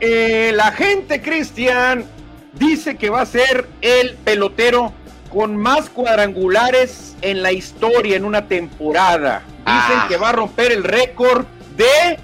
Eh, 0.00 0.52
la 0.54 0.72
gente, 0.72 1.20
Cristian, 1.20 2.04
dice 2.54 2.96
que 2.96 3.10
va 3.10 3.20
a 3.20 3.26
ser 3.26 3.68
el 3.82 4.14
pelotero 4.16 4.92
con 5.30 5.56
más 5.56 5.90
cuadrangulares 5.90 7.16
en 7.22 7.42
la 7.42 7.52
historia 7.52 8.16
en 8.16 8.24
una 8.24 8.48
temporada. 8.48 9.42
Dicen 9.58 9.98
ah. 9.98 10.06
que 10.08 10.16
va 10.16 10.30
a 10.30 10.32
romper 10.32 10.72
el 10.72 10.84
récord 10.84 11.46
de 11.76 12.18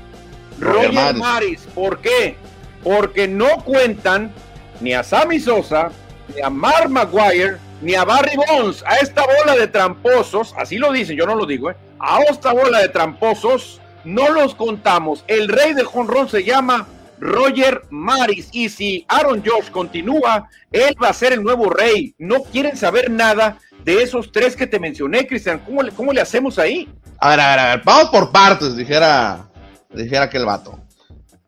Roger, 0.58 1.14
Maris. 1.14 1.66
¿Por 1.74 2.00
qué? 2.00 2.36
Porque 2.82 3.28
no 3.28 3.62
cuentan 3.64 4.32
ni 4.80 4.92
a 4.92 5.02
Sammy 5.02 5.38
Sosa, 5.38 5.90
ni 6.34 6.42
a 6.42 6.50
Mark 6.50 6.88
Maguire, 6.88 7.58
ni 7.82 7.94
a 7.94 8.04
Barry 8.04 8.36
Bonds. 8.36 8.82
A 8.86 8.96
esta 8.96 9.22
bola 9.22 9.54
de 9.56 9.68
tramposos, 9.68 10.54
así 10.56 10.78
lo 10.78 10.92
dicen, 10.92 11.16
yo 11.16 11.26
no 11.26 11.34
lo 11.34 11.46
digo, 11.46 11.70
¿eh? 11.70 11.76
a 11.98 12.20
esta 12.22 12.52
bola 12.52 12.80
de 12.80 12.88
tramposos 12.88 13.80
no 14.04 14.30
los 14.30 14.54
contamos. 14.54 15.24
El 15.26 15.48
rey 15.48 15.74
de 15.74 15.84
jonrón 15.84 16.28
se 16.28 16.44
llama 16.44 16.86
Roger 17.18 17.83
Maris. 17.90 18.48
Y 18.52 18.68
si 18.68 19.05
Aaron 19.09 19.42
Josh 19.44 19.70
continúa, 19.70 20.48
él 20.72 20.94
va 21.02 21.09
a 21.09 21.14
ser 21.14 21.33
el 21.33 21.42
nuevo 21.42 21.70
rey. 21.70 22.14
No 22.18 22.42
quieren 22.42 22.76
saber 22.76 23.11
nada 23.11 23.59
de 23.85 24.02
esos 24.02 24.33
tres 24.33 24.57
que 24.57 24.66
te 24.66 24.79
mencioné, 24.79 25.26
Cristian. 25.26 25.61
¿Cómo 25.61 25.83
le, 25.83 25.92
cómo 25.92 26.12
le 26.12 26.20
hacemos 26.20 26.59
ahí? 26.59 26.88
A 27.18 27.31
ver, 27.31 27.40
a 27.40 27.50
ver, 27.50 27.59
a 27.59 27.68
ver. 27.68 27.83
Vamos 27.85 28.11
por 28.11 28.31
partes, 28.33 28.76
dijera, 28.76 29.48
dijera 29.90 30.24
aquel 30.24 30.44
vato. 30.44 30.79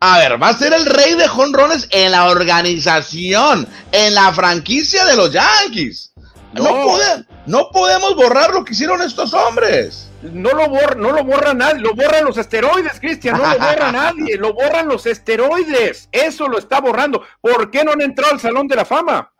A 0.01 0.19
ver, 0.19 0.41
va 0.41 0.49
a 0.49 0.57
ser 0.57 0.73
el 0.73 0.85
rey 0.85 1.15
de 1.15 1.27
jonrones 1.27 1.87
en 1.91 2.11
la 2.11 2.29
organización, 2.29 3.67
en 3.91 4.15
la 4.15 4.31
franquicia 4.33 5.05
de 5.05 5.15
los 5.17 5.31
Yankees. 5.33 6.13
No, 6.53 6.63
no. 6.63 6.97
no 7.45 7.69
podemos 7.69 8.15
borrar 8.15 8.51
lo 8.53 8.63
que 8.63 8.73
hicieron 8.73 9.01
estos 9.01 9.33
hombres 9.33 10.08
no 10.21 10.51
lo 10.53 10.69
borra, 10.69 10.95
no 10.95 11.11
lo 11.11 11.23
borra 11.23 11.53
nadie, 11.53 11.81
lo 11.81 11.93
borran 11.93 12.25
los 12.25 12.37
esteroides, 12.37 12.99
Cristian, 12.99 13.37
no 13.37 13.43
lo 13.43 13.59
borra 13.59 13.91
nadie, 13.93 14.37
lo 14.37 14.53
borran 14.53 14.87
los 14.87 15.05
esteroides, 15.05 16.09
eso 16.11 16.47
lo 16.47 16.57
está 16.57 16.81
borrando. 16.81 17.23
¿Por 17.41 17.71
qué 17.71 17.83
no 17.83 17.91
han 17.93 18.01
entrado 18.01 18.33
al 18.33 18.39
Salón 18.39 18.67
de 18.67 18.75
la 18.75 18.85
Fama? 18.85 19.31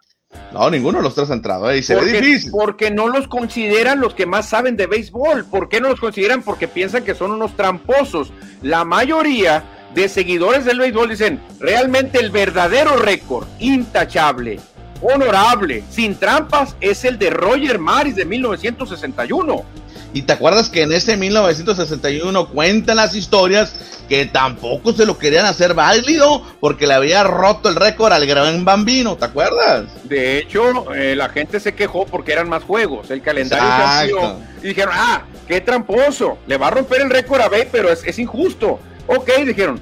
No, 0.54 0.70
ninguno 0.70 1.00
de 1.00 1.04
los 1.04 1.15
tres 1.15 1.30
ha 1.32 1.34
entrado, 1.34 1.70
¿eh? 1.72 1.82
se 1.82 1.96
ve 1.96 2.06
difícil. 2.06 2.52
Porque 2.52 2.92
no 2.92 3.08
los 3.08 3.28
consideran 3.28 4.00
los 4.00 4.13
que 4.13 4.26
más 4.26 4.48
saben 4.48 4.78
de 4.78 4.86
béisbol. 4.86 5.46
¿Por 5.46 5.70
qué 5.70 5.82
no 5.82 5.89
los 5.89 6.00
consideran? 6.00 6.44
Porque 6.44 6.68
piensan 6.68 7.04
que 7.04 7.15
son 7.15 7.32
unos 7.32 7.56
tramposos. 7.56 8.32
La 8.62 8.86
mayoría 8.86 9.63
de 9.96 10.08
seguidores 10.08 10.65
del 10.65 10.80
béisbol 10.80 11.10
dicen, 11.10 11.42
realmente 11.60 12.20
el 12.20 12.30
verdadero 12.30 12.96
récord, 12.98 13.48
intachable, 13.60 14.60
honorable, 15.02 15.84
sin 15.89 16.15
trampas, 16.15 16.76
es 16.80 17.06
el 17.06 17.18
de 17.18 17.32
Roger 17.32 17.80
Maris 17.80 18.15
de 18.15 18.26
1961 18.26 19.65
Y 20.13 20.24
te 20.24 20.34
acuerdas 20.34 20.69
que 20.69 20.82
en 20.82 20.91
ese 20.91 21.17
1961 21.17 22.50
cuentan 22.50 22.98
las 22.98 23.15
historias 23.15 23.74
que 24.10 24.26
tampoco 24.26 24.91
se 24.91 25.06
lo 25.06 25.19
querían 25.19 25.45
hacer 25.45 25.76
válido 25.76 26.41
porque 26.60 26.88
le 26.88 26.95
había 26.95 27.24
roto 27.24 27.69
el 27.69 27.76
récord 27.76 28.12
al 28.12 28.26
gran 28.26 28.65
bambino, 28.65 29.15
¿te 29.15 29.26
acuerdas? 29.26 29.86
De 30.06 30.39
hecho, 30.39 30.93
eh, 30.95 31.15
la 31.15 31.30
gente 31.30 31.60
se 31.60 31.76
quejó 31.76 32.08
porque 32.08 32.32
eran 32.32 32.50
más 32.50 32.63
juegos, 32.63 33.12
el 33.12 33.22
calendario 33.22 33.67
cambió 33.67 34.39
y 34.63 34.69
dijeron, 34.69 34.93
ah, 34.98 35.22
qué 35.48 35.62
tramposo, 35.62 36.39
le 36.48 36.58
va 36.58 36.67
a 36.67 36.72
romper 36.72 37.02
el 37.02 37.10
récord 37.12 37.41
a 37.41 37.50
B, 37.50 37.69
pero 37.72 37.91
es, 37.91 38.04
es 38.04 38.17
injusto. 38.17 38.80
Ok, 39.06 39.30
dijeron, 39.45 39.80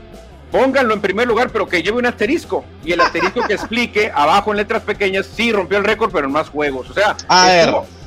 pónganlo 0.52 0.94
en 0.94 1.02
primer 1.02 1.28
lugar, 1.28 1.50
pero 1.52 1.68
que 1.68 1.82
lleve 1.82 1.98
un 1.98 2.06
asterisco. 2.06 2.66
Y 2.84 2.94
el 2.94 3.02
asterisco 3.02 3.42
que 3.48 3.54
explique 3.54 4.12
abajo 4.16 4.52
en 4.52 4.58
letras 4.58 4.84
pequeñas, 4.84 5.26
sí 5.26 5.52
rompió 5.52 5.78
el 5.78 5.84
récord, 5.84 6.12
pero 6.12 6.28
en 6.28 6.34
más 6.34 6.50
juegos. 6.50 6.90
O 6.90 6.94
sea, 6.94 7.16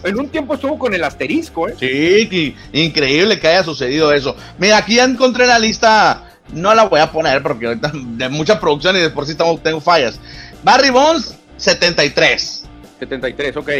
en 0.03 0.19
un 0.19 0.29
tiempo 0.29 0.55
estuvo 0.55 0.79
con 0.79 0.95
el 0.95 1.05
asterisco. 1.05 1.69
¿eh? 1.69 1.75
Sí, 1.79 2.57
increíble 2.73 3.39
que 3.39 3.49
haya 3.49 3.65
sucedido 3.65 4.13
eso. 4.13 4.37
Mira, 4.59 4.79
aquí 4.79 4.97
ya 4.97 5.05
encontré 5.05 5.47
la 5.47 5.59
lista. 5.59 6.27
No 6.53 6.75
la 6.75 6.85
voy 6.85 7.01
a 7.01 7.13
poner 7.13 7.43
porque 7.43 7.67
ahorita 7.67 7.93
de 7.95 8.29
mucha 8.29 8.59
producción 8.59 8.97
y 8.97 9.01
de 9.01 9.11
por 9.11 9.25
sí 9.25 9.37
tengo 9.63 9.81
fallas. 9.81 10.19
Barry 10.65 10.91
Bonds, 10.91 11.37
73. 11.59 12.65
73, 12.99 13.57
ok. 13.57 13.71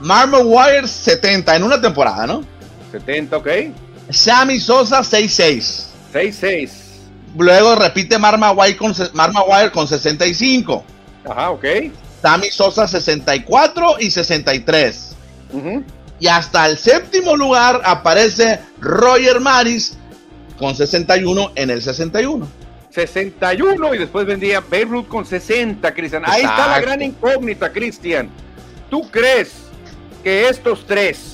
Marmor 0.00 0.42
Wire, 0.44 0.88
70 0.88 1.56
en 1.56 1.62
una 1.62 1.80
temporada, 1.80 2.26
¿no? 2.26 2.44
70, 2.92 3.36
ok. 3.36 3.48
Sammy 4.10 4.58
Sosa, 4.58 5.02
66. 5.02 5.90
66. 6.12 6.83
Luego 7.36 7.74
repite 7.74 8.18
Marma 8.18 8.52
Wire 8.52 8.76
con, 8.76 8.94
Marma 9.12 9.42
con 9.72 9.88
65. 9.88 10.84
Ajá, 11.28 11.50
ok. 11.50 11.64
Sammy 12.22 12.50
Sosa 12.50 12.86
64 12.86 13.96
y 14.00 14.10
63. 14.10 15.16
Y 16.20 16.26
hasta 16.26 16.66
el 16.66 16.78
séptimo 16.78 17.36
lugar 17.36 17.80
aparece 17.84 18.60
Roger 18.80 19.40
Maris 19.40 19.96
con 20.58 20.74
61 20.74 21.52
en 21.54 21.70
el 21.70 21.82
61. 21.82 22.46
61 22.90 23.94
y 23.94 23.98
después 23.98 24.24
vendría 24.24 24.60
Beirut 24.60 25.08
con 25.08 25.26
60, 25.26 25.92
Cristian. 25.92 26.22
Ahí 26.26 26.42
está 26.42 26.68
la 26.68 26.80
gran 26.80 27.02
incógnita, 27.02 27.72
Cristian. 27.72 28.30
¿Tú 28.88 29.10
crees 29.10 29.52
que 30.22 30.48
estos 30.48 30.86
tres 30.86 31.33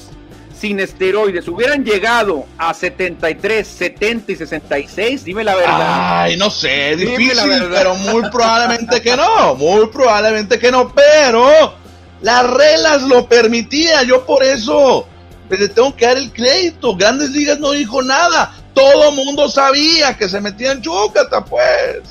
sin 0.60 0.78
esteroides 0.78 1.48
hubieran 1.48 1.82
llegado 1.84 2.44
a 2.58 2.74
73, 2.74 3.66
70 3.66 4.32
y 4.32 4.36
66, 4.36 5.24
dime 5.24 5.42
la 5.42 5.54
verdad. 5.56 6.22
Ay, 6.22 6.36
no 6.36 6.50
sé, 6.50 6.96
difícil, 6.96 7.68
pero 7.70 7.94
muy 7.94 8.28
probablemente 8.30 9.00
que 9.00 9.16
no, 9.16 9.54
muy 9.54 9.86
probablemente 9.86 10.58
que 10.58 10.70
no, 10.70 10.92
pero 10.92 11.74
las 12.20 12.50
reglas 12.50 13.02
lo 13.02 13.26
permitían, 13.26 14.06
yo 14.06 14.26
por 14.26 14.42
eso 14.42 15.06
le 15.48 15.68
tengo 15.68 15.96
que 15.96 16.04
dar 16.04 16.18
el 16.18 16.30
crédito. 16.30 16.94
Grandes 16.94 17.30
Ligas 17.30 17.58
no 17.58 17.70
dijo 17.70 18.02
nada, 18.02 18.54
todo 18.74 19.12
mundo 19.12 19.48
sabía 19.48 20.14
que 20.18 20.28
se 20.28 20.42
metían 20.42 20.82
chúcata, 20.82 21.42
pues. 21.42 22.02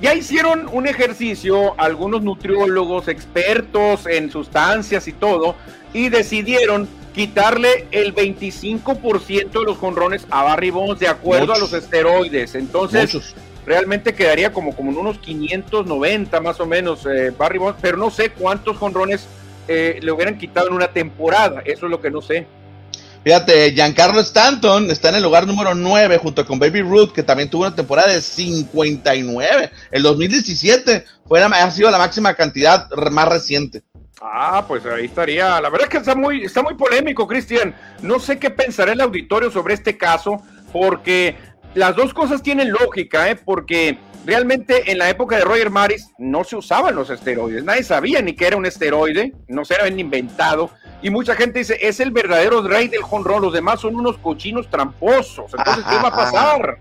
Ya 0.00 0.14
hicieron 0.14 0.68
un 0.72 0.86
ejercicio 0.86 1.74
algunos 1.76 2.22
nutriólogos 2.22 3.08
expertos 3.08 4.06
en 4.06 4.30
sustancias 4.30 5.08
y 5.08 5.12
todo, 5.12 5.56
y 5.92 6.10
decidieron 6.10 6.99
quitarle 7.14 7.86
el 7.90 8.14
25% 8.14 9.50
de 9.50 9.64
los 9.64 9.78
jonrones 9.78 10.26
a 10.30 10.42
Barry 10.42 10.70
Bonds 10.70 11.00
de 11.00 11.08
acuerdo 11.08 11.52
a 11.52 11.58
los 11.58 11.72
esteroides. 11.72 12.54
Entonces, 12.54 13.34
realmente 13.66 14.14
quedaría 14.14 14.52
como, 14.52 14.74
como 14.74 14.90
en 14.90 14.98
unos 14.98 15.18
590 15.18 16.40
más 16.40 16.60
o 16.60 16.66
menos 16.66 17.06
eh, 17.06 17.32
Barry 17.36 17.58
Bonds, 17.58 17.78
pero 17.80 17.96
no 17.96 18.10
sé 18.10 18.30
cuántos 18.30 18.76
jonrones 18.76 19.26
eh, 19.68 19.98
le 20.02 20.12
hubieran 20.12 20.38
quitado 20.38 20.68
en 20.68 20.74
una 20.74 20.88
temporada. 20.88 21.62
Eso 21.64 21.86
es 21.86 21.90
lo 21.90 22.00
que 22.00 22.10
no 22.10 22.22
sé. 22.22 22.46
Fíjate, 23.22 23.72
Giancarlo 23.72 24.20
Stanton 24.20 24.90
está 24.90 25.10
en 25.10 25.16
el 25.16 25.22
lugar 25.22 25.46
número 25.46 25.74
9 25.74 26.16
junto 26.18 26.46
con 26.46 26.58
Baby 26.58 26.80
Ruth, 26.80 27.12
que 27.12 27.22
también 27.22 27.50
tuvo 27.50 27.62
una 27.62 27.76
temporada 27.76 28.10
de 28.10 28.22
59. 28.22 29.70
El 29.90 30.02
2017 30.02 31.04
fue 31.28 31.42
ha 31.42 31.70
sido 31.70 31.90
la 31.90 31.98
máxima 31.98 32.32
cantidad 32.32 32.88
más 33.10 33.28
reciente. 33.28 33.82
Ah, 34.20 34.64
pues 34.68 34.84
ahí 34.84 35.06
estaría. 35.06 35.60
La 35.60 35.70
verdad 35.70 35.84
es 35.84 35.88
que 35.88 35.96
está 35.96 36.14
muy, 36.14 36.44
está 36.44 36.62
muy 36.62 36.74
polémico, 36.74 37.26
Cristian. 37.26 37.74
No 38.02 38.20
sé 38.20 38.38
qué 38.38 38.50
pensará 38.50 38.92
el 38.92 39.00
auditorio 39.00 39.50
sobre 39.50 39.74
este 39.74 39.96
caso, 39.96 40.42
porque 40.72 41.36
las 41.74 41.96
dos 41.96 42.12
cosas 42.12 42.42
tienen 42.42 42.70
lógica, 42.70 43.30
¿eh? 43.30 43.36
Porque 43.36 43.98
realmente 44.26 44.90
en 44.90 44.98
la 44.98 45.08
época 45.08 45.36
de 45.36 45.44
Roger 45.44 45.70
Maris 45.70 46.10
no 46.18 46.44
se 46.44 46.56
usaban 46.56 46.94
los 46.94 47.08
esteroides. 47.08 47.64
Nadie 47.64 47.82
sabía 47.82 48.20
ni 48.20 48.34
que 48.34 48.46
era 48.46 48.58
un 48.58 48.66
esteroide, 48.66 49.32
no 49.48 49.64
se 49.64 49.74
habían 49.76 49.98
inventado. 49.98 50.70
Y 51.00 51.08
mucha 51.08 51.34
gente 51.34 51.60
dice, 51.60 51.78
es 51.80 51.98
el 52.00 52.10
verdadero 52.10 52.60
rey 52.60 52.88
del 52.88 53.02
jonrón, 53.02 53.40
los 53.40 53.54
demás 53.54 53.80
son 53.80 53.94
unos 53.96 54.18
cochinos 54.18 54.68
tramposos. 54.68 55.50
Entonces, 55.56 55.84
¿qué 55.88 55.94
va 55.94 56.08
a 56.08 56.16
pasar? 56.16 56.78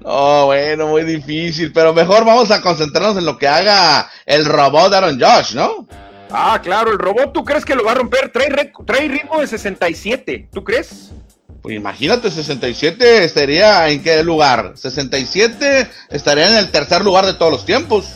No, 0.00 0.46
bueno, 0.46 0.88
muy 0.88 1.04
difícil, 1.04 1.72
pero 1.72 1.94
mejor 1.94 2.24
vamos 2.24 2.50
a 2.50 2.60
concentrarnos 2.60 3.18
en 3.18 3.24
lo 3.24 3.38
que 3.38 3.46
haga 3.46 4.10
el 4.26 4.44
robot 4.44 4.92
Aaron 4.92 5.20
Josh, 5.20 5.54
¿no? 5.54 5.86
Ah, 6.32 6.58
claro, 6.62 6.90
el 6.92 6.98
robot, 6.98 7.32
¿tú 7.32 7.44
crees 7.44 7.64
que 7.64 7.74
lo 7.74 7.84
va 7.84 7.92
a 7.92 7.96
romper? 7.96 8.32
Trae, 8.32 9.08
ritmo 9.08 9.40
de 9.40 9.46
67, 9.46 10.48
¿tú 10.50 10.64
crees? 10.64 11.12
Pues 11.60 11.76
imagínate, 11.76 12.30
67 12.30 13.24
estaría 13.24 13.88
en 13.90 14.02
qué 14.02 14.24
lugar? 14.24 14.72
67 14.74 15.88
estaría 16.08 16.48
en 16.50 16.56
el 16.56 16.70
tercer 16.70 17.02
lugar 17.02 17.26
de 17.26 17.34
todos 17.34 17.52
los 17.52 17.66
tiempos. 17.66 18.06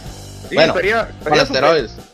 Sí, 0.48 0.55
bueno, 0.55 0.72
estaría, 0.72 1.09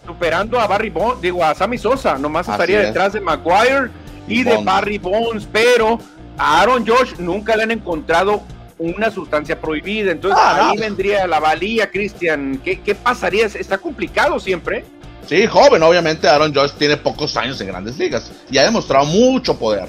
superando 0.06 0.58
a 0.58 0.66
Barry 0.66 0.90
Bonds, 0.90 1.20
digo, 1.20 1.44
a 1.44 1.54
Sammy 1.54 1.78
Sosa, 1.78 2.18
nomás 2.18 2.48
estaría 2.48 2.80
detrás 2.80 3.12
de 3.12 3.20
Maguire 3.20 3.90
y, 4.26 4.42
de 4.42 4.56
Barry 4.58 4.98
Bonds, 4.98 5.46
pero 5.52 6.00
a 6.36 6.62
Aaron 6.62 6.86
Josh 6.86 7.14
nunca 7.18 7.56
le 7.56 7.64
han 7.64 7.70
encontrado 7.70 8.42
una 8.78 9.10
sustancia 9.10 9.60
prohibida, 9.60 10.10
entonces 10.10 10.40
ah, 10.42 10.70
ahí 10.70 10.78
vendría 10.78 11.26
la 11.26 11.38
valía, 11.38 11.90
Cristian, 11.90 12.60
¿Qué, 12.64 12.80
¿qué 12.80 12.94
pasaría? 12.94 13.46
Está 13.46 13.78
complicado 13.78 14.40
siempre. 14.40 14.84
Sí, 15.26 15.46
joven, 15.46 15.82
obviamente 15.82 16.28
Aaron 16.28 16.54
Josh 16.54 16.72
tiene 16.72 16.96
pocos 16.96 17.36
años 17.36 17.60
en 17.60 17.68
grandes 17.68 17.98
ligas 17.98 18.30
y 18.50 18.58
ha 18.58 18.64
demostrado 18.64 19.06
mucho 19.06 19.58
poder. 19.58 19.88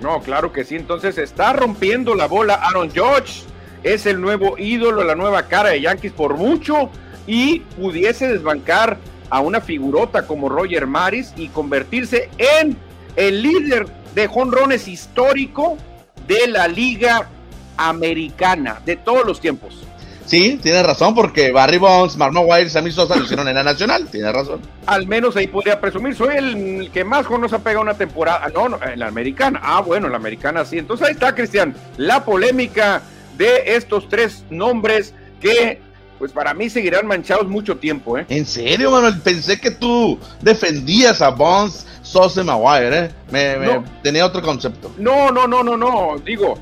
No, 0.00 0.20
claro 0.20 0.52
que 0.52 0.64
sí, 0.64 0.74
entonces 0.74 1.16
está 1.18 1.52
rompiendo 1.52 2.14
la 2.14 2.26
bola 2.26 2.54
Aaron 2.54 2.90
Josh, 2.94 3.42
es 3.82 4.06
el 4.06 4.20
nuevo 4.20 4.58
ídolo, 4.58 5.04
la 5.04 5.14
nueva 5.14 5.44
cara 5.44 5.70
de 5.70 5.80
Yankees 5.80 6.12
por 6.12 6.36
mucho 6.36 6.90
y 7.26 7.60
pudiese 7.60 8.26
desbancar 8.26 8.98
a 9.30 9.40
una 9.40 9.60
figurota 9.60 10.26
como 10.26 10.48
Roger 10.48 10.86
Maris 10.86 11.32
y 11.36 11.48
convertirse 11.48 12.28
en 12.36 12.76
el 13.16 13.42
líder 13.42 13.86
de 14.14 14.26
jonrones 14.26 14.88
histórico 14.88 15.78
de 16.26 16.48
la 16.48 16.68
liga 16.68 17.28
americana 17.76 18.80
de 18.84 18.96
todos 18.96 19.24
los 19.24 19.40
tiempos. 19.40 19.86
Sí, 20.32 20.58
tiene 20.62 20.82
razón, 20.82 21.14
porque 21.14 21.52
Barry 21.52 21.76
Bonds, 21.76 22.16
Mark 22.16 22.32
Maguire 22.32 22.62
y 22.62 22.70
Sammy 22.70 22.90
Sosa 22.90 23.16
lo 23.16 23.24
hicieron 23.24 23.46
en 23.48 23.54
la 23.54 23.62
nacional, 23.62 24.08
tiene 24.10 24.32
razón. 24.32 24.62
Al 24.86 25.06
menos 25.06 25.36
ahí 25.36 25.46
podría 25.46 25.78
presumir, 25.78 26.14
soy 26.14 26.36
el 26.36 26.90
que 26.90 27.04
más 27.04 27.28
nos 27.28 27.52
ha 27.52 27.58
pegado 27.58 27.82
una 27.82 27.92
temporada, 27.92 28.48
no, 28.48 28.70
no, 28.70 28.78
en 28.82 28.98
la 28.98 29.08
americana, 29.08 29.60
ah, 29.62 29.82
bueno, 29.82 30.06
en 30.06 30.12
la 30.12 30.16
americana 30.16 30.64
sí, 30.64 30.78
entonces 30.78 31.06
ahí 31.06 31.12
está, 31.12 31.34
Cristian, 31.34 31.74
la 31.98 32.24
polémica 32.24 33.02
de 33.36 33.76
estos 33.76 34.08
tres 34.08 34.42
nombres 34.48 35.12
que, 35.38 35.82
pues 36.18 36.32
para 36.32 36.54
mí 36.54 36.70
seguirán 36.70 37.06
manchados 37.06 37.46
mucho 37.46 37.76
tiempo, 37.76 38.16
¿eh? 38.16 38.24
En 38.30 38.46
serio, 38.46 38.90
Manuel, 38.90 39.20
pensé 39.20 39.60
que 39.60 39.70
tú 39.70 40.18
defendías 40.40 41.20
a 41.20 41.28
Bonds, 41.28 41.86
Sosa 42.00 42.40
y 42.40 42.44
Maguire, 42.44 42.98
¿eh? 42.98 43.10
Me, 43.30 43.82
tenía 44.02 44.24
otro 44.24 44.40
concepto. 44.40 44.92
No, 44.96 45.30
no, 45.30 45.46
no, 45.46 45.62
no, 45.62 45.76
no, 45.76 46.16
digo 46.24 46.56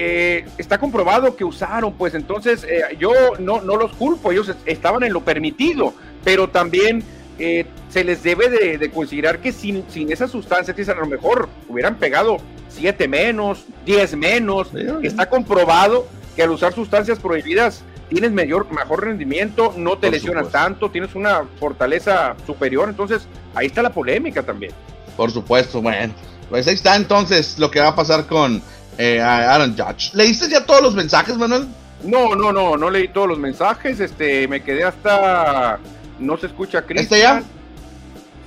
eh, 0.00 0.46
está 0.58 0.78
comprobado 0.78 1.34
que 1.34 1.42
usaron, 1.42 1.92
pues 1.94 2.14
entonces 2.14 2.62
eh, 2.62 2.82
yo 3.00 3.10
no, 3.40 3.62
no 3.62 3.74
los 3.74 3.90
culpo, 3.96 4.30
ellos 4.30 4.54
estaban 4.64 5.02
en 5.02 5.12
lo 5.12 5.24
permitido, 5.24 5.92
pero 6.22 6.48
también 6.50 7.02
eh, 7.40 7.66
se 7.88 8.04
les 8.04 8.22
debe 8.22 8.48
de, 8.48 8.90
considerar 8.92 9.40
que 9.40 9.50
sin, 9.50 9.84
sin 9.90 10.12
esas 10.12 10.30
sustancias, 10.30 10.76
que 10.76 10.88
a 10.88 10.94
lo 10.94 11.08
mejor 11.08 11.48
hubieran 11.68 11.96
pegado 11.96 12.36
7 12.68 13.08
menos, 13.08 13.64
10 13.86 14.14
menos, 14.14 14.68
está 15.02 15.28
comprobado 15.28 16.06
que 16.36 16.44
al 16.44 16.50
usar 16.50 16.72
sustancias 16.72 17.18
prohibidas 17.18 17.82
tienes 18.08 18.30
mayor, 18.30 18.70
mejor 18.70 19.04
rendimiento, 19.04 19.74
no 19.76 19.98
te 19.98 20.12
lesionas 20.12 20.50
tanto, 20.50 20.92
tienes 20.92 21.16
una 21.16 21.42
fortaleza 21.58 22.36
superior, 22.46 22.88
entonces 22.88 23.26
ahí 23.52 23.66
está 23.66 23.82
la 23.82 23.90
polémica 23.90 24.44
también. 24.44 24.70
Por 25.16 25.32
supuesto, 25.32 25.82
bueno, 25.82 26.14
pues 26.48 26.68
ahí 26.68 26.74
está 26.74 26.94
entonces 26.94 27.58
lo 27.58 27.68
que 27.72 27.80
va 27.80 27.88
a 27.88 27.96
pasar 27.96 28.26
con 28.26 28.62
eh, 28.98 29.20
Aaron 29.20 29.76
Judge. 29.76 30.10
¿Leíste 30.12 30.48
ya 30.48 30.66
todos 30.66 30.82
los 30.82 30.94
mensajes, 30.94 31.36
Manuel? 31.36 31.68
No, 32.02 32.34
no, 32.34 32.52
no, 32.52 32.76
no 32.76 32.90
leí 32.90 33.08
todos 33.08 33.28
los 33.28 33.38
mensajes. 33.38 34.00
Este, 34.00 34.46
me 34.48 34.62
quedé 34.62 34.84
hasta. 34.84 35.78
No 36.18 36.36
se 36.36 36.46
escucha 36.46 36.82
Cristian. 36.82 37.04
¿Este 37.04 37.20
ya? 37.20 37.42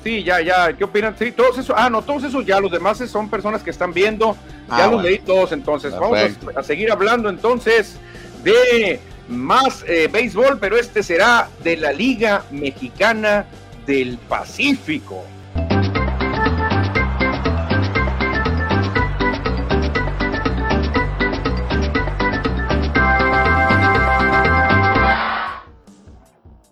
Sí, 0.03 0.23
ya, 0.23 0.41
ya. 0.41 0.73
¿Qué 0.73 0.83
opinan? 0.83 1.15
Sí, 1.17 1.31
todos 1.31 1.57
esos. 1.57 1.73
Ah, 1.77 1.89
no, 1.89 2.01
todos 2.01 2.25
esos 2.25 2.45
ya. 2.45 2.59
Los 2.59 2.71
demás 2.71 2.97
son 3.09 3.29
personas 3.29 3.63
que 3.63 3.69
están 3.69 3.93
viendo. 3.93 4.35
ya 4.67 4.85
ah, 4.85 4.87
los 4.87 5.01
leí 5.01 5.19
todos, 5.19 5.53
entonces. 5.53 5.93
Vamos 5.97 6.19
a, 6.55 6.63
seguir 6.63 6.91
hablando 6.91 7.29
entonces 7.29 7.95
de 8.43 8.99
más 9.29 9.85
eh, 9.87 10.09
béisbol, 10.11 10.59
pero 10.59 10.77
este 10.77 11.01
será 11.01 11.47
de 11.63 11.77
la 11.77 11.93
Liga 11.93 12.43
Mexicana 12.51 13.45
del 13.85 14.17
Pacífico. 14.17 15.23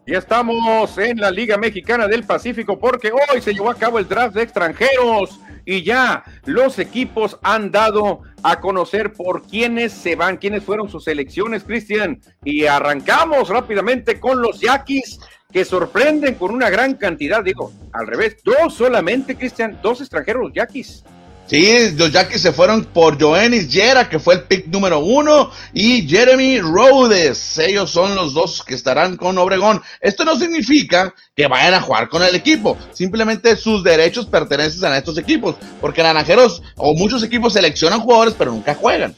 Ya 0.10 0.18
estamos 0.18 0.98
en 0.98 1.20
la 1.20 1.30
Liga 1.30 1.56
Mexicana 1.56 2.08
del 2.08 2.24
Pacífico 2.24 2.80
porque 2.80 3.12
hoy 3.12 3.42
se 3.42 3.54
llevó 3.54 3.70
a 3.70 3.76
cabo 3.76 4.00
el 4.00 4.08
draft 4.08 4.34
de 4.34 4.42
extranjeros 4.42 5.40
y 5.66 5.84
ya 5.84 6.24
los 6.46 6.80
equipos 6.80 7.38
han 7.44 7.70
dado 7.70 8.22
a 8.42 8.60
conocer 8.60 9.14
por 9.14 9.44
quiénes 9.44 9.94
se 9.94 10.16
van, 10.16 10.38
quiénes 10.38 10.64
fueron 10.64 10.90
sus 10.90 11.04
selecciones, 11.04 11.64
Cristian. 11.64 12.20
Y 12.44 12.66
arrancamos 12.66 13.50
rápidamente 13.50 14.20
con 14.20 14.42
los 14.42 14.60
Yaquis 14.60 15.20
que 15.52 15.64
sorprenden 15.64 16.34
con 16.34 16.56
una 16.56 16.72
gran 16.72 16.96
cantidad, 16.96 17.44
digo, 17.44 17.72
al 17.94 18.08
revés, 18.08 18.38
dos 18.44 18.74
solamente, 18.74 19.36
Cristian, 19.36 19.78
dos 19.84 20.02
extranjeros 20.02 20.52
Yaquis. 20.56 21.04
Sí, 21.50 21.96
los 21.98 22.12
Yankees 22.12 22.44
se 22.44 22.54
fueron 22.54 22.86
por 22.86 23.20
Joennis 23.20 23.70
Yera, 23.70 24.08
que 24.08 24.20
fue 24.20 24.36
el 24.36 24.44
pick 24.44 24.68
número 24.68 25.00
uno, 25.00 25.50
y 25.74 26.08
Jeremy 26.08 26.60
Rhodes. 26.60 27.58
Ellos 27.58 27.90
son 27.90 28.14
los 28.14 28.36
dos 28.36 28.64
que 28.64 28.76
estarán 28.76 29.18
con 29.18 29.36
Obregón. 29.40 29.82
Esto 30.00 30.26
no 30.26 30.36
significa 30.36 31.12
que 31.36 31.48
vayan 31.48 31.74
a 31.74 31.82
jugar 31.82 32.08
con 32.08 32.22
el 32.22 32.36
equipo. 32.36 32.78
Simplemente 32.92 33.56
sus 33.56 33.84
derechos 33.84 34.28
pertenecen 34.28 34.92
a 34.92 35.00
estos 35.00 35.18
equipos. 35.18 35.56
Porque 35.82 36.04
Naranjeros 36.04 36.62
o 36.76 36.94
muchos 36.94 37.24
equipos 37.24 37.54
seleccionan 37.54 38.02
jugadores, 38.02 38.36
pero 38.38 38.52
nunca 38.52 38.76
juegan. 38.76 39.16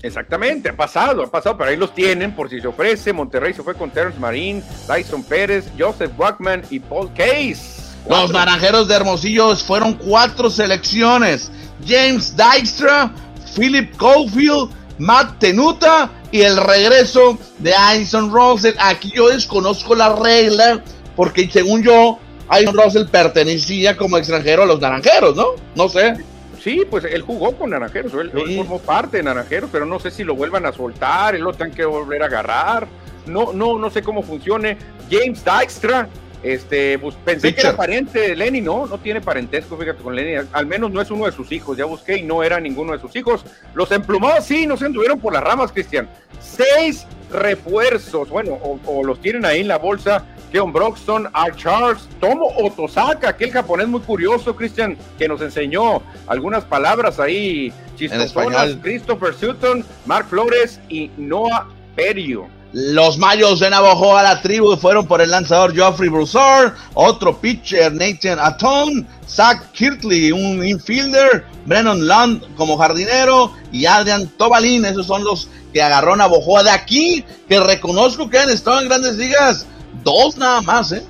Exactamente, 0.00 0.68
ha 0.68 0.76
pasado, 0.76 1.24
ha 1.24 1.30
pasado, 1.30 1.56
pero 1.56 1.70
ahí 1.70 1.76
los 1.76 1.92
tienen 1.92 2.36
por 2.36 2.50
si 2.50 2.60
se 2.60 2.68
ofrece. 2.68 3.12
Monterrey 3.12 3.52
se 3.52 3.64
fue 3.64 3.74
con 3.74 3.90
Terrence 3.90 4.20
Marín, 4.20 4.62
Tyson 4.86 5.24
Pérez, 5.24 5.64
Joseph 5.76 6.12
Buckman 6.16 6.62
y 6.70 6.78
Paul 6.78 7.10
Case. 7.14 7.83
Los 8.08 8.30
naranjeros 8.30 8.86
de 8.88 8.94
Hermosillo 8.94 9.56
fueron 9.56 9.94
cuatro 9.94 10.50
selecciones. 10.50 11.50
James 11.86 12.34
Dykstra, 12.36 13.12
Philip 13.56 13.96
Caulfield, 13.96 14.70
Matt 14.98 15.38
Tenuta 15.38 16.10
y 16.30 16.42
el 16.42 16.56
regreso 16.56 17.38
de 17.58 17.74
Addison 17.74 18.32
Russell. 18.32 18.74
Aquí 18.78 19.12
yo 19.14 19.28
desconozco 19.28 19.94
la 19.94 20.14
regla 20.16 20.82
porque 21.16 21.48
según 21.50 21.82
yo, 21.82 22.18
Addison 22.48 22.76
Russell 22.76 23.06
pertenecía 23.06 23.96
como 23.96 24.18
extranjero 24.18 24.64
a 24.64 24.66
los 24.66 24.80
naranjeros, 24.80 25.36
¿no? 25.36 25.46
No 25.74 25.88
sé. 25.88 26.14
Sí, 26.62 26.82
pues 26.88 27.04
él 27.04 27.20
jugó 27.20 27.54
con 27.56 27.70
Naranjeros, 27.70 28.14
él, 28.14 28.30
formó 28.56 28.78
parte 28.78 29.18
de 29.18 29.22
Naranjeros, 29.22 29.68
pero 29.70 29.84
no 29.84 30.00
sé 30.00 30.10
si 30.10 30.24
lo 30.24 30.34
vuelvan 30.34 30.64
a 30.64 30.72
soltar, 30.72 31.34
él 31.34 31.42
lo 31.42 31.52
tengan 31.52 31.76
que 31.76 31.84
volver 31.84 32.22
a 32.22 32.26
agarrar. 32.26 32.88
No, 33.26 33.52
no, 33.52 33.78
no 33.78 33.90
sé 33.90 34.02
cómo 34.02 34.22
funcione. 34.22 34.78
James 35.10 35.44
Dykstra, 35.44 36.08
este, 36.44 36.98
pues 36.98 37.14
pensé 37.24 37.54
que 37.54 37.62
era 37.62 37.74
pariente 37.74 38.20
de 38.20 38.36
Lenny, 38.36 38.60
no, 38.60 38.86
no 38.86 38.98
tiene 38.98 39.22
parentesco, 39.22 39.78
fíjate, 39.78 40.02
con 40.02 40.14
Lenny, 40.14 40.46
al 40.52 40.66
menos 40.66 40.90
no 40.90 41.00
es 41.00 41.10
uno 41.10 41.24
de 41.24 41.32
sus 41.32 41.50
hijos, 41.52 41.78
ya 41.78 41.86
busqué 41.86 42.18
y 42.18 42.22
no 42.22 42.42
era 42.42 42.60
ninguno 42.60 42.92
de 42.92 42.98
sus 42.98 43.16
hijos. 43.16 43.46
Los 43.72 43.90
emplumados 43.92 44.44
sí, 44.44 44.66
no 44.66 44.76
se 44.76 44.84
anduvieron 44.84 45.18
por 45.18 45.32
las 45.32 45.42
ramas, 45.42 45.72
Cristian. 45.72 46.06
Seis 46.40 47.06
refuerzos, 47.32 48.28
bueno, 48.28 48.58
o, 48.84 49.02
los 49.02 49.22
tienen 49.22 49.46
ahí 49.46 49.62
en 49.62 49.68
la 49.68 49.78
bolsa, 49.78 50.26
Keon 50.52 50.70
Broxton, 50.70 51.30
Art 51.32 51.56
Charles, 51.56 52.06
Tomo 52.20 52.48
Otosaka, 52.58 53.30
aquel 53.30 53.50
japonés 53.50 53.88
muy 53.88 54.00
curioso, 54.00 54.54
Cristian, 54.54 54.98
que 55.18 55.26
nos 55.26 55.40
enseñó 55.40 56.02
algunas 56.26 56.64
palabras 56.64 57.18
ahí 57.20 57.72
chistosonas, 57.96 58.76
Christopher 58.82 59.32
Sutton, 59.32 59.82
Mark 60.04 60.26
Flores 60.26 60.78
y 60.90 61.10
Noah 61.16 61.68
Perio. 61.96 62.48
Los 62.74 63.18
Mayos 63.18 63.60
de 63.60 63.70
Navajo 63.70 64.16
a 64.16 64.24
la 64.24 64.42
tribu 64.42 64.76
fueron 64.76 65.06
por 65.06 65.20
el 65.20 65.30
lanzador 65.30 65.72
Geoffrey 65.72 66.08
Broussard, 66.08 66.72
otro 66.94 67.40
pitcher 67.40 67.92
Nathan 67.92 68.40
Atone, 68.40 69.06
Zach 69.28 69.70
Kirtley, 69.70 70.32
un 70.32 70.66
infielder, 70.66 71.46
Brennan 71.66 72.04
Lund 72.04 72.56
como 72.56 72.76
jardinero 72.76 73.52
y 73.70 73.86
Adrian 73.86 74.26
Tobalín. 74.26 74.84
Esos 74.84 75.06
son 75.06 75.22
los 75.22 75.48
que 75.72 75.80
agarró 75.80 76.16
Navajo 76.16 76.64
de 76.64 76.70
aquí, 76.70 77.24
que 77.48 77.60
reconozco 77.60 78.28
que 78.28 78.40
han 78.40 78.50
estado 78.50 78.80
en 78.80 78.88
grandes 78.88 79.14
ligas. 79.14 79.66
Dos 80.02 80.36
nada 80.36 80.60
más, 80.60 80.90
¿eh? 80.90 81.04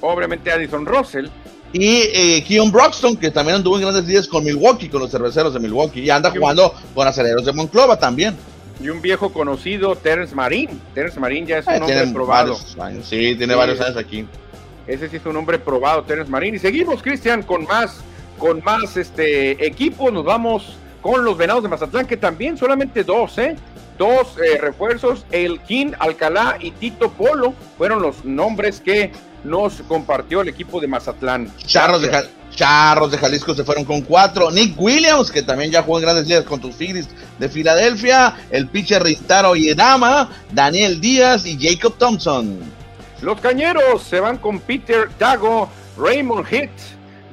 Obviamente 0.00 0.50
Addison 0.50 0.86
Russell. 0.86 1.28
Y 1.72 1.86
eh, 1.86 2.44
Keon 2.48 2.72
Broxton, 2.72 3.16
que 3.16 3.30
también 3.30 3.58
anduvo 3.58 3.76
en 3.76 3.82
grandes 3.82 4.06
ligas 4.06 4.26
con 4.26 4.42
Milwaukee, 4.42 4.88
con 4.88 5.02
los 5.02 5.10
cerveceros 5.12 5.54
de 5.54 5.60
Milwaukee. 5.60 6.00
Y 6.00 6.10
anda 6.10 6.32
jugando 6.32 6.74
con 6.96 7.06
aceleros 7.06 7.44
de 7.44 7.52
Monclova 7.52 7.96
también 7.96 8.36
y 8.80 8.88
un 8.88 9.00
viejo 9.00 9.32
conocido, 9.32 9.96
Terence 9.96 10.34
Marín. 10.34 10.80
Terence 10.94 11.18
Marín 11.18 11.46
ya 11.46 11.58
es 11.58 11.66
un 11.66 11.82
hombre 11.82 12.06
probado. 12.12 12.56
Sí, 13.02 13.34
tiene 13.36 13.54
varios 13.54 13.80
años 13.80 13.96
aquí. 13.96 14.26
Ese 14.86 15.08
sí 15.08 15.16
es 15.16 15.26
un 15.26 15.36
hombre 15.36 15.58
probado, 15.58 16.02
Terence 16.02 16.30
Marín. 16.30 16.54
Y 16.54 16.58
seguimos, 16.58 17.02
Cristian, 17.02 17.42
con 17.42 17.64
más, 17.64 18.00
con 18.38 18.62
más 18.64 18.96
este 18.96 19.66
equipos. 19.66 20.12
Nos 20.12 20.24
vamos 20.24 20.76
con 21.00 21.24
los 21.24 21.36
Venados 21.36 21.62
de 21.62 21.68
Mazatlán, 21.68 22.06
que 22.06 22.16
también 22.16 22.56
solamente 22.56 23.04
dos, 23.04 23.38
¿eh? 23.38 23.56
Dos 23.98 24.36
eh, 24.38 24.58
refuerzos, 24.58 25.24
el 25.30 25.60
King 25.60 25.92
Alcalá 25.98 26.56
y 26.58 26.72
Tito 26.72 27.12
Polo, 27.12 27.54
fueron 27.78 28.02
los 28.02 28.24
nombres 28.24 28.80
que 28.80 29.12
nos 29.44 29.82
compartió 29.82 30.40
el 30.40 30.48
equipo 30.48 30.80
de 30.80 30.88
Mazatlán. 30.88 31.52
Charros 31.58 32.02
de, 32.02 32.10
Charros 32.54 33.10
de 33.10 33.18
Jalisco 33.18 33.54
se 33.54 33.64
fueron 33.64 33.84
con 33.84 34.02
cuatro. 34.02 34.50
Nick 34.50 34.80
Williams, 34.80 35.30
que 35.30 35.42
también 35.42 35.70
ya 35.70 35.82
jugó 35.82 35.98
en 35.98 36.04
grandes 36.04 36.26
ligas 36.26 36.44
con 36.44 36.60
tus 36.60 36.74
Phillies 36.74 37.08
de 37.38 37.48
Filadelfia. 37.48 38.36
El 38.50 38.68
pitcher 38.68 39.02
Rintaro 39.02 39.54
Yedama, 39.54 40.30
Daniel 40.52 41.00
Díaz 41.00 41.46
y 41.46 41.58
Jacob 41.60 41.96
Thompson. 41.98 42.58
Los 43.22 43.40
cañeros 43.40 44.02
se 44.02 44.20
van 44.20 44.38
con 44.38 44.60
Peter 44.60 45.08
Dago, 45.18 45.68
Raymond 45.96 46.46
Hitt, 46.52 46.70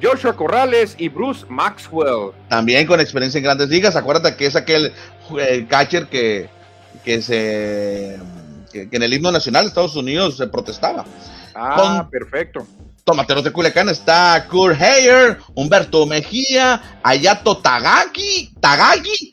Joshua 0.02 0.34
Corrales 0.34 0.94
y 0.98 1.08
Bruce 1.08 1.44
Maxwell. 1.48 2.32
También 2.48 2.86
con 2.86 3.00
experiencia 3.00 3.38
en 3.38 3.44
grandes 3.44 3.68
ligas. 3.68 3.94
Acuérdate 3.94 4.36
que 4.36 4.46
es 4.46 4.56
aquel 4.56 4.92
eh, 5.38 5.66
catcher 5.68 6.06
que, 6.06 6.48
que 7.04 7.22
se 7.22 8.18
que, 8.72 8.88
en 8.90 9.02
el 9.02 9.12
himno 9.12 9.30
nacional 9.30 9.64
de 9.64 9.68
Estados 9.68 9.96
Unidos 9.96 10.36
se 10.36 10.46
protestaba. 10.46 11.04
Ah, 11.54 12.08
perfecto. 12.10 12.66
Tomateros 13.04 13.42
de 13.42 13.52
Culiacán 13.52 13.88
está 13.88 14.46
Kurt 14.48 14.80
Heyer, 14.80 15.38
Humberto 15.54 16.06
Mejía, 16.06 17.00
Ayato 17.02 17.58
Tagaki, 17.58 18.54
Tagaki, 18.60 19.32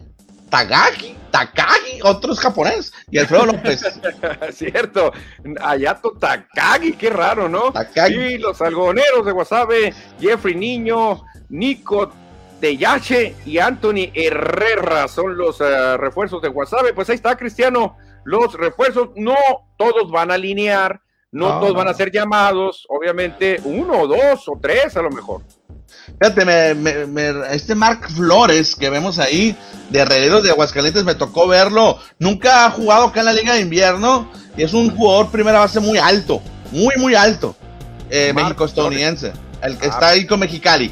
Tagaki, 0.50 1.16
Takagi, 1.30 2.02
otro 2.04 2.34
es 2.34 2.40
japonés, 2.40 2.92
y 3.12 3.20
Alfredo 3.20 3.46
López. 3.48 3.82
Cierto, 4.54 5.14
Ayato 5.62 6.14
Takagi, 6.20 6.94
qué 6.94 7.12
raro, 7.12 7.48
¿no? 7.48 7.72
Takagi. 7.72 8.16
Y 8.16 8.38
los 8.40 8.60
algodoneros 8.62 9.24
de 9.26 9.32
Guasave, 9.32 9.94
Jeffrey 10.20 10.56
Niño, 10.56 11.24
Nico 11.50 12.12
Teyache 12.60 13.36
y 13.46 13.60
Anthony 13.60 14.12
Herrera 14.14 15.08
son 15.08 15.38
los 15.38 15.62
eh, 15.62 15.98
refuerzos 15.98 16.42
de 16.42 16.50
Guasave. 16.50 16.94
Pues 16.94 17.10
ahí 17.10 17.16
está, 17.16 17.38
Cristiano, 17.38 17.98
los 18.24 18.54
refuerzos, 18.54 19.10
no 19.16 19.36
todos 19.78 20.12
van 20.12 20.32
a 20.32 20.36
alinear 20.36 21.02
no, 21.32 21.60
todos 21.60 21.74
van 21.74 21.88
a 21.88 21.94
ser 21.94 22.12
llamados, 22.12 22.86
obviamente 22.90 23.60
uno 23.64 24.08
dos 24.08 24.48
o 24.48 24.58
tres 24.60 24.98
a 24.98 25.02
lo 25.02 25.12
mejor. 25.12 25.42
Fíjate, 26.20 26.76
este 27.54 27.76
Mark 27.76 28.10
Flores 28.10 28.76
que 28.76 28.90
vemos 28.90 29.20
ahí 29.20 29.56
de 29.90 30.00
Herreros 30.00 30.44
de 30.44 30.50
Aguascalientes 30.50 31.04
me 31.04 31.16
tocó 31.16 31.48
verlo. 31.48 31.98
Nunca 32.18 32.66
ha 32.66 32.72
jugado 32.72 33.06
acá 33.06 33.20
en 33.20 33.28
la 33.28 33.34
Liga 33.34 33.54
de 33.54 33.62
Invierno 33.62 34.30
y 34.58 34.64
es 34.64 34.74
un 34.74 34.96
jugador 34.96 35.30
primera 35.32 35.60
base 35.60 35.80
muy 35.80 35.98
alto, 35.98 36.42
muy, 36.72 36.96
muy 36.98 37.16
alto. 37.16 37.56
Eh, 38.10 38.34
México-estadounidense, 38.34 39.34
el 39.62 39.78
que 39.78 39.86
ah. 39.86 39.90
está 39.90 40.08
ahí 40.10 40.26
con 40.26 40.40
Mexicali. 40.40 40.92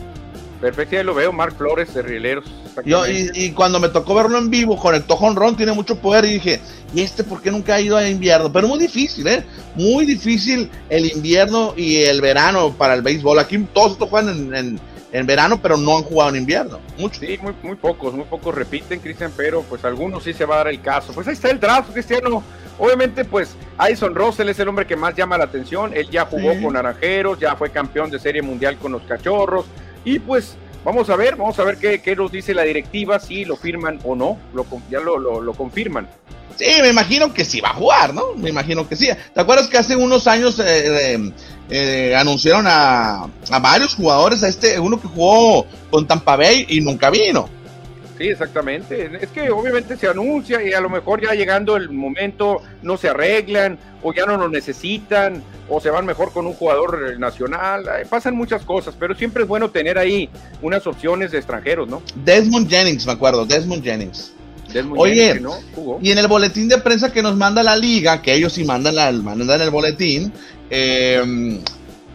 Perfecto, 0.61 0.95
ya 0.95 1.03
lo 1.03 1.15
veo, 1.15 1.31
Mark 1.33 1.55
Flores 1.57 1.93
de 1.93 2.01
Rieleros. 2.03 2.45
Yo, 2.85 3.03
y, 3.07 3.51
cuando 3.51 3.79
me 3.79 3.89
tocó 3.89 4.13
verlo 4.13 4.37
en 4.37 4.49
vivo, 4.49 4.77
con 4.77 4.95
el 4.95 5.03
Tojón 5.03 5.35
Ron, 5.35 5.55
tiene 5.55 5.71
mucho 5.71 5.97
poder 5.97 6.25
y 6.25 6.33
dije, 6.33 6.59
¿y 6.93 7.01
este 7.01 7.23
por 7.23 7.41
qué 7.41 7.51
nunca 7.51 7.75
ha 7.75 7.81
ido 7.81 7.97
a 7.97 8.07
invierno? 8.07 8.51
Pero 8.51 8.67
muy 8.67 8.79
difícil, 8.79 9.27
¿eh? 9.27 9.43
Muy 9.75 10.05
difícil 10.05 10.69
el 10.89 11.05
invierno 11.05 11.73
y 11.75 11.97
el 12.03 12.21
verano 12.21 12.73
para 12.73 12.93
el 12.93 13.01
béisbol. 13.01 13.39
Aquí 13.39 13.57
todos 13.73 13.93
estos 13.93 14.09
juegan 14.09 14.53
en, 14.53 14.79
en, 15.11 15.25
verano, 15.25 15.59
pero 15.61 15.77
no 15.77 15.97
han 15.97 16.03
jugado 16.03 16.31
en 16.31 16.37
invierno. 16.37 16.79
Mucho. 16.97 17.19
Sí, 17.19 17.37
muy, 17.41 17.53
muy 17.63 17.75
pocos, 17.75 18.13
muy 18.13 18.25
pocos 18.25 18.53
repiten, 18.53 18.99
Cristian, 18.99 19.31
pero 19.35 19.63
pues 19.63 19.83
algunos 19.83 20.23
sí 20.23 20.33
se 20.33 20.45
va 20.45 20.55
a 20.55 20.57
dar 20.59 20.67
el 20.67 20.81
caso. 20.81 21.13
Pues 21.13 21.27
ahí 21.27 21.33
está 21.33 21.49
el 21.49 21.59
draft, 21.59 21.91
Cristiano. 21.91 22.43
Obviamente, 22.79 23.25
pues 23.25 23.55
Addison 23.77 24.13
Russell 24.13 24.49
es 24.49 24.59
el 24.59 24.67
hombre 24.67 24.85
que 24.85 24.95
más 24.95 25.15
llama 25.15 25.37
la 25.37 25.45
atención. 25.45 25.91
Él 25.95 26.09
ya 26.11 26.25
jugó 26.25 26.61
con 26.61 26.73
Naranjeros, 26.73 27.39
ya 27.39 27.55
fue 27.55 27.71
campeón 27.71 28.11
de 28.11 28.19
Serie 28.19 28.41
Mundial 28.41 28.77
con 28.77 28.91
los 28.91 29.01
Cachorros. 29.03 29.65
Y 30.05 30.19
pues 30.19 30.55
vamos 30.87 31.09
a 31.09 31.17
ver, 31.17 31.35
vamos 31.35 31.59
a 31.59 31.65
ver 31.65 31.77
qué, 31.77 31.99
qué 31.99 32.15
nos 32.15 32.31
dice 32.31 32.53
la 32.53 32.63
directiva, 32.63 33.19
si 33.19 33.43
lo 33.43 33.57
firman 33.57 33.99
o 34.05 34.15
no, 34.15 34.37
lo, 34.53 34.65
ya 34.89 35.01
lo, 35.01 35.19
lo, 35.19 35.53
confirman. 35.53 36.07
Sí, 36.55 36.81
me 36.81 36.87
imagino 36.87 37.33
que 37.33 37.43
sí 37.43 37.59
va 37.59 37.71
a 37.71 37.73
jugar, 37.73 38.13
¿no? 38.13 38.33
Me 38.37 38.49
imagino 38.49 38.87
que 38.87 38.95
sí. 38.95 39.09
¿Te 39.33 39.41
acuerdas 39.41 39.67
que 39.67 39.77
hace 39.77 39.97
unos 39.97 40.27
años 40.27 40.59
eh, 40.65 41.33
eh, 41.69 42.15
anunciaron 42.15 42.65
a, 42.67 43.23
a, 43.25 43.59
varios 43.59 43.95
jugadores, 43.95 44.41
a 44.43 44.47
este, 44.47 44.79
uno 44.79 44.99
que 44.99 45.09
jugó 45.09 45.67
con 45.91 46.07
Tampa 46.07 46.37
Bay 46.37 46.65
y 46.69 46.79
nunca 46.79 47.09
vino? 47.09 47.49
Sí, 48.17 48.29
exactamente. 48.29 49.11
Es 49.21 49.29
que 49.29 49.51
obviamente 49.51 49.95
se 49.95 50.07
anuncia 50.07 50.63
y 50.63 50.73
a 50.73 50.81
lo 50.81 50.89
mejor 50.89 51.21
ya 51.21 51.33
llegando 51.33 51.75
el 51.75 51.89
momento 51.91 52.61
no 52.81 52.97
se 52.97 53.09
arreglan 53.09 53.77
o 54.01 54.13
ya 54.13 54.25
no 54.25 54.37
lo 54.37 54.49
necesitan 54.49 55.43
o 55.69 55.79
se 55.79 55.89
van 55.89 56.05
mejor 56.05 56.31
con 56.31 56.47
un 56.47 56.53
jugador 56.53 57.19
nacional. 57.19 57.85
Pasan 58.09 58.35
muchas 58.35 58.63
cosas, 58.63 58.95
pero 58.97 59.13
siempre 59.15 59.43
es 59.43 59.47
bueno 59.47 59.69
tener 59.69 59.97
ahí 59.97 60.29
unas 60.61 60.87
opciones 60.87 61.31
de 61.31 61.37
extranjeros, 61.37 61.87
¿no? 61.87 62.01
Desmond 62.23 62.69
Jennings, 62.69 63.05
me 63.05 63.11
acuerdo, 63.11 63.45
Desmond 63.45 63.83
Jennings. 63.83 64.33
Oye, 64.95 65.41
y 66.01 66.11
en 66.11 66.17
el 66.17 66.27
boletín 66.27 66.67
de 66.67 66.77
prensa 66.79 67.11
que 67.11 67.21
nos 67.21 67.35
manda 67.35 67.63
la 67.63 67.75
liga, 67.75 68.21
que 68.21 68.33
ellos 68.33 68.53
sí 68.53 68.63
mandan, 68.63 68.95
la, 68.95 69.11
mandan 69.11 69.61
el 69.61 69.69
boletín, 69.69 70.31
eh, 70.69 71.61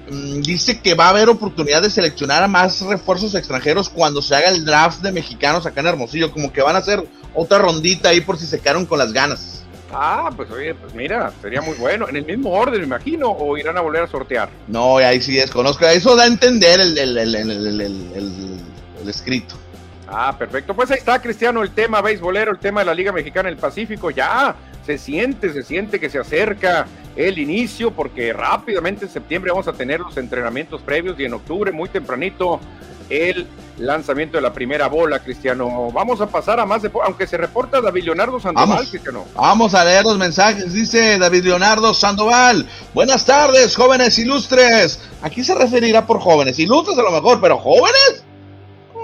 dice 0.09 0.80
que 0.80 0.94
va 0.94 1.07
a 1.07 1.11
haber 1.11 1.28
oportunidad 1.28 1.82
de 1.82 1.90
seleccionar 1.90 2.42
a 2.42 2.48
más 2.48 2.80
refuerzos 2.82 3.34
extranjeros 3.34 3.88
cuando 3.88 4.20
se 4.22 4.34
haga 4.34 4.48
el 4.48 4.64
draft 4.64 5.00
de 5.00 5.12
mexicanos 5.12 5.64
acá 5.66 5.80
en 5.80 5.86
Hermosillo, 5.88 6.32
como 6.32 6.53
que 6.53 6.62
van 6.62 6.76
a 6.76 6.80
hacer 6.80 7.07
otra 7.34 7.59
rondita 7.59 8.09
ahí 8.11 8.20
por 8.20 8.38
si 8.38 8.46
se 8.46 8.61
quedaron 8.61 8.86
con 8.86 8.98
las 8.98 9.12
ganas. 9.12 9.64
Ah, 9.94 10.30
pues 10.34 10.50
oye, 10.50 10.74
pues 10.74 10.94
mira, 10.94 11.32
sería 11.42 11.61
muy 11.61 11.74
bueno. 11.74 12.09
En 12.09 12.16
el 12.16 12.24
mismo 12.24 12.50
orden, 12.50 12.80
me 12.80 12.86
imagino, 12.86 13.30
o 13.30 13.59
irán 13.59 13.76
a 13.76 13.82
volver 13.82 14.03
a 14.03 14.07
sortear. 14.07 14.48
No, 14.66 14.96
ahí 14.96 15.20
sí 15.20 15.34
desconozco. 15.34 15.86
Eso 15.86 16.16
da 16.16 16.24
a 16.24 16.26
entender 16.26 16.80
el, 16.80 16.96
el, 16.96 17.18
el, 17.18 17.80
el 19.03 19.09
escrito. 19.09 19.55
Ah, 20.09 20.34
perfecto. 20.36 20.74
Pues 20.74 20.90
ahí 20.90 20.98
está, 20.98 21.20
Cristiano, 21.20 21.62
el 21.62 21.70
tema 21.70 22.00
beisbolero, 22.00 22.53
el 22.53 22.59
tema 22.59 22.80
de 22.80 22.86
la 22.86 22.94
Liga 22.94 23.12
Mexicana 23.12 23.48
del 23.48 23.59
Pacífico. 23.59 24.11
Ya 24.11 24.55
se 24.85 24.99
siente, 24.99 25.53
se 25.53 25.62
siente 25.62 26.01
que 26.01 26.11
se 26.11 26.18
acerca 26.18 26.87
el 27.16 27.39
inicio, 27.39 27.91
porque 27.93 28.33
rápidamente 28.33 29.05
en 29.05 29.11
septiembre 29.11 29.51
vamos 29.51 29.68
a 29.68 29.72
tener 29.72 30.01
los 30.01 30.16
entrenamientos 30.16 30.80
previos 30.83 31.18
y 31.18 31.24
en 31.24 31.35
octubre, 31.35 31.72
muy 31.72 31.89
tempranito, 31.89 32.61
el 33.11 33.47
lanzamiento 33.78 34.39
de 34.39 34.43
la 34.43 34.53
primera 34.53 34.89
bola, 34.89 35.18
Cristiano. 35.18 35.91
Vamos 35.93 36.20
a 36.20 36.26
pasar 36.26 36.61
a 36.61 36.66
más 36.66 36.83
de, 36.83 36.91
aunque 37.05 37.26
se 37.26 37.37
reporta 37.37 37.80
David 37.80 38.05
Leonardo 38.05 38.41
Sandoval, 38.41 38.68
vamos, 38.68 38.91
Cristiano. 38.91 39.24
Vamos 39.35 39.74
a 39.74 39.85
leer 39.85 40.05
los 40.05 40.18
mensajes, 40.18 40.72
dice 40.72 41.18
David 41.18 41.45
Leonardo 41.45 41.93
Sandoval. 41.93 42.66
Buenas 42.95 43.26
tardes, 43.26 43.76
jóvenes 43.76 44.18
ilustres. 44.18 45.01
Aquí 45.20 45.45
se 45.45 45.55
referirá 45.55 46.07
por 46.07 46.20
jóvenes 46.20 46.59
ilustres 46.59 46.99
a 46.99 47.03
lo 47.03 47.11
mejor, 47.11 47.41
pero 47.41 47.59
jóvenes. 47.59 48.22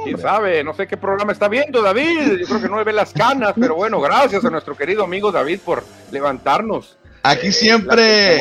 ¿Quién 0.05 0.19
sabe? 0.19 0.63
No 0.65 0.75
sé 0.75 0.87
qué 0.87 0.97
programa 0.97 1.33
está 1.33 1.49
viendo 1.49 1.83
David. 1.83 2.39
Yo 2.41 2.47
creo 2.47 2.63
que 2.63 2.69
no 2.69 2.79
le 2.79 2.85
ve 2.85 2.93
las 2.93 3.13
canas, 3.13 3.55
pero 3.59 3.75
bueno, 3.75 4.01
gracias 4.01 4.45
a 4.45 4.51
nuestro 4.51 4.77
querido 4.77 5.05
amigo 5.05 5.33
David 5.33 5.61
por 5.65 5.85
levantarnos. 6.11 6.97
Aquí 7.23 7.49
eh, 7.49 7.53
siempre, 7.53 8.41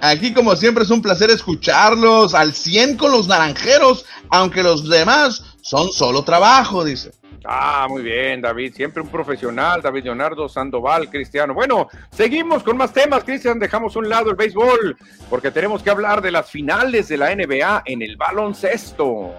aquí 0.00 0.32
como 0.32 0.54
siempre 0.56 0.84
es 0.84 0.90
un 0.90 1.02
placer 1.02 1.30
escucharlos 1.30 2.34
al 2.34 2.54
100 2.54 2.96
con 2.96 3.10
los 3.10 3.26
naranjeros, 3.26 4.06
aunque 4.30 4.62
los 4.62 4.88
demás 4.88 5.42
son 5.60 5.92
solo 5.92 6.22
trabajo, 6.22 6.84
dice. 6.84 7.10
Ah, 7.44 7.86
muy 7.88 8.02
bien, 8.02 8.40
David. 8.40 8.74
Siempre 8.74 9.02
un 9.02 9.08
profesional, 9.08 9.82
David 9.82 10.04
Leonardo 10.04 10.48
Sandoval, 10.48 11.10
Cristiano. 11.10 11.54
Bueno, 11.54 11.88
seguimos 12.12 12.62
con 12.62 12.76
más 12.76 12.92
temas, 12.92 13.24
Cristian. 13.24 13.58
Dejamos 13.58 13.96
un 13.96 14.08
lado 14.08 14.30
el 14.30 14.36
béisbol, 14.36 14.96
porque 15.28 15.50
tenemos 15.50 15.82
que 15.82 15.90
hablar 15.90 16.22
de 16.22 16.30
las 16.30 16.48
finales 16.48 17.08
de 17.08 17.16
la 17.16 17.34
NBA 17.34 17.82
en 17.86 18.02
el 18.02 18.16
baloncesto. 18.16 19.34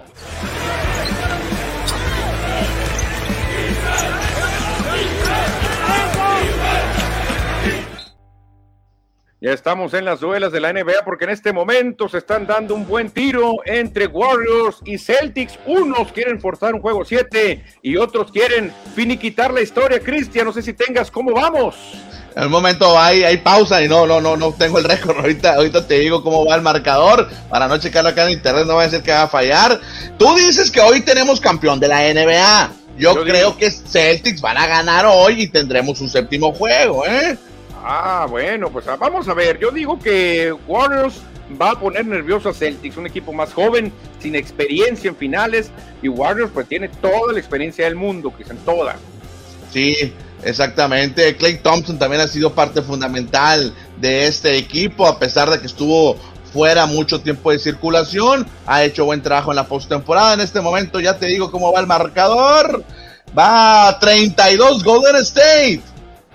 Ya 9.44 9.52
estamos 9.52 9.92
en 9.92 10.06
las 10.06 10.20
duelas 10.20 10.52
de 10.52 10.60
la 10.60 10.72
NBA 10.72 11.04
porque 11.04 11.24
en 11.24 11.30
este 11.30 11.52
momento 11.52 12.08
se 12.08 12.16
están 12.16 12.46
dando 12.46 12.74
un 12.74 12.86
buen 12.86 13.10
tiro 13.10 13.56
entre 13.66 14.06
Warriors 14.06 14.78
y 14.86 14.96
Celtics. 14.96 15.58
Unos 15.66 16.12
quieren 16.12 16.40
forzar 16.40 16.72
un 16.72 16.80
juego 16.80 17.04
7 17.04 17.62
y 17.82 17.96
otros 17.98 18.32
quieren 18.32 18.72
finiquitar 18.96 19.52
la 19.52 19.60
historia. 19.60 20.00
Cristian, 20.00 20.46
no 20.46 20.52
sé 20.54 20.62
si 20.62 20.72
tengas 20.72 21.10
cómo 21.10 21.34
vamos. 21.34 21.74
En 22.34 22.44
un 22.44 22.52
momento 22.52 22.98
hay, 22.98 23.22
hay 23.22 23.36
pausa 23.36 23.84
y 23.84 23.86
no, 23.86 24.06
no, 24.06 24.18
no, 24.18 24.34
no 24.34 24.50
tengo 24.54 24.78
el 24.78 24.84
récord. 24.84 25.18
Ahorita, 25.20 25.56
ahorita 25.56 25.86
te 25.86 25.98
digo 25.98 26.22
cómo 26.22 26.46
va 26.46 26.54
el 26.54 26.62
marcador 26.62 27.28
para 27.50 27.68
no 27.68 27.76
checarlo 27.76 28.08
acá 28.08 28.24
en 28.24 28.30
internet, 28.30 28.64
no 28.66 28.76
va 28.76 28.84
a 28.84 28.88
ser 28.88 29.02
que 29.02 29.12
va 29.12 29.24
a 29.24 29.28
fallar. 29.28 29.78
Tú 30.18 30.34
dices 30.36 30.70
que 30.70 30.80
hoy 30.80 31.02
tenemos 31.02 31.38
campeón 31.38 31.78
de 31.78 31.88
la 31.88 32.00
NBA. 32.00 32.72
Yo, 32.96 33.22
creo 33.22 33.58
que 33.58 33.70
Celtics 33.70 34.40
van 34.40 34.56
a 34.56 34.66
ganar 34.66 35.04
hoy 35.04 35.42
y 35.42 35.48
tendremos 35.48 36.00
un 36.00 36.08
séptimo 36.08 36.54
juego, 36.54 37.04
¿eh? 37.04 37.36
Ah, 37.86 38.26
bueno, 38.30 38.70
pues 38.70 38.88
ah, 38.88 38.96
vamos 38.96 39.28
a 39.28 39.34
ver. 39.34 39.58
Yo 39.58 39.70
digo 39.70 39.98
que 39.98 40.50
Warriors 40.66 41.20
va 41.60 41.72
a 41.72 41.78
poner 41.78 42.06
nervioso 42.06 42.48
a 42.48 42.54
Celtics, 42.54 42.96
un 42.96 43.06
equipo 43.06 43.30
más 43.34 43.52
joven, 43.52 43.92
sin 44.20 44.34
experiencia 44.34 45.10
en 45.10 45.16
finales, 45.16 45.70
y 46.00 46.08
Warriors 46.08 46.50
pues 46.54 46.66
tiene 46.66 46.88
toda 46.88 47.34
la 47.34 47.38
experiencia 47.38 47.84
del 47.84 47.94
mundo, 47.94 48.32
quizás 48.34 48.56
toda. 48.64 48.96
Sí, 49.70 50.14
exactamente. 50.42 51.36
Clay 51.36 51.58
Thompson 51.58 51.98
también 51.98 52.22
ha 52.22 52.26
sido 52.26 52.54
parte 52.54 52.80
fundamental 52.80 53.74
de 54.00 54.28
este 54.28 54.56
equipo, 54.56 55.06
a 55.06 55.18
pesar 55.18 55.50
de 55.50 55.60
que 55.60 55.66
estuvo 55.66 56.16
fuera 56.54 56.86
mucho 56.86 57.20
tiempo 57.20 57.50
de 57.50 57.58
circulación, 57.58 58.46
ha 58.64 58.82
hecho 58.82 59.04
buen 59.04 59.20
trabajo 59.20 59.52
en 59.52 59.56
la 59.56 59.66
postemporada. 59.66 60.32
En 60.32 60.40
este 60.40 60.62
momento 60.62 61.00
ya 61.00 61.18
te 61.18 61.26
digo 61.26 61.50
cómo 61.50 61.70
va 61.70 61.80
el 61.80 61.86
marcador. 61.86 62.82
Va 63.36 63.98
32 63.98 64.84
Golden 64.84 65.16
State. 65.16 65.93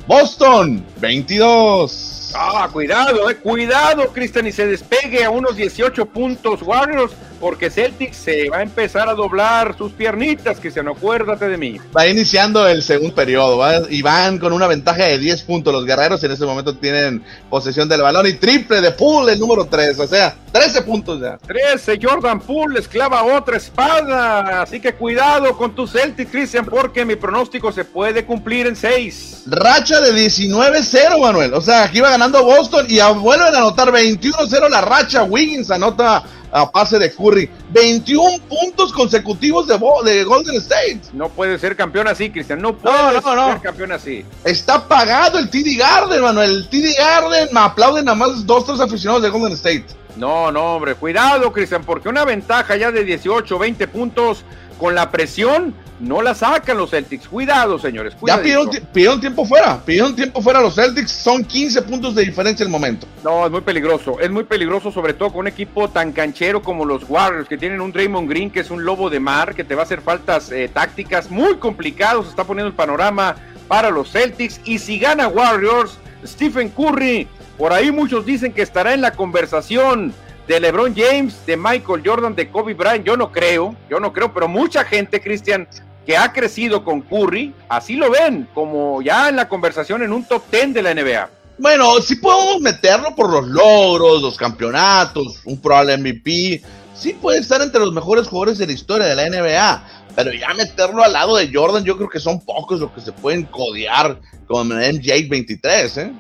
Boston, 0.10 0.84
22. 1.00 2.34
Ah, 2.36 2.68
cuidado, 2.74 3.30
eh, 3.30 3.36
cuidado, 3.36 4.08
Cristian, 4.12 4.48
y 4.48 4.52
se 4.52 4.66
despegue 4.66 5.24
a 5.24 5.30
unos 5.30 5.56
18 5.56 6.04
puntos 6.08 6.64
Warriors, 6.64 7.12
porque 7.40 7.70
Celtics 7.70 8.18
se 8.18 8.50
va 8.50 8.58
a 8.58 8.62
empezar 8.62 9.10
a 9.10 9.14
doblar 9.14 9.76
sus 9.78 9.92
piernitas, 9.92 10.60
Cristian, 10.60 10.88
acuérdate 10.88 11.48
de 11.48 11.58
mí. 11.58 11.78
Va 11.96 12.08
iniciando 12.08 12.68
el 12.68 12.84
segundo 12.84 13.16
periodo, 13.16 13.60
y 13.90 14.02
van 14.02 14.38
con 14.38 14.54
una 14.54 14.68
ventaja 14.68 15.06
de 15.06 15.18
10 15.18 15.44
puntos. 15.44 15.74
Los 15.74 15.86
guerreros 15.86 16.24
en 16.24 16.32
este 16.32 16.46
momento 16.46 16.76
tienen 16.76 17.24
posesión 17.50 17.88
del 17.88 18.02
balón 18.02 18.28
y 18.28 18.34
triple 18.34 18.82
de 18.82 18.92
Poole, 18.92 19.34
el 19.34 19.40
número 19.40 19.66
3, 19.66 20.00
o 20.00 20.08
sea, 20.08 20.36
13 20.52 20.82
puntos 20.84 21.22
ya. 21.22 21.38
13, 21.38 22.00
Jordan 22.02 22.40
Poole 22.40 22.80
esclava 22.80 23.24
otra 23.24 23.58
espada, 23.58 24.62
así 24.62 24.80
que 24.80 24.94
cuidado 24.94 25.56
con 25.58 25.76
tu 25.76 25.88
Celtics, 25.88 26.32
Cristian, 26.32 26.66
porque 26.66 27.06
mi 27.06 27.16
pronóstico 27.16 27.72
se 27.72 27.86
puede 27.86 28.26
cumplir 28.26 28.68
en 28.68 28.76
6. 28.76 29.44
Racha 29.48 30.02
de 30.02 30.14
19-0, 30.14 31.20
Manuel, 31.20 31.54
o 31.54 31.62
sea, 31.62 31.84
aquí 31.84 32.00
va 32.00 32.10
ganando 32.10 32.44
Boston 32.44 32.86
y 32.90 33.00
vuelven 33.20 33.56
a 33.56 33.60
anotar 33.60 33.92
21-0 33.92 34.70
la 34.70 34.82
racha. 34.82 35.24
Wiggins 35.24 35.72
anota 35.72 36.24
a 36.52 36.70
pase 36.70 37.00
de 37.00 37.12
Curry. 37.12 37.50
21 37.72 38.40
puntos 38.48 38.92
consecutivos 38.92 39.68
de, 39.68 39.80
de 40.06 40.24
Golden 40.24 40.56
State. 40.58 41.02
No 41.14 41.30
puede 41.30 41.58
ser 41.60 41.76
campeón 41.76 42.08
así, 42.08 42.30
Cristian. 42.30 42.62
No 42.62 42.76
puede 42.76 43.22
ser 43.22 43.62
campeón 43.62 43.92
así. 43.92 44.26
Está 44.44 44.88
pagado 44.88 45.38
el 45.40 45.50
TD 45.50 45.78
Garden, 45.78 46.22
Manuel. 46.22 46.52
El 46.52 46.70
TD 46.70 46.98
Garden. 46.98 47.50
Me 47.52 47.60
aplauden 47.60 48.06
nada 48.06 48.18
más 48.18 48.46
dos, 48.46 48.66
tres 48.66 48.80
aficionados 48.80 49.24
de 49.24 49.30
Golden 49.30 49.54
State. 49.54 49.86
No, 50.16 50.52
no, 50.52 50.76
hombre. 50.76 50.96
Cuidado, 50.96 51.52
Cristian, 51.54 51.84
porque 51.84 52.10
una 52.10 52.26
ventaja 52.26 52.76
ya 52.76 52.92
de 52.92 53.04
18, 53.04 53.58
20 53.58 53.88
puntos 53.88 54.44
con 54.80 54.96
la 54.96 55.12
presión 55.12 55.74
no 56.00 56.22
la 56.22 56.34
sacan 56.34 56.78
los 56.78 56.92
Celtics. 56.92 57.28
Cuidado, 57.28 57.78
señores. 57.78 58.16
Ya 58.26 58.42
pidieron, 58.42 59.20
tiempo 59.20 59.46
fuera. 59.46 59.80
Pidieron 59.86 60.16
tiempo 60.16 60.42
fuera 60.42 60.62
los 60.62 60.76
Celtics. 60.76 61.12
Son 61.12 61.44
15 61.44 61.82
puntos 61.84 62.16
de 62.16 62.24
diferencia 62.24 62.64
el 62.64 62.70
momento. 62.70 63.08
No, 63.24 63.46
es 63.46 63.52
muy 63.52 63.62
peligroso. 63.62 64.20
Es 64.20 64.30
muy 64.30 64.44
peligroso, 64.44 64.92
sobre 64.92 65.14
todo 65.14 65.30
con 65.30 65.40
un 65.42 65.48
equipo 65.48 65.90
tan 65.90 66.12
canchero 66.12 66.62
como 66.62 66.86
los 66.86 67.04
Warriors, 67.08 67.48
que 67.48 67.58
tienen 67.58 67.82
un 67.82 67.92
Draymond 67.92 68.30
Green 68.30 68.50
que 68.50 68.62
es 68.62 68.72
un 68.72 68.86
lobo 68.86 69.10
de 69.10 69.20
mar, 69.20 69.56
que 69.56 69.64
te 69.64 69.76
va 69.76 69.82
a 69.82 69.86
hacer 69.86 70.02
faltas 70.02 70.52
eh, 70.52 70.70
tácticas 70.74 71.30
muy 71.30 71.58
complicados. 71.58 72.28
Está 72.28 72.44
poniendo 72.44 72.68
el 72.70 72.76
panorama 72.76 73.36
para 73.68 73.90
los 73.90 74.12
Celtics. 74.12 74.62
Y 74.64 74.80
si 74.80 75.00
gana 75.00 75.28
Warriors, 75.28 75.98
Stephen 76.26 76.70
Curry, 76.70 77.28
por 77.58 77.74
ahí 77.74 77.92
muchos 77.92 78.26
dicen 78.26 78.54
que 78.54 78.62
estará 78.62 78.94
en 78.94 79.02
la 79.02 79.12
conversación 79.12 80.14
de 80.50 80.60
LeBron 80.60 80.96
James, 80.96 81.46
de 81.46 81.56
Michael 81.56 82.02
Jordan, 82.04 82.36
de 82.36 82.50
Kobe 82.50 82.74
Bryant. 82.74 83.06
Yo 83.06 83.16
no 83.16 83.32
creo, 83.32 83.76
yo 83.88 84.00
no 84.00 84.12
creo, 84.12 84.34
pero 84.34 84.48
mucha 84.48 84.84
gente, 84.84 85.22
Cristian, 85.22 85.68
que 86.10 86.18
ha 86.18 86.34
crecido 86.34 86.84
con 86.84 87.02
Curry, 87.02 87.54
así 87.70 87.94
lo 87.94 88.10
ven, 88.10 88.48
como 88.56 89.00
ya 89.00 89.30
en 89.30 89.36
la 89.36 89.48
conversación 89.48 90.02
en 90.02 90.12
un 90.12 90.24
top 90.26 90.42
10 90.50 90.74
de 90.74 90.82
la 90.82 90.96
NBA. 90.96 91.30
Bueno, 91.60 92.02
sí 92.02 92.16
podemos 92.16 92.60
meterlo 92.62 93.16
por 93.16 93.32
los 93.32 93.48
logros, 93.48 94.20
los 94.24 94.36
campeonatos, 94.36 95.40
un 95.46 95.62
probable 95.62 95.96
MVP. 96.00 96.64
Sí 96.96 97.14
puede 97.22 97.38
estar 97.38 97.62
entre 97.62 97.82
los 97.82 97.94
mejores 97.94 98.28
jugadores 98.28 98.58
de 98.58 98.66
la 98.66 98.74
historia 98.74 99.06
de 99.06 99.16
la 99.16 99.30
NBA. 99.30 99.88
Pero 100.16 100.34
ya 100.34 100.52
meterlo 100.56 101.04
al 101.04 101.14
lado 101.14 101.38
de 101.38 101.52
Jordan, 101.54 101.84
yo 101.84 101.96
creo 101.96 102.10
que 102.10 102.20
son 102.20 102.44
pocos 102.44 102.80
los 102.80 102.90
que 102.90 103.02
se 103.02 103.12
pueden 103.12 103.44
codear 103.44 104.20
con 104.48 104.70
MJ 104.70 105.30
23, 105.30 105.98
¿eh? 106.00 106.12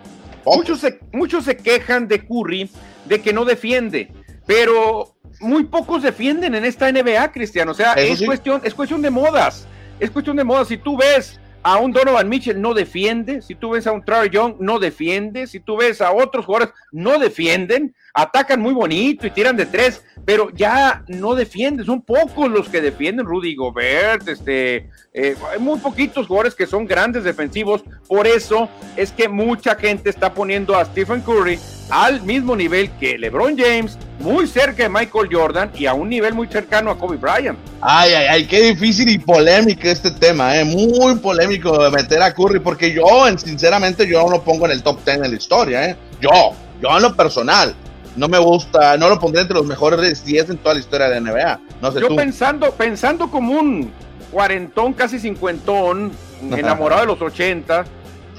Muchos 0.46 0.82
se, 0.82 1.00
muchos 1.12 1.46
se 1.46 1.58
quejan 1.58 2.08
de 2.08 2.24
Curry 2.28 2.70
de 3.06 3.22
que 3.22 3.34
no 3.34 3.44
defiende, 3.44 4.12
pero 4.46 5.16
muy 5.40 5.64
pocos 5.64 6.04
defienden 6.04 6.54
en 6.54 6.64
esta 6.64 6.92
NBA, 6.92 7.32
Cristiano. 7.32 7.72
O 7.72 7.74
sea, 7.74 7.94
es, 7.94 8.22
cuestión, 8.22 8.62
es 8.64 8.76
cuestión 8.76 9.02
de 9.02 9.10
modas 9.10 9.66
es 10.00 10.12
cuestión 10.12 10.38
de 10.38 10.44
moda. 10.44 10.66
Si 10.66 10.78
tú 10.78 10.98
ves 10.98 11.40
a 11.64 11.78
un 11.78 11.92
Donovan 11.92 12.30
Mitchell, 12.30 12.62
no 12.62 12.74
defiende. 12.74 13.42
Si 13.42 13.56
tú 13.56 13.72
ves 13.72 13.86
a 13.88 13.92
un 13.92 14.04
Trae 14.04 14.30
Young, 14.30 14.56
no 14.60 14.80
defiende. 14.80 15.48
Si 15.48 15.60
tú 15.60 15.78
ves 15.78 16.02
a 16.02 16.12
otros 16.12 16.46
jugadores, 16.46 16.74
no 16.92 17.20
defienden. 17.20 17.96
Atacan 18.14 18.62
muy 18.62 18.74
bonito 18.74 19.28
y 19.28 19.32
tiran 19.32 19.56
de 19.56 19.66
tres, 19.66 20.04
pero 20.26 20.50
ya 20.52 21.04
no 21.08 21.36
defienden. 21.36 21.86
Son 21.86 22.02
pocos 22.02 22.50
los 22.50 22.70
que 22.70 22.82
defienden. 22.82 23.26
Rudy 23.26 23.56
Gobert, 23.56 24.28
este, 24.28 24.90
eh, 25.14 25.36
hay 25.52 25.60
muy 25.60 25.80
poquitos 25.80 26.28
jugadores 26.28 26.56
que 26.56 26.68
son 26.68 26.86
grandes 26.86 27.24
defensivos. 27.24 27.84
Por 28.08 28.28
eso 28.28 28.70
es 28.96 29.12
que 29.12 29.28
mucha 29.28 29.76
gente 29.76 30.10
está 30.10 30.34
poniendo 30.34 30.76
a 30.76 30.86
Stephen 30.86 31.22
Curry 31.22 31.60
al 31.90 32.22
mismo 32.22 32.56
nivel 32.56 32.92
que 33.00 33.18
LeBron 33.18 33.58
James, 33.58 33.98
muy 34.20 34.48
cerca 34.48 34.84
de 34.84 34.90
Michael 34.90 35.30
Jordan 35.32 35.72
y 35.76 35.86
a 35.86 35.94
un 35.94 36.10
nivel 36.10 36.34
muy 36.34 36.48
cercano 36.48 36.92
a 36.92 36.98
Kobe 36.98 37.18
Bryant. 37.18 37.58
Ay, 37.82 38.14
ay, 38.14 38.26
ay, 38.30 38.46
qué 38.48 38.62
difícil 38.62 39.10
y 39.10 39.18
polémico 39.18 39.88
este 39.88 40.12
tema, 40.12 40.58
¿eh? 40.58 40.66
muy 40.66 41.16
polémico 41.16 41.84
de 41.84 41.90
meter 41.90 42.22
a 42.22 42.34
Curry, 42.34 42.60
porque 42.60 42.94
yo, 42.94 43.26
sinceramente, 43.38 44.08
yo 44.08 44.22
no 44.24 44.30
lo 44.30 44.44
pongo 44.44 44.66
en 44.66 44.74
el 44.74 44.84
top 44.84 45.04
10 45.04 45.22
de 45.22 45.30
la 45.30 45.36
historia, 45.36 45.90
¿eh? 45.90 45.96
yo, 46.22 46.54
yo 46.82 46.96
en 46.96 47.02
lo 47.02 47.16
personal. 47.16 47.76
No 48.20 48.28
me 48.28 48.38
gusta, 48.38 48.98
no 48.98 49.08
lo 49.08 49.18
pondré 49.18 49.42
entre 49.42 49.56
los 49.56 49.66
mejores 49.66 50.26
10 50.26 50.50
en 50.50 50.58
toda 50.58 50.76
la 50.76 50.82
historia 50.82 51.10
de 51.10 51.22
NBA. 51.22 51.60
No 51.82 51.92
sé 51.92 52.02
Yo 52.02 52.16
pensando, 52.16 52.72
pensando 52.72 53.32
como 53.32 53.54
un 53.54 53.92
cuarentón, 54.30 54.94
casi 54.94 55.20
cincuentón, 55.20 56.12
enamorado 56.52 57.02
de 57.02 57.08
los 57.08 57.22
80, 57.22 57.86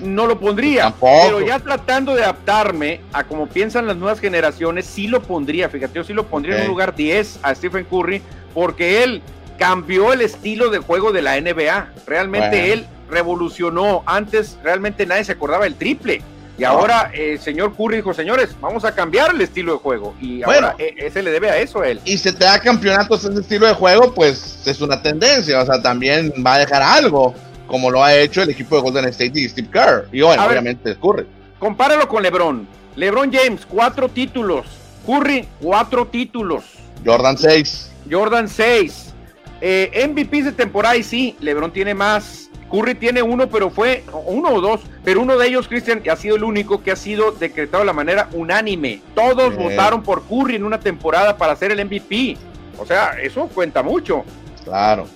no 0.03 0.27
lo 0.27 0.39
pondría. 0.39 0.93
Pero 1.01 1.41
ya 1.41 1.59
tratando 1.59 2.15
de 2.15 2.25
adaptarme 2.25 3.01
a 3.15 3.25
como 3.25 3.47
piensan 3.47 3.87
las 3.87 3.97
nuevas 3.97 4.21
generaciones, 4.21 4.85
sí 4.85 5.09
lo 5.09 5.23
pondría. 5.23 5.71
Fíjate, 5.71 5.95
yo 5.95 6.05
sí 6.05 6.13
lo 6.13 6.27
pondría 6.27 6.57
en 6.57 6.63
un 6.63 6.69
lugar 6.69 6.95
10 6.95 7.41
a 7.43 7.55
Stephen 7.55 7.87
Curry, 7.87 8.21
porque 8.53 9.03
él 9.03 9.23
cambió 9.59 10.13
el 10.13 10.21
estilo 10.21 10.69
de 10.69 10.79
juego 10.79 11.11
de 11.11 11.23
la 11.23 11.41
NBA. 11.41 11.93
Realmente 12.07 12.75
él 12.75 12.87
revolucionó. 13.11 14.03
Antes 14.05 14.59
realmente 14.63 15.07
nadie 15.07 15.25
se 15.25 15.33
acordaba 15.33 15.65
del 15.65 15.75
triple. 15.75 16.21
Y 16.61 16.65
ahora 16.65 17.11
el 17.15 17.41
señor 17.41 17.75
Curry 17.75 17.97
dijo, 17.97 18.13
señores, 18.13 18.55
vamos 18.61 18.85
a 18.85 18.95
cambiar 18.95 19.35
el 19.35 19.41
estilo 19.41 19.73
de 19.73 19.79
juego. 19.79 20.15
Y 20.21 20.43
ahora 20.43 20.75
e, 20.79 20.95
ese 20.99 21.23
le 21.23 21.31
debe 21.31 21.49
a 21.49 21.57
eso 21.57 21.81
a 21.81 21.89
él. 21.89 22.03
Y 22.05 22.19
si 22.19 22.31
te 22.33 22.45
da 22.45 22.61
campeonatos 22.61 23.25
ese 23.25 23.41
estilo 23.41 23.67
de 23.67 23.73
juego, 23.73 24.13
pues 24.13 24.61
es 24.67 24.79
una 24.83 25.01
tendencia. 25.01 25.59
O 25.59 25.65
sea, 25.65 25.81
también 25.81 26.31
va 26.47 26.57
a 26.57 26.59
dejar 26.59 26.83
algo 26.83 27.35
como 27.67 27.91
lo 27.91 28.05
ha 28.05 28.15
hecho 28.15 28.43
el 28.43 28.51
equipo 28.51 28.77
de 28.77 28.83
Golden 28.83 29.07
State 29.07 29.41
y 29.41 29.49
Steve 29.49 29.69
Kerr. 29.73 30.09
Y 30.13 30.21
bueno, 30.21 30.45
obviamente 30.45 30.95
Curry. 30.97 31.27
Compáralo 31.59 32.07
con 32.07 32.23
LeBron. 32.23 32.69
LeBron 32.95 33.33
James, 33.33 33.65
cuatro 33.65 34.11
títulos. 34.11 34.67
Curry, 35.07 35.49
cuatro 35.63 36.09
títulos. 36.09 36.65
Jordan, 37.03 37.39
seis. 37.39 37.91
Jordan, 38.11 38.47
seis. 38.47 39.15
Eh, 39.63 40.07
MVP 40.11 40.43
de 40.43 40.53
temporada 40.53 40.95
y 40.95 41.05
sí, 41.05 41.37
LeBron 41.41 41.73
tiene 41.73 41.95
más. 41.95 42.50
Curry 42.71 42.95
tiene 42.95 43.23
uno, 43.23 43.49
pero 43.49 43.71
fue 43.71 44.05
uno 44.27 44.51
o 44.51 44.61
dos, 44.61 44.83
pero 45.05 45.21
uno 45.21 45.37
de 45.37 45.49
ellos, 45.49 45.69
Christian, 45.69 46.03
ha 46.11 46.17
sido 46.17 46.37
el 46.37 46.45
único 46.45 46.83
que 46.83 46.93
ha 46.93 46.97
sido 46.97 47.33
decretado 47.33 47.83
de 47.83 47.87
la 47.87 47.93
manera 47.93 48.29
unánime. 48.33 49.01
Todos 49.15 49.57
votaron 49.57 50.03
por 50.03 50.23
Curry 50.23 50.57
en 50.57 50.65
una 50.65 50.79
temporada 50.79 51.37
para 51.37 51.57
ser 51.57 51.73
el 51.73 51.85
MVP. 51.85 52.37
O 52.79 52.87
sea, 52.87 53.19
eso 53.21 53.49
cuenta 53.49 53.83
mucho. 53.83 54.25
Claro 54.65 55.07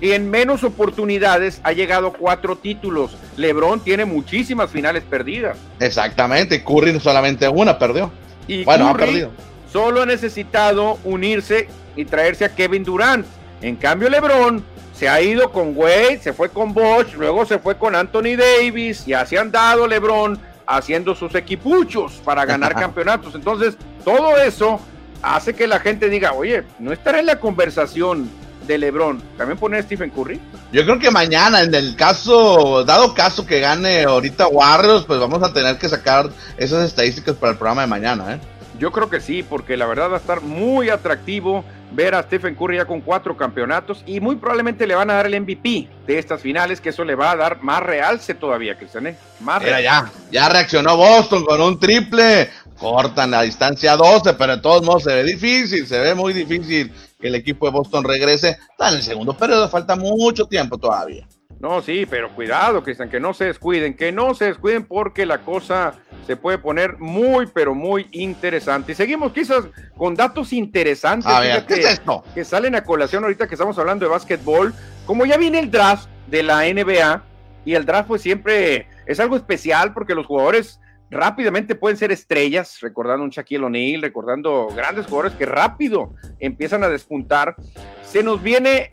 y 0.00 0.12
en 0.12 0.30
menos 0.30 0.64
oportunidades 0.64 1.60
ha 1.62 1.72
llegado 1.72 2.12
cuatro 2.12 2.56
títulos. 2.56 3.16
LeBron 3.36 3.80
tiene 3.80 4.04
muchísimas 4.04 4.70
finales 4.70 5.02
perdidas. 5.02 5.56
Exactamente, 5.80 6.62
Curry 6.62 6.98
solamente 7.00 7.48
una 7.48 7.78
perdió. 7.78 8.10
Y 8.46 8.64
bueno, 8.64 8.88
ha 8.88 8.96
perdido. 8.96 9.30
Solo 9.72 10.02
ha 10.02 10.06
necesitado 10.06 10.98
unirse 11.04 11.68
y 11.96 12.04
traerse 12.04 12.44
a 12.44 12.54
Kevin 12.54 12.84
Durant. 12.84 13.26
En 13.62 13.76
cambio, 13.76 14.10
LeBron 14.10 14.62
se 15.04 15.10
ha 15.10 15.20
ido 15.20 15.52
con 15.52 15.76
Wade, 15.76 16.18
se 16.22 16.32
fue 16.32 16.48
con 16.48 16.72
Bosch, 16.72 17.12
luego 17.12 17.44
se 17.44 17.58
fue 17.58 17.76
con 17.76 17.94
Anthony 17.94 18.38
Davis 18.38 19.06
y 19.06 19.12
así 19.12 19.36
han 19.36 19.50
dado 19.50 19.86
LeBron 19.86 20.40
haciendo 20.66 21.14
sus 21.14 21.34
equipuchos 21.34 22.22
para 22.24 22.46
ganar 22.46 22.74
campeonatos. 22.80 23.34
Entonces, 23.34 23.76
todo 24.02 24.38
eso 24.38 24.80
hace 25.20 25.52
que 25.52 25.66
la 25.66 25.78
gente 25.78 26.08
diga, 26.08 26.32
oye, 26.32 26.64
no 26.78 26.90
estará 26.90 27.20
en 27.20 27.26
la 27.26 27.38
conversación 27.38 28.30
de 28.66 28.78
LeBron, 28.78 29.20
¿también 29.36 29.58
poner 29.58 29.82
Stephen 29.82 30.08
Curry? 30.08 30.40
Yo 30.72 30.84
creo 30.84 30.98
que 30.98 31.10
mañana, 31.10 31.60
en 31.60 31.74
el 31.74 31.96
caso, 31.96 32.82
dado 32.86 33.12
caso 33.12 33.44
que 33.44 33.60
gane 33.60 34.04
ahorita 34.04 34.46
Warriors, 34.46 35.04
pues 35.04 35.20
vamos 35.20 35.42
a 35.42 35.52
tener 35.52 35.76
que 35.76 35.90
sacar 35.90 36.30
esas 36.56 36.82
estadísticas 36.82 37.34
para 37.36 37.52
el 37.52 37.58
programa 37.58 37.82
de 37.82 37.88
mañana, 37.88 38.36
¿eh? 38.36 38.40
Yo 38.78 38.90
creo 38.90 39.08
que 39.08 39.20
sí, 39.20 39.42
porque 39.42 39.76
la 39.76 39.86
verdad 39.86 40.10
va 40.10 40.16
a 40.16 40.20
estar 40.20 40.40
muy 40.40 40.90
atractivo 40.90 41.64
ver 41.92 42.14
a 42.14 42.22
Stephen 42.22 42.54
Curry 42.54 42.76
ya 42.76 42.86
con 42.86 43.00
cuatro 43.00 43.36
campeonatos 43.36 44.02
y 44.04 44.18
muy 44.20 44.36
probablemente 44.36 44.86
le 44.86 44.94
van 44.94 45.10
a 45.10 45.14
dar 45.14 45.26
el 45.26 45.40
MVP 45.40 45.88
de 46.06 46.18
estas 46.18 46.40
finales, 46.40 46.80
que 46.80 46.88
eso 46.88 47.04
le 47.04 47.14
va 47.14 47.30
a 47.30 47.36
dar 47.36 47.62
más 47.62 47.82
realce 47.82 48.34
todavía, 48.34 48.76
Cristian. 48.76 49.06
¿eh? 49.06 49.16
Más 49.40 49.62
ya, 49.62 50.10
ya 50.30 50.48
reaccionó 50.48 50.96
Boston 50.96 51.44
con 51.44 51.60
un 51.60 51.78
triple, 51.78 52.50
cortan 52.78 53.30
la 53.30 53.42
distancia 53.42 53.96
12, 53.96 54.34
pero 54.34 54.56
de 54.56 54.62
todos 54.62 54.82
modos 54.84 55.04
se 55.04 55.14
ve 55.14 55.24
difícil, 55.24 55.86
se 55.86 56.00
ve 56.00 56.14
muy 56.14 56.32
difícil 56.32 56.92
que 57.20 57.28
el 57.28 57.36
equipo 57.36 57.66
de 57.66 57.72
Boston 57.72 58.04
regrese. 58.04 58.58
Está 58.70 58.88
en 58.88 58.96
el 58.96 59.02
segundo 59.02 59.36
periodo, 59.36 59.68
falta 59.68 59.94
mucho 59.94 60.46
tiempo 60.46 60.78
todavía. 60.78 61.26
No, 61.60 61.80
sí, 61.80 62.06
pero 62.08 62.30
cuidado, 62.34 62.82
Cristian, 62.82 63.08
que 63.08 63.20
no 63.20 63.32
se 63.32 63.46
descuiden, 63.46 63.94
que 63.94 64.12
no 64.12 64.34
se 64.34 64.46
descuiden 64.46 64.84
porque 64.84 65.24
la 65.24 65.38
cosa 65.38 65.94
se 66.26 66.36
puede 66.36 66.58
poner 66.58 66.98
muy, 66.98 67.46
pero 67.46 67.74
muy 67.74 68.08
interesante. 68.12 68.92
Y 68.92 68.94
seguimos 68.94 69.32
quizás 69.32 69.64
con 69.96 70.14
datos 70.14 70.52
interesantes 70.52 71.32
¿qué 71.66 71.74
es 71.74 71.86
esto? 71.86 72.24
que 72.34 72.44
salen 72.44 72.74
a 72.74 72.84
colación 72.84 73.24
ahorita 73.24 73.46
que 73.46 73.54
estamos 73.54 73.78
hablando 73.78 74.04
de 74.04 74.10
básquetbol. 74.10 74.74
Como 75.06 75.24
ya 75.26 75.36
viene 75.36 75.58
el 75.58 75.70
draft 75.70 76.08
de 76.26 76.42
la 76.42 76.62
NBA, 76.64 77.22
y 77.64 77.74
el 77.74 77.84
draft 77.84 78.08
pues 78.08 78.22
siempre 78.22 78.88
es 79.06 79.20
algo 79.20 79.36
especial 79.36 79.92
porque 79.92 80.14
los 80.14 80.26
jugadores 80.26 80.80
rápidamente 81.14 81.74
pueden 81.74 81.96
ser 81.96 82.12
estrellas, 82.12 82.78
recordando 82.82 83.24
un 83.24 83.30
Shaquille 83.30 83.64
O'Neal, 83.64 84.02
recordando 84.02 84.68
grandes 84.74 85.06
jugadores 85.06 85.32
que 85.38 85.46
rápido 85.46 86.14
empiezan 86.40 86.84
a 86.84 86.88
despuntar. 86.88 87.56
Se 88.04 88.22
nos 88.22 88.42
viene 88.42 88.90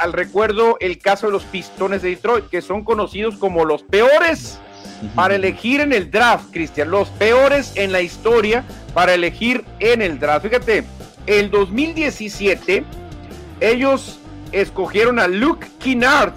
al 0.00 0.12
recuerdo 0.12 0.76
el 0.80 0.98
caso 0.98 1.26
de 1.26 1.32
los 1.32 1.44
Pistones 1.44 2.02
de 2.02 2.10
Detroit, 2.10 2.48
que 2.48 2.60
son 2.60 2.84
conocidos 2.84 3.36
como 3.36 3.64
los 3.64 3.82
peores 3.82 4.58
para 5.14 5.36
elegir 5.36 5.80
en 5.80 5.92
el 5.92 6.10
draft, 6.10 6.50
Cristian, 6.52 6.90
los 6.90 7.08
peores 7.10 7.72
en 7.76 7.92
la 7.92 8.00
historia 8.00 8.64
para 8.94 9.14
elegir 9.14 9.64
en 9.78 10.02
el 10.02 10.18
draft. 10.18 10.46
Fíjate, 10.46 10.84
el 11.26 11.50
2017 11.50 12.84
ellos 13.60 14.18
escogieron 14.52 15.18
a 15.18 15.28
Luke 15.28 15.66
Kinnard 15.78 16.32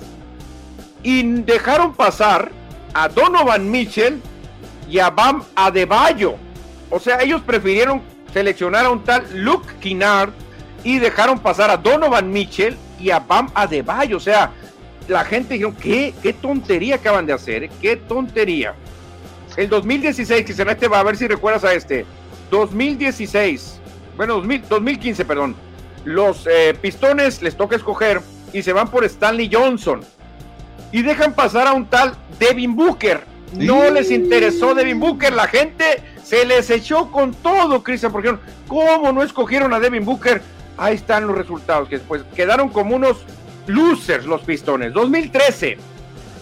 y 1.04 1.24
dejaron 1.24 1.96
pasar 1.96 2.52
a 2.94 3.08
Donovan 3.08 3.70
Mitchell 3.72 4.22
y 4.92 5.00
a 5.00 5.10
Bam 5.10 5.44
Adebayo. 5.56 6.36
O 6.90 7.00
sea, 7.00 7.22
ellos 7.22 7.42
prefirieron 7.42 8.02
seleccionar 8.34 8.86
a 8.86 8.90
un 8.90 9.04
tal 9.04 9.26
Luke 9.34 9.68
Kinnard 9.80 10.32
y 10.84 11.00
dejaron 11.00 11.40
pasar 11.40 11.70
a 11.72 11.78
Donovan 11.78 12.30
Mitchell 12.30 12.78
y 13.00 13.10
a 13.10 13.20
Bam 13.20 13.50
Adebayo. 13.56 14.18
O 14.18 14.20
sea, 14.20 14.52
la 15.08 15.24
gente 15.24 15.54
dijo, 15.54 15.74
¿qué, 15.82 16.14
qué 16.22 16.34
tontería 16.34 16.96
acaban 16.96 17.26
de 17.26 17.34
hacer? 17.34 17.70
¿Qué 17.82 17.96
tontería? 17.96 18.76
El 19.56 19.70
2016, 19.70 20.46
que 20.46 20.54
se 20.54 20.64
este 20.64 20.88
va 20.90 21.00
a 21.00 21.04
ver 21.04 21.16
si 21.16 21.28
recuerdas 21.28 21.64
a 21.64 21.74
este. 21.74 22.06
2016, 22.50 23.80
bueno, 24.18 24.42
2015, 24.42 25.24
perdón. 25.24 25.56
Los 26.04 26.48
eh, 26.48 26.74
pistones 26.82 27.42
les 27.42 27.56
toca 27.56 27.78
escoger 27.78 28.22
y 28.52 28.62
se 28.62 28.74
van 28.74 28.90
por 28.90 29.06
Stanley 29.06 29.50
Johnson. 29.52 30.02
Y 30.92 31.02
dejan 31.02 31.34
pasar 31.34 31.68
a 31.68 31.72
un 31.72 31.86
tal 31.86 32.16
Devin 32.38 32.76
Booker. 32.76 33.31
No 33.54 33.90
les 33.90 34.12
interesó 34.12 34.74
Devin 34.74 35.00
Booker, 35.00 35.34
la 35.34 35.48
gente 35.48 36.02
se 36.24 36.46
les 36.46 36.70
echó 36.70 37.12
con 37.12 37.34
todo, 37.34 37.84
Cristian, 37.84 38.12
porque 38.12 38.36
¿cómo 38.68 39.12
no 39.12 39.24
escogieron 39.24 39.74
a 39.74 39.80
Devin 39.80 40.06
Booker? 40.06 40.42
Ahí 40.78 40.96
están 40.96 41.28
los 41.28 41.38
resultados, 41.38 41.90
que 41.90 41.98
después 41.98 42.24
quedaron 42.36 42.70
como 42.70 42.96
unos 42.96 43.26
losers 43.68 44.26
los 44.26 44.42
pistones. 44.42 44.94
2013, 44.94 45.78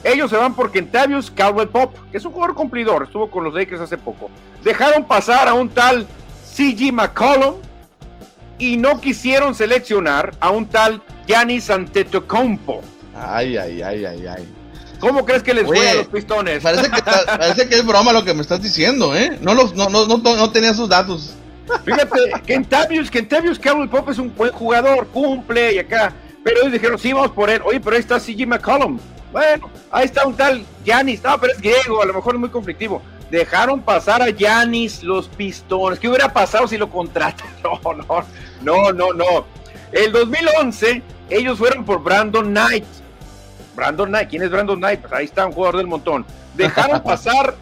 ellos 0.04 0.30
se 0.30 0.38
van 0.38 0.54
por 0.54 0.72
Kentavious 0.72 1.32
Caldwell 1.32 1.70
Pop, 1.70 1.96
que 2.12 2.18
es 2.18 2.26
un 2.26 2.32
jugador 2.32 2.56
cumplidor, 2.56 3.04
estuvo 3.04 3.30
con 3.30 3.44
los 3.44 3.54
Lakers 3.54 3.82
hace 3.82 3.98
poco. 3.98 4.30
Dejaron 4.64 5.04
pasar 5.06 5.48
a 5.48 5.54
un 5.54 5.70
tal 5.70 6.06
CG 6.46 6.94
McCollum 6.94 7.56
y 8.60 8.78
no 8.78 9.02
quisieron 9.02 9.56
seleccionar 9.56 10.36
a 10.40 10.52
un 10.52 10.68
tal 10.68 11.02
Giannis 11.28 11.70
Antetokounmpo. 11.70 12.82
Ay, 13.16 13.58
ay, 13.58 13.82
ay, 13.82 14.06
ay, 14.06 14.28
ay. 14.28 14.59
¿Cómo 15.00 15.26
crees 15.26 15.44
que 15.44 15.54
les 15.54 15.66
fue 15.66 15.90
a 15.90 15.96
los 15.96 16.08
pistones? 16.08 16.62
Parece 16.62 16.90
que, 16.90 17.02
parece 17.26 17.70
que 17.70 17.76
es 17.76 17.86
broma 17.86 18.14
lo 18.14 18.24
que 18.24 18.34
me 18.34 18.42
estás 18.42 18.62
diciendo, 18.62 19.16
¿eh? 19.16 19.38
No, 19.42 19.54
los, 19.54 19.76
no, 19.76 19.90
no, 19.90 20.06
no, 20.06 20.18
no 20.18 20.52
tenía 20.52 20.74
sus 20.74 20.90
datos. 20.90 21.36
Fíjate, 21.86 22.32
Kentavious, 22.46 23.10
Kentavious 23.10 23.60
Carroll 23.60 23.90
Pop 23.90 24.10
es 24.10 24.18
un 24.18 24.34
buen 24.36 24.52
jugador, 24.52 25.08
cumple 25.08 25.76
y 25.76 25.80
acá. 25.80 26.14
Pero 26.44 26.62
ellos 26.62 26.74
dijeron, 26.74 26.98
sí, 26.98 27.14
vamos 27.14 27.32
por 27.32 27.50
él. 27.50 27.62
Oye, 27.66 27.80
pero 27.80 27.96
ahí 27.96 28.02
está 28.02 28.20
CG 28.20 28.48
McCollum. 28.48 29.00
Bueno, 29.32 29.70
ahí 29.92 30.06
está 30.06 30.26
un 30.26 30.36
tal 30.36 30.64
Yanis. 30.84 31.24
No, 31.24 31.40
pero 31.40 31.54
es 31.54 31.62
griego, 31.62 32.02
a 32.02 32.06
lo 32.06 32.14
mejor 32.14 32.36
es 32.36 32.40
muy 32.40 32.50
conflictivo. 32.50 33.02
Dejaron 33.30 33.82
pasar 33.82 34.22
a 34.22 34.30
Yanis 34.30 35.04
los 35.04 35.28
pistones. 35.28 36.00
¿Qué 36.00 36.10
hubiera 36.10 36.34
pasado 36.34 36.68
si 36.68 36.78
lo 36.78 36.90
contratan? 36.90 37.48
No, 37.64 37.80
no, 37.94 38.24
no, 38.62 38.94
no, 38.94 39.14
no. 39.14 39.46
El 39.92 40.12
2011, 40.12 41.04
ellos 41.30 41.58
fueron 41.58 41.86
por 41.86 42.02
Brandon 42.02 42.48
Knight 42.48 42.86
Brandon 43.80 44.10
Knight. 44.10 44.30
¿Quién 44.30 44.44
es 44.44 44.52
Brandon 44.52 44.78
Knight? 44.78 45.00
Pues 45.02 45.14
ahí 45.14 45.26
está 45.26 45.46
un 45.46 45.54
jugador 45.54 45.78
del 45.78 45.88
montón. 45.88 46.26
Dejaron 46.56 47.02
pasar 47.04 47.56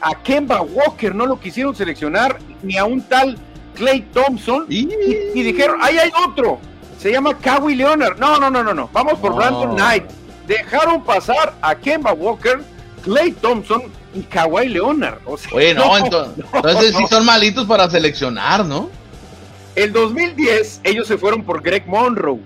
a 0.00 0.14
Kemba 0.22 0.62
Walker, 0.62 1.14
no 1.14 1.26
lo 1.26 1.40
quisieron 1.40 1.74
seleccionar, 1.74 2.38
ni 2.62 2.76
a 2.76 2.84
un 2.84 3.02
tal 3.02 3.36
Clay 3.74 4.02
Thompson. 4.12 4.66
Y, 4.68 4.86
dijeron, 5.34 5.78
ahí 5.80 5.98
hay 5.98 6.10
otro. 6.26 6.58
Se 6.98 7.12
llama 7.12 7.36
Kawhi 7.38 7.74
Leonard. 7.74 8.18
No, 8.18 8.38
no, 8.38 8.50
no, 8.50 8.62
no, 8.62 8.74
no. 8.74 8.90
Vamos 8.92 9.18
por 9.18 9.34
Brandon 9.34 9.74
Knight. 9.74 10.04
Dejaron 10.46 11.02
pasar 11.02 11.54
a 11.60 11.74
Kemba 11.74 12.12
Walker, 12.12 12.60
Clay 13.02 13.32
Thompson 13.32 13.82
y 14.14 14.22
Kawhi 14.22 14.68
Leonard. 14.68 15.18
O 15.24 15.36
entonces, 15.58 16.44
entonces 16.52 16.94
sí 16.96 17.06
son 17.08 17.24
malitos 17.24 17.66
para 17.66 17.88
seleccionar, 17.88 18.64
¿no? 18.64 18.90
El 19.74 19.92
2010 19.92 20.80
ellos 20.84 21.06
se 21.06 21.16
fueron 21.18 21.44
por 21.44 21.62
Greg 21.62 21.86
Monroe. 21.86 22.40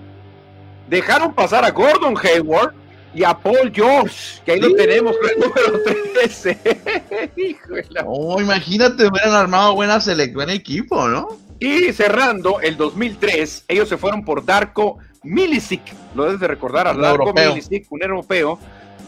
Dejaron 0.87 1.33
pasar 1.33 1.65
a 1.65 1.71
Gordon 1.71 2.15
Hayward 2.21 2.75
y 3.13 3.23
a 3.23 3.37
Paul 3.37 3.71
George, 3.73 4.41
que 4.45 4.53
ahí 4.53 4.59
lo 4.59 4.73
tenemos 4.75 5.15
con 5.17 5.29
el 5.29 5.39
número 5.39 5.83
13. 6.13 6.57
oh, 8.05 8.41
imagínate, 8.41 9.07
hubieran 9.07 9.33
armado 9.33 9.75
buena 9.75 10.01
selección 10.01 10.49
equipo, 10.49 11.07
¿no? 11.07 11.27
Y 11.59 11.93
cerrando 11.93 12.59
el 12.59 12.75
2003, 12.75 13.65
ellos 13.67 13.87
se 13.87 13.97
fueron 13.97 14.25
por 14.25 14.43
Darko 14.43 14.97
Milicic, 15.23 15.81
lo 16.15 16.25
debes 16.25 16.39
de 16.39 16.47
recordar, 16.47 16.87
a 16.87 16.93
Darko 16.93 17.33
Milicic, 17.33 17.85
un 17.91 18.03
europeo, 18.03 18.59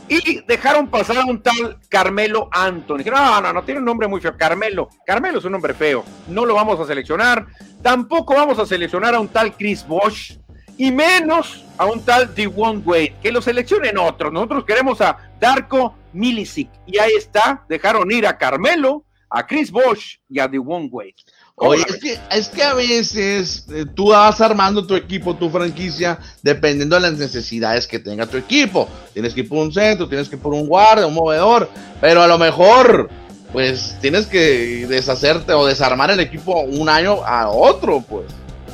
y 0.08 0.42
dejaron 0.46 0.88
pasar 0.88 1.18
a 1.18 1.26
un 1.26 1.42
tal 1.42 1.80
Carmelo 1.90 2.48
Anthony. 2.52 3.04
No, 3.12 3.42
no, 3.42 3.54
no, 3.54 3.64
tiene 3.64 3.80
un 3.80 3.86
nombre 3.86 4.08
muy 4.08 4.22
feo. 4.22 4.38
Carmelo. 4.38 4.90
Carmelo 5.06 5.40
es 5.40 5.46
un 5.46 5.52
nombre 5.52 5.74
feo. 5.74 6.04
No 6.28 6.46
lo 6.46 6.54
vamos 6.54 6.80
a 6.80 6.86
seleccionar. 6.86 7.48
Tampoco 7.82 8.36
vamos 8.36 8.60
a 8.60 8.68
seleccionar 8.68 9.16
a 9.16 9.20
un 9.20 9.28
tal 9.28 9.56
Chris 9.58 9.86
Bosch. 9.86 10.38
Y 10.78 10.92
menos 10.92 11.64
a 11.78 11.86
un 11.86 12.02
tal 12.02 12.30
One 12.56 12.82
Wade. 12.86 13.16
Que 13.22 13.32
lo 13.32 13.42
seleccionen 13.42 13.98
otros. 13.98 14.32
Nosotros 14.32 14.66
queremos 14.66 15.02
a 15.02 15.18
Darko 15.40 15.96
Milicic. 16.14 16.70
Y 16.86 16.98
ahí 16.98 17.12
está. 17.18 17.64
Dejaron 17.70 18.12
ir 18.12 18.28
a 18.28 18.38
Carmelo, 18.38 19.06
a 19.30 19.46
Chris 19.46 19.72
Bosch 19.72 20.20
y 20.30 20.40
a 20.40 20.46
One 20.46 20.90
Wade. 20.92 21.16
Oye, 21.58 21.86
es 21.88 21.96
que, 21.96 22.20
es 22.32 22.50
que 22.50 22.64
a 22.64 22.74
veces 22.74 23.66
eh, 23.72 23.86
tú 23.96 24.10
vas 24.10 24.42
armando 24.42 24.86
tu 24.86 24.94
equipo, 24.94 25.38
tu 25.38 25.50
franquicia, 25.50 26.20
dependiendo 26.44 26.98
de 26.98 27.04
las 27.04 27.14
necesidades 27.14 27.88
que 27.88 27.98
tenga 27.98 28.26
tu 28.26 28.36
equipo. 28.36 28.90
Tienes 29.14 29.34
que 29.34 29.42
ir 29.42 29.50
por 29.50 29.60
un 29.60 29.72
centro, 29.72 30.10
tienes 30.10 30.28
que 30.28 30.36
ir 30.36 30.42
por 30.42 30.54
un 30.54 30.68
guardia, 30.68 31.08
un 31.08 31.14
movedor, 31.14 31.70
pero 32.02 32.22
a 32.22 32.28
lo 32.28 32.38
mejor, 32.38 33.10
pues 33.54 33.96
tienes 34.02 34.26
que 34.26 34.86
deshacerte 34.90 35.54
o 35.54 35.66
desarmar 35.66 36.12
el 36.12 36.20
equipo 36.20 36.60
un 36.60 36.90
año 36.90 37.24
a 37.26 37.48
otro, 37.48 38.02
pues. 38.02 38.26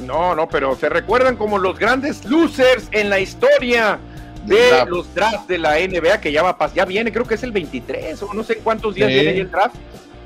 No, 0.01 0.35
no, 0.35 0.47
pero 0.47 0.75
se 0.75 0.89
recuerdan 0.89 1.35
como 1.35 1.57
los 1.57 1.77
grandes 1.77 2.25
losers 2.25 2.87
en 2.91 3.09
la 3.09 3.19
historia 3.19 3.99
de 4.45 4.85
los 4.87 5.13
drafts 5.13 5.47
de 5.47 5.59
la 5.59 5.75
NBA 5.75 6.19
que 6.19 6.31
ya 6.31 6.41
va 6.41 6.57
a 6.59 6.73
ya 6.73 6.85
viene, 6.85 7.11
creo 7.11 7.25
que 7.25 7.35
es 7.35 7.43
el 7.43 7.51
23 7.51 8.23
o 8.23 8.33
no 8.33 8.43
sé 8.43 8.57
cuántos 8.57 8.95
días 8.95 9.07
viene 9.07 9.37
el 9.37 9.51
draft 9.51 9.75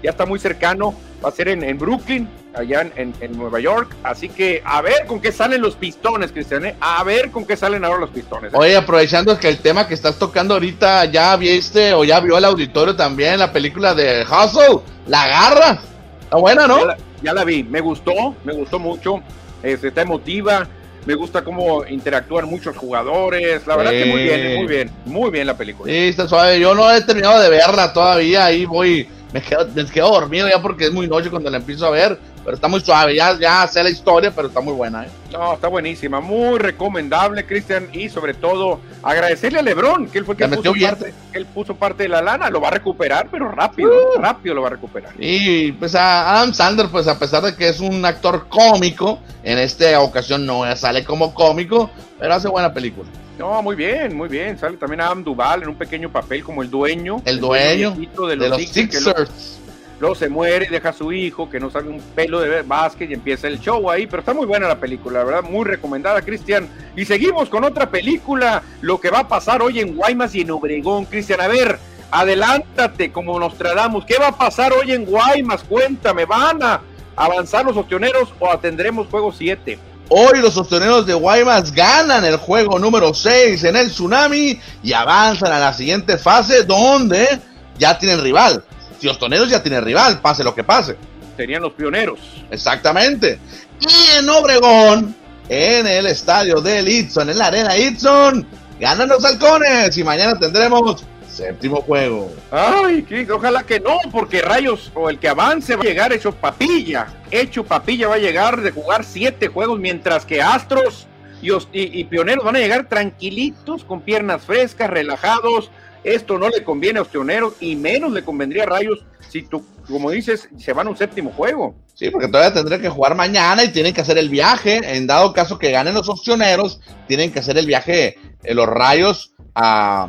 ya 0.05 0.11
está 0.11 0.25
muy 0.25 0.39
cercano, 0.39 0.93
va 1.23 1.29
a 1.29 1.31
ser 1.31 1.47
en, 1.47 1.77
Brooklyn, 1.79 2.29
allá 2.53 2.87
en, 2.95 3.13
Nueva 3.37 3.59
York, 3.59 3.95
así 4.03 4.29
que 4.29 4.61
a 4.63 4.81
ver 4.81 5.05
con 5.07 5.19
qué 5.19 5.31
salen 5.31 5.61
los 5.61 5.75
pistones, 5.75 6.31
Cristian, 6.31 6.65
¿eh? 6.65 6.75
a 6.79 7.03
ver 7.03 7.31
con 7.31 7.43
qué 7.45 7.57
salen 7.57 7.83
ahora 7.83 8.01
los 8.01 8.11
pistones. 8.11 8.53
¿eh? 8.53 8.57
Oye, 8.57 8.77
aprovechando 8.77 9.37
que 9.39 9.49
el 9.49 9.57
tema 9.57 9.87
que 9.87 9.95
estás 9.95 10.19
tocando 10.19 10.53
ahorita, 10.53 11.05
ya 11.05 11.35
viste 11.35 11.93
o 11.93 12.03
ya 12.03 12.19
vio 12.19 12.37
el 12.37 12.45
auditorio 12.45 12.95
también 12.95 13.39
la 13.39 13.51
película 13.51 13.95
de 13.95 14.23
Hustle, 14.23 14.81
La 15.07 15.27
Garra, 15.27 15.79
está 16.21 16.37
buena, 16.37 16.67
¿no? 16.67 16.77
Ya 17.23 17.33
la, 17.33 17.43
vi, 17.43 17.63
me 17.63 17.81
gustó, 17.81 18.35
me 18.43 18.53
gustó 18.53 18.77
mucho, 18.77 19.23
este, 19.65 19.89
está 19.89 20.01
emotiva, 20.01 20.67
me 21.05 21.15
gusta 21.15 21.43
cómo 21.43 21.85
interactúan 21.85 22.45
muchos 22.45 22.75
jugadores. 22.77 23.65
La 23.67 23.75
verdad 23.75 23.91
que 23.91 24.05
muy 24.05 24.23
bien, 24.23 24.55
muy 24.55 24.67
bien, 24.67 24.91
muy 25.05 25.31
bien 25.31 25.47
la 25.47 25.57
película. 25.57 25.91
Sí, 25.91 26.09
está 26.09 26.27
suave. 26.27 26.59
Yo 26.59 26.73
no 26.73 26.91
he 26.91 27.01
terminado 27.01 27.41
de 27.41 27.49
verla 27.49 27.93
todavía. 27.93 28.45
Ahí 28.45 28.65
voy 28.65 29.07
me 29.35 29.41
quedo, 29.41 29.67
me 29.75 29.85
quedo 29.85 30.11
dormido 30.11 30.47
ya 30.47 30.61
porque 30.61 30.85
es 30.85 30.93
muy 30.93 31.07
noche 31.07 31.29
cuando 31.29 31.49
la 31.49 31.57
empiezo 31.57 31.85
a 31.85 31.89
ver, 31.89 32.17
pero 32.45 32.55
está 32.55 32.67
muy 32.67 32.79
suave, 32.79 33.15
ya, 33.15 33.37
ya 33.39 33.67
sé 33.67 33.83
la 33.83 33.89
historia, 33.89 34.31
pero 34.33 34.49
está 34.49 34.61
muy 34.61 34.73
buena. 34.73 35.05
¿eh? 35.05 35.09
No, 35.33 35.55
está 35.55 35.67
buenísima, 35.67 36.21
muy 36.21 36.59
recomendable, 36.59 37.43
Cristian, 37.45 37.89
y 37.91 38.07
sobre 38.07 38.35
todo 38.35 38.79
agradecerle 39.01 39.59
a 39.59 39.61
Lebron, 39.63 40.07
que 40.07 40.19
él 40.19 40.25
fue 40.25 40.37
que 40.37 40.47
puso, 40.47 40.73
parte, 40.79 41.13
él 41.33 41.45
puso 41.47 41.75
parte 41.75 42.03
de 42.03 42.09
la 42.09 42.21
lana, 42.21 42.51
lo 42.51 42.61
va 42.61 42.67
a 42.67 42.71
recuperar, 42.71 43.27
pero 43.31 43.49
rápido, 43.49 43.89
uh. 43.89 44.21
rápido 44.21 44.53
lo 44.53 44.61
va 44.61 44.67
a 44.67 44.71
recuperar. 44.71 45.13
Y 45.17 45.71
pues 45.71 45.95
a 45.95 46.35
Adam 46.37 46.53
Sandler, 46.53 46.89
pues 46.89 47.07
a 47.07 47.17
pesar 47.17 47.41
de 47.41 47.55
que 47.55 47.67
es 47.67 47.79
un 47.79 48.05
actor 48.05 48.45
cómico, 48.47 49.19
en 49.43 49.57
esta 49.57 49.99
ocasión 49.99 50.45
no 50.45 50.63
sale 50.75 51.03
como 51.03 51.33
cómico, 51.33 51.89
pero 52.19 52.35
hace 52.35 52.47
buena 52.47 52.71
película. 52.71 53.09
No, 53.39 53.61
muy 53.61 53.75
bien, 53.75 54.15
muy 54.15 54.29
bien. 54.29 54.57
Sale 54.57 54.77
también 54.77 55.01
Adam 55.01 55.23
Duval 55.23 55.63
en 55.63 55.69
un 55.69 55.75
pequeño 55.75 56.09
papel 56.09 56.43
como 56.43 56.61
el 56.61 56.69
dueño. 56.69 57.21
El, 57.25 57.39
dueño, 57.39 57.91
de 57.91 58.35
los, 58.37 58.61
Sixers. 58.61 59.59
Luego 59.99 60.15
se 60.15 60.27
muere 60.27 60.65
y 60.65 60.69
deja 60.69 60.89
a 60.89 60.93
su 60.93 61.11
hijo 61.13 61.49
que 61.49 61.59
no 61.59 61.69
sabe 61.71 61.89
un 61.89 62.01
pelo 62.01 62.41
de 62.41 62.63
básquet 62.63 63.09
y 63.09 63.13
empieza 63.13 63.47
el 63.47 63.59
show 63.59 63.89
ahí. 63.89 64.07
Pero 64.07 64.19
está 64.19 64.33
muy 64.33 64.45
buena 64.45 64.67
la 64.67 64.79
película, 64.79 65.19
la 65.19 65.25
verdad, 65.25 65.49
muy 65.49 65.63
recomendada, 65.63 66.21
Cristian. 66.21 66.67
Y 66.95 67.05
seguimos 67.05 67.49
con 67.49 67.63
otra 67.63 67.89
película, 67.89 68.61
lo 68.81 68.99
que 68.99 69.09
va 69.09 69.19
a 69.19 69.27
pasar 69.27 69.61
hoy 69.61 69.79
en 69.79 69.95
Guaymas 69.95 70.35
y 70.35 70.41
en 70.41 70.51
Obregón. 70.51 71.05
Cristian, 71.05 71.39
a 71.39 71.47
ver, 71.47 71.79
adelántate 72.11 73.11
como 73.11 73.39
nos 73.39 73.57
tratamos. 73.57 74.05
¿Qué 74.05 74.17
va 74.17 74.27
a 74.27 74.37
pasar 74.37 74.73
hoy 74.73 74.91
en 74.91 75.05
Guaymas? 75.05 75.63
Cuéntame, 75.63 76.25
¿van 76.25 76.61
a 76.61 76.81
avanzar 77.15 77.65
los 77.65 77.77
opcioneros 77.77 78.33
o 78.39 78.51
atendremos 78.51 79.07
juego 79.07 79.31
7? 79.31 79.79
Hoy 80.09 80.39
los 80.39 80.53
sosteneros 80.53 81.07
de 81.07 81.15
Guaymas 81.15 81.71
ganan 81.71 82.23
el 82.25 82.37
juego 82.37 82.77
número 82.77 83.13
6 83.13 83.63
en 83.63 83.75
el 83.75 83.89
Tsunami 83.89 84.59
y 84.83 84.93
avanzan 84.93 85.51
a 85.51 85.59
la 85.59 85.73
siguiente 85.73 86.17
fase 86.17 86.63
donde 86.63 87.39
ya 87.79 87.97
tienen 87.97 88.21
rival. 88.21 88.63
Si 88.99 89.07
los 89.07 89.19
toneros 89.19 89.49
ya 89.49 89.61
tienen 89.61 89.83
rival, 89.83 90.19
pase 90.21 90.43
lo 90.43 90.55
que 90.55 90.63
pase. 90.63 90.95
Serían 91.35 91.61
los 91.61 91.73
pioneros. 91.73 92.19
Exactamente. 92.49 93.39
Y 93.79 94.17
en 94.17 94.29
Obregón, 94.29 95.15
en 95.49 95.87
el 95.87 96.05
estadio 96.05 96.61
del 96.61 96.87
Itson, 96.87 97.29
en 97.29 97.37
la 97.37 97.47
arena 97.47 97.77
Itson, 97.77 98.45
ganan 98.79 99.09
los 99.09 99.23
halcones 99.23 99.97
y 99.97 100.03
mañana 100.03 100.39
tendremos 100.39 101.05
Séptimo 101.35 101.81
juego. 101.81 102.31
Ay, 102.49 103.05
ojalá 103.29 103.63
que 103.63 103.81
no, 103.81 103.97
porque 104.09 104.41
Rayos 104.41 104.89
o 104.95 105.09
el 105.09 105.19
que 105.19 105.27
avance 105.27 105.75
va 105.75 105.81
a 105.81 105.85
llegar 105.85 106.13
hecho 106.13 106.31
papilla. 106.31 107.07
Hecho 107.29 107.65
papilla 107.65 108.07
va 108.07 108.15
a 108.15 108.19
llegar 108.19 108.61
de 108.61 108.71
jugar 108.71 109.03
siete 109.03 109.49
juegos, 109.49 109.77
mientras 109.77 110.25
que 110.25 110.41
Astros 110.41 111.07
y, 111.41 111.51
y, 111.73 112.05
Pioneros 112.05 112.45
van 112.45 112.55
a 112.55 112.59
llegar 112.59 112.87
tranquilitos, 112.87 113.83
con 113.83 113.99
piernas 113.99 114.43
frescas, 114.43 114.89
relajados. 114.89 115.71
Esto 116.05 116.37
no 116.37 116.49
le 116.49 116.63
conviene 116.63 116.99
a 116.99 117.01
los 117.01 117.09
Pioneros 117.09 117.55
y 117.59 117.75
menos 117.75 118.11
le 118.13 118.23
convendría 118.23 118.63
a 118.63 118.67
Rayos 118.67 119.03
si 119.27 119.41
tú, 119.41 119.65
como 119.87 120.11
dices, 120.11 120.47
se 120.55 120.71
van 120.71 120.85
a 120.85 120.91
un 120.91 120.97
séptimo 120.97 121.31
juego. 121.31 121.75
Sí, 121.95 122.11
porque 122.11 122.27
todavía 122.27 122.53
tendrán 122.53 122.79
que 122.79 122.89
jugar 122.89 123.15
mañana 123.15 123.63
y 123.63 123.69
tienen 123.69 123.93
que 123.93 124.01
hacer 124.01 124.19
el 124.19 124.29
viaje. 124.29 124.81
En 124.95 125.07
dado 125.07 125.33
caso 125.33 125.57
que 125.57 125.71
ganen 125.71 125.95
los 125.95 126.07
opcioneros, 126.07 126.79
tienen 127.07 127.31
que 127.31 127.39
hacer 127.39 127.57
el 127.57 127.65
viaje 127.65 128.17
en 128.43 128.55
los 128.55 128.67
Rayos 128.67 129.33
a 129.55 130.07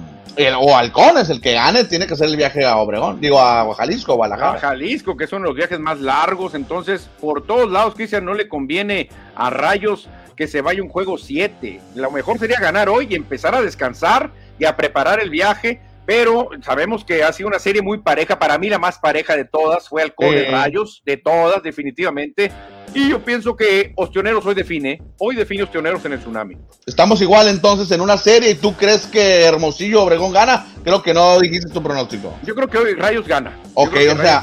o 0.59 0.77
Halcones, 0.77 1.31
el 1.31 1.41
que 1.41 1.55
gane, 1.55 1.85
tiene 1.85 2.07
que 2.07 2.13
hacer 2.13 2.29
el 2.29 2.37
viaje 2.37 2.67
a 2.67 2.77
Obregón, 2.77 3.21
digo 3.21 3.41
a 3.41 3.75
Jalisco, 3.75 4.15
o 4.15 4.23
A 4.23 4.59
Jalisco, 4.59 5.17
que 5.17 5.27
son 5.27 5.43
los 5.43 5.55
viajes 5.55 5.81
más 5.81 5.99
largos, 5.99 6.55
entonces 6.55 7.09
por 7.23 7.47
todos 7.47 7.71
lados, 7.71 7.95
Cristian, 7.95 8.27
no 8.27 8.35
le 8.35 8.47
conviene 8.47 9.09
a 9.35 9.49
Rayos 9.49 10.11
que 10.37 10.47
se 10.47 10.61
vaya 10.61 10.83
un 10.83 10.91
juego 10.91 11.17
7. 11.17 11.81
Lo 11.95 12.11
mejor 12.11 12.39
sería 12.39 12.61
ganar 12.61 12.91
hoy 12.91 13.07
y 13.09 13.15
empezar 13.15 13.55
a 13.55 13.63
descansar 13.63 14.31
y 14.59 14.65
a 14.65 14.77
preparar 14.77 15.21
el 15.21 15.31
viaje, 15.31 15.81
pero 16.07 16.51
sabemos 16.63 17.05
que 17.05 17.25
ha 17.25 17.33
sido 17.33 17.49
una 17.49 17.59
serie 17.59 17.83
muy 17.83 17.99
pareja, 17.99 18.39
para 18.39 18.57
mí 18.59 18.69
la 18.69 18.79
más 18.79 18.99
pareja 18.99 19.37
de 19.37 19.45
todas 19.45 19.89
fue 19.89 20.03
Halcones 20.03 20.51
Rayos, 20.51 21.03
de 21.05 21.17
todas 21.17 21.63
definitivamente, 21.63 22.53
y 22.95 23.11
yo 23.11 23.23
pienso 23.23 23.57
que 23.57 23.93
Ostioneros 23.97 24.47
hoy 24.47 24.55
define, 24.55 25.03
hoy 25.19 25.37
define 25.37 25.65
Ostioneros 25.65 26.05
en 26.05 26.13
el 26.15 26.21
tsunami. 26.21 26.57
Estamos 26.87 27.21
igual 27.21 27.49
entonces 27.49 27.91
en 27.91 28.01
una 28.01 28.17
serie 28.17 28.51
y 28.51 28.55
tú 28.55 28.75
crees 28.75 29.07
que 29.07 29.45
Hermosillo 29.45 30.03
Obregón 30.03 30.33
gana. 30.33 30.67
Creo 30.83 31.03
que 31.03 31.13
no 31.13 31.39
dijiste 31.41 31.71
tu 31.71 31.83
pronóstico. 31.83 32.35
Yo 32.45 32.55
creo 32.55 32.69
que 32.69 32.79
hoy 32.79 32.95
Rayos 32.95 33.27
gana. 33.27 33.61
Ok, 33.75 33.97
o 34.13 34.17
sea, 34.17 34.43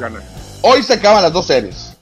hoy 0.62 0.84
se 0.84 0.94
acaban 0.94 1.24
las 1.24 1.34
dos 1.34 1.48
series. 1.48 1.93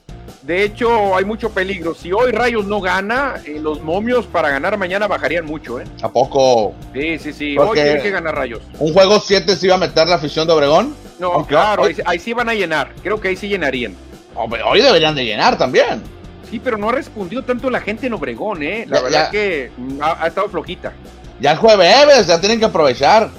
De 0.42 0.64
hecho, 0.64 1.16
hay 1.16 1.24
mucho 1.24 1.50
peligro. 1.50 1.94
Si 1.94 2.12
hoy 2.12 2.32
Rayos 2.32 2.66
no 2.66 2.80
gana, 2.80 3.34
eh, 3.46 3.58
los 3.60 3.80
momios 3.80 4.26
para 4.26 4.50
ganar 4.50 4.76
mañana 4.76 5.06
bajarían 5.06 5.44
mucho, 5.44 5.80
¿eh? 5.80 5.84
¿A 6.02 6.08
poco? 6.08 6.74
Sí, 6.92 7.18
sí, 7.18 7.32
sí. 7.32 7.56
hoy 7.56 7.74
tiene 7.74 8.02
que 8.02 8.10
ganar 8.10 8.34
Rayos. 8.34 8.60
¿Un 8.80 8.92
juego 8.92 9.20
7 9.20 9.54
se 9.54 9.66
iba 9.66 9.76
a 9.76 9.78
meter 9.78 10.08
la 10.08 10.16
afición 10.16 10.48
de 10.48 10.52
Obregón? 10.52 10.96
No, 11.20 11.46
claro, 11.46 11.84
ahí, 12.04 12.18
sí 12.18 12.32
van 12.32 12.48
a 12.48 12.54
llenar. 12.54 12.92
Creo 13.02 13.20
que 13.20 13.28
ahí 13.28 13.36
sí 13.36 13.48
llenarían. 13.48 13.94
hoy 14.34 14.82
deberían 14.82 15.14
de 15.14 15.24
llenar 15.24 15.56
también. 15.56 16.02
Sí, 16.50 16.58
pero 16.58 16.76
no 16.76 16.88
ha 16.88 16.92
respondido 16.92 17.42
tanto 17.44 17.70
la 17.70 17.80
gente 17.80 18.08
en 18.08 18.14
Obregón, 18.14 18.64
¿eh? 18.64 18.84
La 18.88 19.00
verdad 19.00 19.30
que 19.30 19.70
ha, 20.00 20.26
estado 20.26 20.48
flojita. 20.48 20.92
Ya 21.40 21.52
el 21.52 21.58
jueves, 21.58 22.26
ya 22.26 22.40
tienen 22.40 22.58
que 22.58 22.64
aprovechar. 22.64 23.30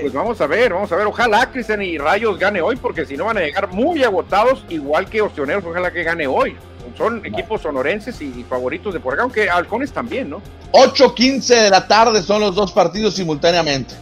Pues 0.00 0.12
vamos 0.12 0.40
a 0.40 0.46
ver, 0.46 0.72
vamos 0.72 0.90
a 0.92 0.96
ver. 0.96 1.06
Ojalá 1.06 1.50
Cristian 1.50 1.82
y 1.82 1.98
Rayos 1.98 2.38
gane 2.38 2.60
hoy, 2.60 2.76
porque 2.76 3.06
si 3.06 3.16
no 3.16 3.24
van 3.24 3.38
a 3.38 3.40
llegar 3.40 3.68
muy 3.68 4.02
agotados, 4.04 4.64
igual 4.68 5.06
que 5.06 5.22
Ostioneros, 5.22 5.64
ojalá 5.64 5.90
que 5.90 6.02
gane 6.02 6.26
hoy. 6.26 6.56
Son 6.96 7.24
equipos 7.26 7.62
sonorenses 7.62 8.20
y, 8.22 8.44
favoritos 8.44 8.94
de 8.94 9.00
por 9.00 9.14
acá, 9.14 9.22
aunque 9.22 9.50
Halcones 9.50 9.92
también, 9.92 10.30
¿no? 10.30 10.40
8.15 10.72 11.62
de 11.64 11.70
la 11.70 11.86
tarde 11.86 12.22
son 12.22 12.40
los 12.40 12.54
dos 12.54 12.72
partidos 12.72 13.14
simultáneamente. 13.14 13.94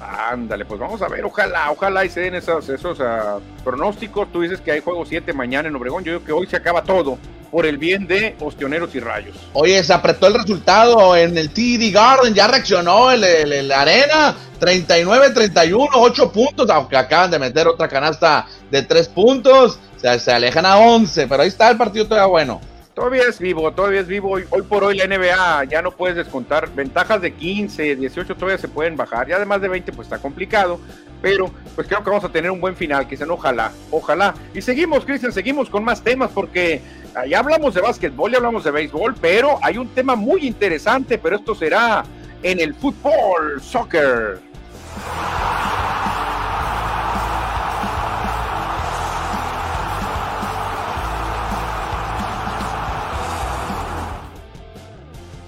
Ándale, 0.00 0.64
pues 0.64 0.80
vamos 0.80 1.02
a 1.02 1.08
ver, 1.08 1.24
ojalá, 1.24 1.70
ojalá 1.70 2.04
y 2.04 2.08
se 2.08 2.20
den 2.20 2.34
esos, 2.34 2.68
esos 2.68 2.98
uh, 3.00 3.40
pronósticos. 3.62 4.32
Tú 4.32 4.40
dices 4.40 4.60
que 4.60 4.72
hay 4.72 4.80
juego 4.80 5.04
7 5.04 5.32
mañana 5.34 5.68
en 5.68 5.76
Obregón, 5.76 6.04
yo 6.04 6.12
digo 6.12 6.24
que 6.24 6.32
hoy 6.32 6.46
se 6.46 6.56
acaba 6.56 6.82
todo 6.82 7.18
por 7.50 7.66
el 7.66 7.78
bien 7.78 8.06
de 8.06 8.36
Ostioneros 8.40 8.94
y 8.94 9.00
Rayos. 9.00 9.36
Oye, 9.52 9.82
se 9.82 9.92
apretó 9.92 10.26
el 10.26 10.34
resultado 10.34 11.16
en 11.16 11.36
el 11.36 11.50
TD 11.50 11.92
Garden, 11.92 12.34
ya 12.34 12.46
reaccionó 12.46 13.10
el, 13.10 13.24
el, 13.24 13.72
Arena, 13.72 14.34
39-31, 14.60 15.88
8 15.92 16.32
puntos, 16.32 16.70
aunque 16.70 16.96
acaban 16.96 17.30
de 17.30 17.38
meter 17.38 17.66
otra 17.66 17.88
canasta 17.88 18.46
de 18.70 18.82
3 18.82 19.08
puntos, 19.08 19.78
se, 19.96 20.18
se 20.20 20.32
alejan 20.32 20.66
a 20.66 20.78
11, 20.78 21.26
pero 21.26 21.42
ahí 21.42 21.48
está 21.48 21.70
el 21.70 21.76
partido 21.76 22.06
todavía 22.06 22.26
bueno. 22.26 22.60
Todavía 22.94 23.22
es 23.28 23.38
vivo, 23.38 23.70
todavía 23.72 24.00
es 24.00 24.08
vivo. 24.08 24.30
Hoy, 24.30 24.44
hoy, 24.50 24.62
por 24.62 24.82
hoy 24.82 24.96
la 24.96 25.06
NBA 25.06 25.64
ya 25.64 25.80
no 25.80 25.92
puedes 25.92 26.16
descontar. 26.16 26.68
Ventajas 26.74 27.22
de 27.22 27.32
15, 27.32 27.96
18 27.96 28.34
todavía 28.34 28.58
se 28.58 28.68
pueden 28.68 28.96
bajar. 28.96 29.28
Ya 29.28 29.36
además 29.36 29.60
de 29.60 29.68
20 29.68 29.92
pues 29.92 30.06
está 30.06 30.18
complicado. 30.18 30.80
Pero 31.22 31.50
pues 31.74 31.86
creo 31.86 32.02
que 32.02 32.10
vamos 32.10 32.24
a 32.24 32.30
tener 32.30 32.50
un 32.50 32.60
buen 32.60 32.74
final, 32.74 33.06
que 33.06 33.22
ojalá, 33.24 33.72
ojalá. 33.90 34.34
Y 34.54 34.62
seguimos, 34.62 35.04
Cristian, 35.04 35.32
seguimos 35.32 35.68
con 35.68 35.84
más 35.84 36.02
temas 36.02 36.30
porque 36.30 36.80
ya 37.28 37.40
hablamos 37.40 37.74
de 37.74 37.80
básquetbol, 37.80 38.30
ya 38.30 38.38
hablamos 38.38 38.64
de 38.64 38.70
béisbol, 38.70 39.14
pero 39.20 39.58
hay 39.62 39.78
un 39.78 39.88
tema 39.88 40.16
muy 40.16 40.46
interesante, 40.46 41.18
pero 41.18 41.36
esto 41.36 41.54
será 41.54 42.04
en 42.42 42.60
el 42.60 42.74
fútbol, 42.74 43.60
soccer. 43.60 44.40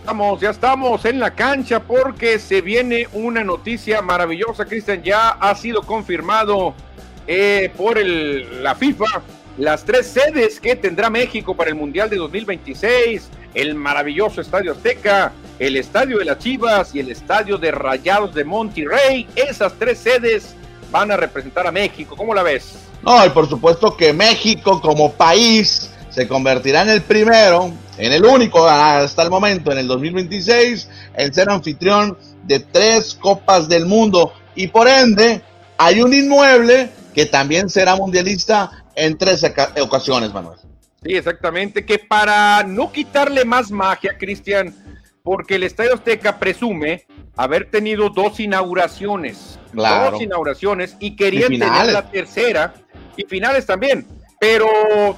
Estamos, 0.03 0.40
ya 0.40 0.50
estamos 0.50 1.05
en 1.05 1.20
la 1.20 1.30
cancha 1.30 1.78
porque 1.78 2.40
se 2.40 2.61
viene 2.61 3.07
una 3.12 3.44
noticia 3.44 4.03
maravillosa, 4.03 4.64
Cristian. 4.64 5.00
Ya 5.05 5.28
ha 5.28 5.55
sido 5.55 5.82
confirmado 5.82 6.74
eh, 7.28 7.72
por 7.76 7.98
el, 7.98 8.64
la 8.64 8.74
FIFA 8.74 9.22
las 9.59 9.84
tres 9.84 10.09
sedes 10.09 10.59
que 10.59 10.74
tendrá 10.74 11.09
México 11.09 11.55
para 11.55 11.70
el 11.70 11.76
Mundial 11.76 12.11
de 12.11 12.16
2026, 12.16 13.28
el 13.55 13.76
maravilloso 13.76 14.40
Estadio 14.40 14.72
Azteca, 14.72 15.30
el 15.61 15.76
Estadio 15.76 16.18
de 16.18 16.24
las 16.24 16.38
Chivas 16.38 16.92
y 16.96 16.98
el 16.98 17.09
Estadio 17.09 17.57
de 17.57 17.70
Rayados 17.70 18.34
de 18.34 18.42
Monterrey. 18.42 19.28
Esas 19.36 19.72
tres 19.78 20.00
sedes 20.00 20.57
van 20.90 21.12
a 21.12 21.16
representar 21.16 21.64
a 21.68 21.70
México. 21.70 22.16
¿Cómo 22.16 22.34
la 22.34 22.42
ves? 22.42 22.74
No, 23.05 23.24
y 23.24 23.30
por 23.30 23.48
supuesto 23.48 23.96
que 23.96 24.12
México 24.12 24.80
como 24.80 25.12
país 25.12 25.91
se 26.12 26.28
convertirá 26.28 26.82
en 26.82 26.90
el 26.90 27.02
primero, 27.02 27.72
en 27.96 28.12
el 28.12 28.24
único 28.24 28.68
hasta 28.68 29.22
el 29.22 29.30
momento, 29.30 29.72
en 29.72 29.78
el 29.78 29.86
2026, 29.88 30.88
en 31.16 31.34
ser 31.34 31.50
anfitrión 31.50 32.18
de 32.44 32.60
tres 32.60 33.14
Copas 33.14 33.68
del 33.68 33.86
Mundo. 33.86 34.32
Y 34.54 34.66
por 34.66 34.88
ende, 34.88 35.40
hay 35.78 36.02
un 36.02 36.12
inmueble 36.12 36.90
que 37.14 37.26
también 37.26 37.70
será 37.70 37.96
mundialista 37.96 38.84
en 38.94 39.16
tres 39.16 39.44
ocasiones, 39.80 40.32
Manuel. 40.34 40.58
Sí, 41.02 41.16
exactamente, 41.16 41.84
que 41.84 41.98
para 41.98 42.62
no 42.62 42.92
quitarle 42.92 43.44
más 43.44 43.70
magia, 43.70 44.16
Cristian, 44.18 44.74
porque 45.22 45.54
el 45.54 45.62
Estadio 45.62 45.94
Azteca 45.94 46.38
presume 46.38 47.06
haber 47.36 47.70
tenido 47.70 48.10
dos 48.10 48.38
inauguraciones, 48.38 49.58
dos 49.72 50.20
inauguraciones 50.20 50.96
y 51.00 51.16
querían 51.16 51.48
tener 51.48 51.92
la 51.92 52.10
tercera 52.10 52.74
y 53.16 53.24
finales 53.24 53.64
también 53.66 54.06
pero 54.43 54.66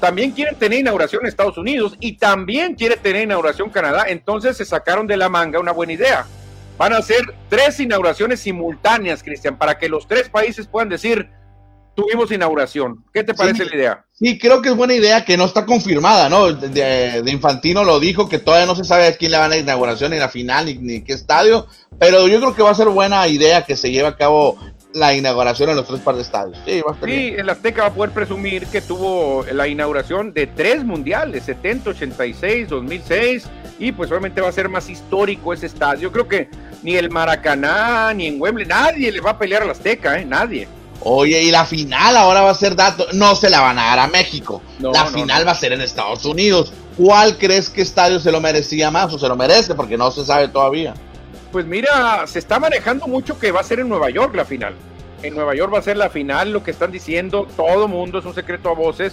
también 0.03 0.33
quieren 0.33 0.55
tener 0.57 0.81
inauguración 0.81 1.23
en 1.23 1.29
Estados 1.29 1.57
Unidos 1.57 1.97
y 1.99 2.19
también 2.19 2.75
quiere 2.75 2.99
tener 2.99 3.23
inauguración 3.23 3.71
Canadá, 3.71 4.05
entonces 4.07 4.55
se 4.55 4.67
sacaron 4.67 5.07
de 5.07 5.17
la 5.17 5.31
manga 5.31 5.59
una 5.59 5.73
buena 5.73 5.95
idea. 5.95 6.27
Van 6.77 6.93
a 6.93 6.99
hacer 6.99 7.25
tres 7.49 7.81
inauguraciones 7.81 8.41
simultáneas, 8.41 9.23
Cristian, 9.23 9.57
para 9.57 9.79
que 9.79 9.89
los 9.89 10.07
tres 10.07 10.29
países 10.29 10.67
puedan 10.67 10.91
decir, 10.91 11.31
tuvimos 11.95 12.33
inauguración. 12.33 13.03
¿Qué 13.15 13.25
te 13.25 13.33
parece 13.33 13.65
la 13.65 13.75
idea? 13.75 14.05
Sí, 14.13 14.39
creo 14.39 14.61
que 14.61 14.69
es 14.69 14.77
buena 14.77 14.93
idea 14.93 15.25
que 15.25 15.39
no 15.39 15.47
está 15.47 15.65
confirmada, 15.65 16.29
¿no? 16.29 16.53
De, 16.53 17.23
Infantino 17.27 17.83
lo 17.83 18.01
dijo, 18.01 18.29
que 18.29 18.39
todavía 18.39 18.67
no 18.67 18.77
se 18.77 18.85
sabe 18.85 19.07
a 19.07 19.17
quién 19.17 19.31
le 19.31 19.39
van 19.39 19.47
a 19.47 19.55
la 19.55 19.57
inauguración, 19.57 20.11
ni 20.11 20.19
la 20.19 20.29
final, 20.29 20.67
ni, 20.67 20.75
ni, 20.75 21.01
qué 21.03 21.15
estadio, 21.15 21.67
pero 21.99 22.29
yo 22.29 22.41
creo 22.41 22.55
que 22.55 22.63
va 22.63 22.73
a 22.73 22.75
ser 22.75 22.89
buena 22.89 23.27
idea 23.27 23.65
que 23.65 23.75
se 23.75 23.91
lleve 23.91 24.09
a 24.09 24.17
cabo 24.19 24.59
la 24.95 25.13
inauguración 25.13 25.71
en 25.71 25.77
los 25.77 25.87
tres 25.87 26.01
par 26.01 26.15
de 26.15 26.23
estadios. 26.23 26.57
Sí, 26.65 26.81
va 26.81 26.97
el 27.07 27.51
Azteca 27.51 27.83
va 27.83 27.89
a 27.89 27.93
poder 27.93 28.13
presumir 28.13 28.67
que 28.69 28.81
tuvo 28.81 29.45
la 29.53 29.67
inauguración 29.67 30.33
de 30.33 30.47
tres 30.47 30.85
mundiales, 30.85 31.45
70, 31.45 31.91
86, 31.91 32.69
2006, 32.69 33.45
y 33.81 33.93
pues 33.93 34.11
obviamente 34.11 34.41
va 34.41 34.49
a 34.49 34.53
ser 34.53 34.69
más 34.69 34.89
histórico 34.89 35.53
ese 35.53 35.67
estadio. 35.67 36.13
Creo 36.13 36.29
que 36.29 36.49
ni 36.83 36.95
el 36.95 37.11
Maracaná, 37.11 38.15
ni 38.15 38.29
en 38.29 38.41
Wembley, 38.41 38.67
nadie 38.67 39.11
le 39.11 39.21
va 39.21 39.33
a 39.33 39.39
pelear 39.39 39.63
al 39.63 39.71
Azteca, 39.71 40.19
¿eh? 40.19 40.25
Nadie. 40.25 40.69
Oye, 41.01 41.43
y 41.43 41.51
la 41.51 41.65
final 41.65 42.17
ahora 42.17 42.43
va 42.43 42.51
a 42.51 42.55
ser 42.55 42.77
dato, 42.77 43.07
no 43.13 43.35
se 43.35 43.51
la 43.51 43.61
van 43.61 43.79
a 43.79 43.87
dar 43.87 43.99
a 43.99 44.07
México. 44.07 44.63
la 44.79 45.07
final 45.07 45.47
va 45.47 45.51
a 45.51 45.57
ser 45.57 45.73
en 45.73 45.81
Estados 45.81 46.25
Unidos. 46.25 46.73
¿Cuál 46.97 47.37
crees 47.37 47.69
que 47.69 47.83
estadio 47.83 48.21
se 48.21 48.31
lo 48.31 48.41
merecía 48.41 48.93
más 48.93 49.13
o 49.13 49.19
se 49.19 49.27
lo 49.27 49.35
merece? 49.35 49.75
Porque 49.75 49.99
no 49.99 50.13
se 50.13 50.25
sabe 50.25 50.47
todavía. 50.47 50.95
Pues 51.55 51.67
mira, 51.67 52.27
se 52.27 52.41
está 52.41 52.59
manejando 52.59 53.07
mucho 53.07 53.39
que 53.39 53.53
va 53.53 53.61
a 53.61 53.63
ser 53.63 53.79
en 53.79 53.89
Nueva 53.89 54.11
York 54.11 54.35
la 54.35 54.45
final. 54.45 54.75
En 55.23 55.37
Nueva 55.37 55.55
York 55.55 55.73
va 55.73 55.79
a 55.79 55.83
ser 55.83 55.97
la 55.97 56.11
final, 56.11 56.51
lo 56.51 56.65
que 56.65 56.73
están 56.73 56.91
diciendo 56.91 57.47
todo 57.57 57.87
mundo 57.87 58.19
es 58.19 58.25
un 58.25 58.35
secreto 58.35 58.71
a 58.71 58.75
voces, 58.75 59.13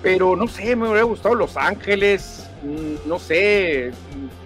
pero 0.00 0.36
no 0.36 0.46
sé, 0.46 0.76
me 0.76 0.86
hubiera 0.86 1.02
gustado 1.02 1.34
Los 1.34 1.56
Ángeles, 1.56 2.44
mm, 2.62 3.08
no 3.08 3.18
sé, 3.18 3.90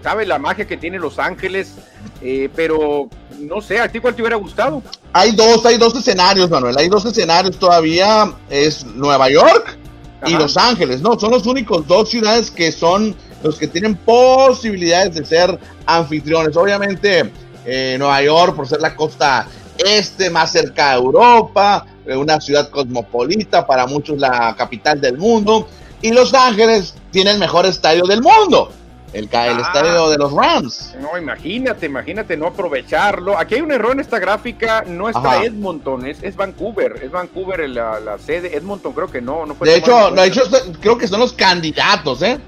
sabe 0.03 0.25
la 0.25 0.39
magia 0.39 0.67
que 0.67 0.79
tiene 0.79 0.99
Los 0.99 1.19
Ángeles, 1.19 1.75
eh, 2.23 2.49
pero 2.57 3.11
no 3.39 3.61
sé, 3.61 3.81
¿a 3.81 3.93
ti 3.93 4.01
cuál 4.01 4.15
te 4.15 4.23
hubiera 4.23 4.37
gustado? 4.37 4.83
Hay 5.13 5.33
dos, 5.33 5.67
hay 5.67 5.77
dos 5.77 5.95
escenarios, 5.95 6.49
Manuel, 6.49 6.79
hay 6.79 6.89
dos 6.89 7.05
escenarios 7.05 7.59
todavía, 7.59 8.33
es 8.49 8.83
Nueva 8.83 9.29
York 9.29 9.77
y 10.25 10.33
Los 10.33 10.57
Ángeles, 10.57 11.03
no, 11.03 11.21
son 11.21 11.33
los 11.33 11.45
únicos 11.45 11.87
dos 11.87 12.09
ciudades 12.09 12.51
que 12.51 12.73
son 12.73 13.15
los 13.47 13.59
que 13.59 13.67
tienen 13.67 13.95
posibilidades 13.95 15.15
de 15.15 15.25
ser 15.25 15.59
anfitriones. 15.87 16.57
Obviamente, 16.57 17.31
eh, 17.65 17.97
Nueva 17.99 18.23
York, 18.23 18.57
por 18.57 18.69
ser 18.69 18.81
la 18.81 18.95
costa 18.95 19.47
este, 19.79 20.31
más 20.31 20.53
cerca 20.53 20.91
de 20.91 20.97
Europa, 20.97 21.87
eh, 22.07 22.17
una 22.17 22.41
ciudad 22.41 22.69
cosmopolita, 22.71 23.67
para 23.67 23.87
muchos 23.87 24.19
la 24.19 24.55
capital 24.57 25.01
del 25.01 25.19
mundo. 25.19 25.69
Y 26.03 26.13
Los 26.13 26.35
Ángeles 26.35 26.95
tiene 27.11 27.33
el 27.33 27.39
mejor 27.39 27.67
estadio 27.67 28.05
del 28.05 28.23
mundo. 28.23 28.71
El, 29.13 29.31
el, 29.33 29.61
estadio 29.61 30.11
de 30.11 30.19
los 30.19 30.33
Rams. 30.33 30.95
No, 31.01 31.17
imagínate, 31.17 31.87
imagínate 31.87 32.37
no 32.37 32.49
aprovecharlo. 32.49 33.39
Aquí 33.39 33.55
hay 33.55 33.63
un 33.63 33.73
error 33.73 33.93
en 33.93 34.01
esta 34.01 34.19
gráfica, 34.19 34.85
no 34.87 35.09
está 35.09 35.43
Edmonton, 35.43 36.05
es, 36.07 36.23
es, 36.23 36.37
Vancouver, 36.37 37.01
es 37.03 37.11
Vancouver 37.11 37.67
la, 37.69 37.99
la, 37.99 38.19
sede. 38.19 38.55
Edmonton 38.55 38.93
creo 38.93 39.11
que 39.11 39.23
no, 39.23 39.47
no 39.47 39.55
fue. 39.55 39.71
De 39.71 39.77
hecho, 39.77 40.11
de 40.11 40.27
hecho, 40.27 40.43
creo 40.81 40.99
que 40.99 41.09
son 41.09 41.21
los 41.21 41.33
candidatos, 41.33 42.21
¿eh? 42.21 42.39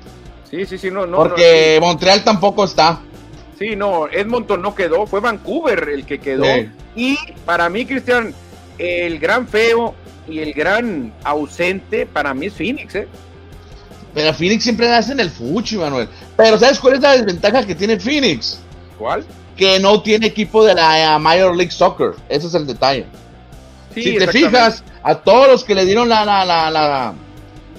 Sí, 0.51 0.64
sí, 0.66 0.78
sí, 0.78 0.90
no, 0.90 1.07
no. 1.07 1.18
Porque 1.18 1.78
Montreal 1.80 2.24
tampoco 2.24 2.64
está. 2.64 3.01
Sí, 3.59 3.74
no, 3.74 4.09
Edmonton 4.09 4.62
no 4.62 4.74
quedó, 4.74 5.07
fue 5.07 5.20
Vancouver 5.20 5.88
el 5.88 6.07
que 6.07 6.18
quedó. 6.20 6.44
Y 6.94 7.18
para 7.44 7.68
mí, 7.68 7.84
Cristian, 7.84 8.32
el 8.78 9.18
gran 9.18 9.49
feo 9.49 9.94
y 10.28 10.38
el 10.38 10.53
gran 10.53 11.12
ausente 11.24 12.07
para 12.07 12.34
mí 12.34 12.46
es 12.46 12.55
Phoenix, 12.55 12.94
¿eh? 12.94 13.09
Pero 14.14 14.32
Phoenix 14.32 14.62
siempre 14.64 14.92
hace 14.92 15.12
en 15.12 15.20
el 15.20 15.30
fuchi, 15.30 15.76
Manuel. 15.76 16.09
Pero 16.36 16.59
¿sabes 16.59 16.78
cuál 16.78 16.94
es 16.94 17.01
la 17.01 17.12
desventaja 17.12 17.66
que 17.66 17.74
tiene 17.74 17.99
Phoenix? 17.99 18.61
¿Cuál? 18.96 19.24
Que 19.57 19.78
no 19.78 20.03
tiene 20.03 20.26
equipo 20.26 20.64
de 20.64 20.74
la 20.74 21.16
eh, 21.16 21.18
Major 21.18 21.55
League 21.55 21.72
Soccer. 21.72 22.12
Ese 22.28 22.46
es 22.46 22.55
el 22.55 22.66
detalle. 22.66 23.07
si 23.94 24.16
te 24.16 24.28
fijas, 24.28 24.82
a 25.03 25.16
todos 25.16 25.49
los 25.49 25.64
que 25.64 25.74
le 25.74 25.84
dieron 25.84 26.09
la, 26.09 26.24
la, 26.24 26.44
la, 26.44 26.70
la, 26.70 27.14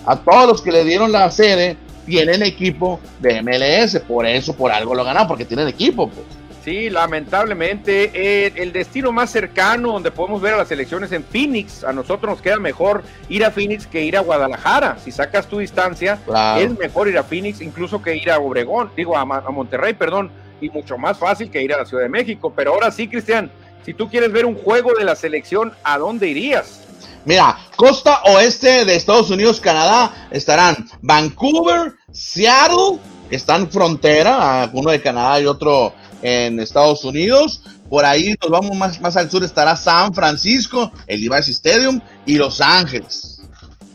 a 0.05 0.15
todos 0.17 0.47
los 0.47 0.61
que 0.61 0.71
le 0.71 0.83
dieron 0.83 1.11
la 1.11 1.31
sede, 1.31 1.77
tienen 2.09 2.43
equipo 2.43 2.99
de 3.19 3.41
MLS, 3.41 3.99
por 4.01 4.25
eso, 4.25 4.55
por 4.55 4.71
algo 4.71 4.95
lo 4.95 5.03
ganan, 5.03 5.27
porque 5.27 5.45
tienen 5.45 5.67
equipo. 5.67 6.09
Pues. 6.09 6.25
Sí, 6.63 6.89
lamentablemente, 6.89 8.11
eh, 8.13 8.51
el 8.55 8.73
destino 8.73 9.11
más 9.11 9.31
cercano 9.31 9.93
donde 9.93 10.11
podemos 10.11 10.41
ver 10.41 10.55
a 10.55 10.57
las 10.57 10.71
elecciones 10.71 11.11
en 11.13 11.23
Phoenix, 11.23 11.83
a 11.83 11.93
nosotros 11.93 12.29
nos 12.29 12.41
queda 12.41 12.57
mejor 12.57 13.03
ir 13.29 13.45
a 13.45 13.51
Phoenix 13.51 13.87
que 13.87 14.03
ir 14.03 14.17
a 14.17 14.19
Guadalajara. 14.19 14.97
Si 14.99 15.11
sacas 15.11 15.47
tu 15.47 15.59
distancia, 15.59 16.19
es 16.57 16.77
mejor 16.77 17.07
ir 17.07 17.17
a 17.17 17.23
Phoenix 17.23 17.61
incluso 17.61 18.01
que 18.01 18.17
ir 18.17 18.29
a 18.29 18.39
Obregón, 18.39 18.91
digo 18.95 19.17
a, 19.17 19.21
a 19.21 19.51
Monterrey, 19.51 19.93
perdón, 19.93 20.31
y 20.59 20.69
mucho 20.69 20.97
más 20.97 21.17
fácil 21.17 21.49
que 21.49 21.61
ir 21.61 21.73
a 21.73 21.77
la 21.77 21.85
Ciudad 21.85 22.03
de 22.03 22.09
México. 22.09 22.51
Pero 22.53 22.73
ahora 22.73 22.91
sí, 22.91 23.07
Cristian, 23.07 23.49
si 23.85 23.93
tú 23.93 24.09
quieres 24.09 24.31
ver 24.31 24.45
un 24.45 24.55
juego 24.55 24.93
de 24.97 25.05
la 25.05 25.15
selección, 25.15 25.73
¿a 25.83 25.97
dónde 25.97 26.27
irías? 26.27 26.88
Mira, 27.29 27.59
costa 27.75 28.23
oeste 28.23 28.85
de 28.85 28.95
Estados 28.95 29.29
Unidos, 29.29 29.59
Canadá, 29.59 30.27
estarán 30.31 30.89
Vancouver, 31.03 31.93
Seattle, 32.11 32.97
que 33.29 33.35
están 33.35 33.69
frontera, 33.69 34.67
uno 34.73 34.89
de 34.89 34.99
Canadá 34.99 35.39
y 35.39 35.45
otro 35.45 35.93
en 36.23 36.59
Estados 36.59 37.03
Unidos. 37.03 37.61
Por 37.87 38.03
ahí 38.03 38.35
nos 38.41 38.49
vamos 38.49 38.75
más, 38.75 38.99
más 38.99 39.15
al 39.15 39.29
sur, 39.29 39.43
estará 39.43 39.75
San 39.75 40.11
Francisco, 40.11 40.91
el 41.05 41.21
Levi's 41.21 41.49
Stadium 41.49 42.01
y 42.25 42.39
Los 42.39 42.61
Ángeles. 42.61 43.39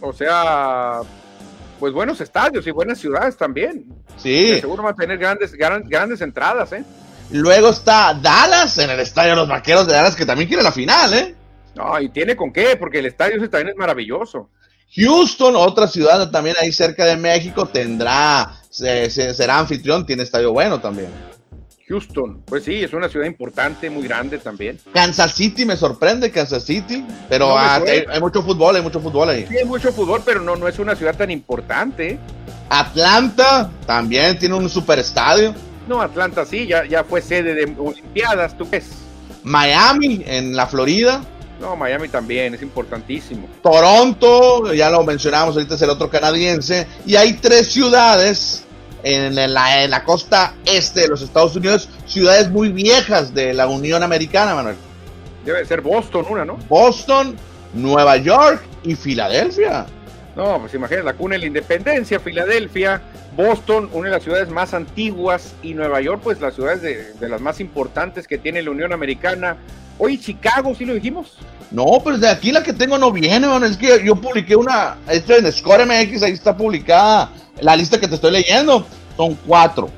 O 0.00 0.12
sea, 0.12 1.00
pues 1.80 1.92
buenos 1.92 2.20
estadios 2.20 2.64
y 2.68 2.70
buenas 2.70 3.00
ciudades 3.00 3.36
también. 3.36 3.84
Sí. 4.16 4.60
seguro 4.60 4.84
van 4.84 4.92
a 4.92 4.96
tener 4.96 5.18
grandes, 5.18 5.54
grandes 5.54 6.20
entradas, 6.20 6.72
¿eh? 6.72 6.84
Luego 7.32 7.70
está 7.70 8.14
Dallas 8.14 8.78
en 8.78 8.90
el 8.90 9.00
estadio 9.00 9.30
de 9.30 9.36
los 9.38 9.48
Vaqueros 9.48 9.88
de 9.88 9.94
Dallas, 9.94 10.14
que 10.14 10.24
también 10.24 10.46
quiere 10.46 10.62
la 10.62 10.70
final, 10.70 11.12
¿eh? 11.14 11.34
No, 11.74 12.00
y 12.00 12.08
tiene 12.08 12.36
con 12.36 12.52
qué, 12.52 12.76
porque 12.76 13.00
el 13.00 13.06
estadio 13.06 13.36
ese 13.36 13.48
también 13.48 13.70
es 13.70 13.76
maravilloso. 13.76 14.48
Houston, 14.96 15.56
otra 15.56 15.88
ciudad 15.88 16.30
también 16.30 16.54
ahí 16.60 16.70
cerca 16.72 17.04
de 17.04 17.16
México, 17.16 17.66
tendrá, 17.66 18.60
será 18.70 19.58
anfitrión, 19.58 20.06
tiene 20.06 20.22
estadio 20.22 20.52
bueno 20.52 20.80
también. 20.80 21.08
Houston, 21.88 22.42
pues 22.46 22.64
sí, 22.64 22.82
es 22.82 22.94
una 22.94 23.08
ciudad 23.08 23.26
importante, 23.26 23.90
muy 23.90 24.04
grande 24.04 24.38
también. 24.38 24.78
Kansas 24.92 25.34
City 25.34 25.66
me 25.66 25.76
sorprende, 25.76 26.30
Kansas 26.30 26.64
City, 26.64 27.04
pero 27.28 27.58
hay, 27.58 28.20
mucho 28.20 28.42
fútbol, 28.42 28.76
hay 28.76 28.82
mucho 28.82 29.00
fútbol 29.00 29.28
ahí. 29.28 29.46
Sí, 29.46 29.58
hay 29.58 29.64
mucho 29.66 29.92
fútbol, 29.92 30.22
pero 30.24 30.40
no, 30.40 30.56
no 30.56 30.66
es 30.66 30.78
una 30.78 30.94
ciudad 30.96 31.14
tan 31.14 31.30
importante. 31.30 32.18
Atlanta 32.70 33.70
también 33.86 34.38
tiene 34.38 34.54
un 34.54 34.70
super 34.70 34.98
estadio. 34.98 35.54
No, 35.86 36.00
Atlanta 36.00 36.46
sí, 36.46 36.66
ya, 36.66 36.86
ya 36.86 37.04
fue 37.04 37.20
sede 37.20 37.54
de 37.54 37.74
Olimpiadas, 37.78 38.56
¿tú 38.56 38.66
ves? 38.70 38.86
Miami 39.42 40.22
en 40.26 40.56
la 40.56 40.66
Florida. 40.66 41.22
No, 41.64 41.76
Miami 41.76 42.08
también, 42.08 42.54
es 42.54 42.60
importantísimo. 42.60 43.48
Toronto, 43.62 44.74
ya 44.74 44.90
lo 44.90 45.02
mencionamos, 45.02 45.56
ahorita 45.56 45.76
es 45.76 45.82
el 45.82 45.88
otro 45.88 46.10
canadiense. 46.10 46.86
Y 47.06 47.16
hay 47.16 47.32
tres 47.34 47.72
ciudades 47.72 48.64
en 49.02 49.34
la, 49.34 49.82
en 49.82 49.90
la 49.90 50.04
costa 50.04 50.54
este 50.66 51.00
de 51.00 51.08
los 51.08 51.22
Estados 51.22 51.56
Unidos, 51.56 51.88
ciudades 52.06 52.50
muy 52.50 52.70
viejas 52.70 53.32
de 53.32 53.54
la 53.54 53.66
Unión 53.66 54.02
Americana, 54.02 54.54
Manuel. 54.54 54.76
Debe 55.44 55.64
ser 55.64 55.80
Boston 55.80 56.26
una, 56.28 56.44
¿no? 56.44 56.58
Boston, 56.68 57.34
Nueva 57.72 58.18
York 58.18 58.62
y 58.82 58.94
Filadelfia. 58.94 59.86
No, 60.36 60.58
pues 60.60 60.74
imagínate, 60.74 61.04
la 61.04 61.14
cuna 61.14 61.34
de 61.34 61.40
la 61.40 61.46
independencia, 61.46 62.20
Filadelfia, 62.20 63.00
Boston, 63.36 63.88
una 63.92 64.08
de 64.08 64.14
las 64.16 64.22
ciudades 64.22 64.50
más 64.50 64.74
antiguas, 64.74 65.54
y 65.62 65.74
Nueva 65.74 66.00
York, 66.00 66.20
pues 66.22 66.40
las 66.40 66.54
ciudades 66.54 67.18
de, 67.18 67.28
las 67.28 67.40
más 67.40 67.60
importantes 67.60 68.26
que 68.26 68.38
tiene 68.38 68.62
la 68.62 68.70
Unión 68.70 68.92
Americana. 68.92 69.56
Hoy 69.98 70.18
Chicago, 70.18 70.74
¿sí 70.74 70.84
lo 70.84 70.94
dijimos? 70.94 71.38
No, 71.74 71.86
pero 72.04 72.16
de 72.18 72.28
aquí 72.28 72.52
la 72.52 72.62
que 72.62 72.72
tengo 72.72 72.96
no 72.98 73.10
viene, 73.10 73.48
es 73.66 73.76
que 73.76 74.00
yo 74.04 74.14
publiqué 74.14 74.54
una, 74.54 74.96
esto 75.08 75.34
en 75.34 75.50
Score 75.50 75.84
MX, 75.84 76.22
ahí 76.22 76.32
está 76.32 76.56
publicada 76.56 77.32
la 77.60 77.74
lista 77.74 77.98
que 77.98 78.06
te 78.06 78.14
estoy 78.14 78.30
leyendo. 78.30 78.86
Son 79.16 79.36
cuatro. 79.44 79.90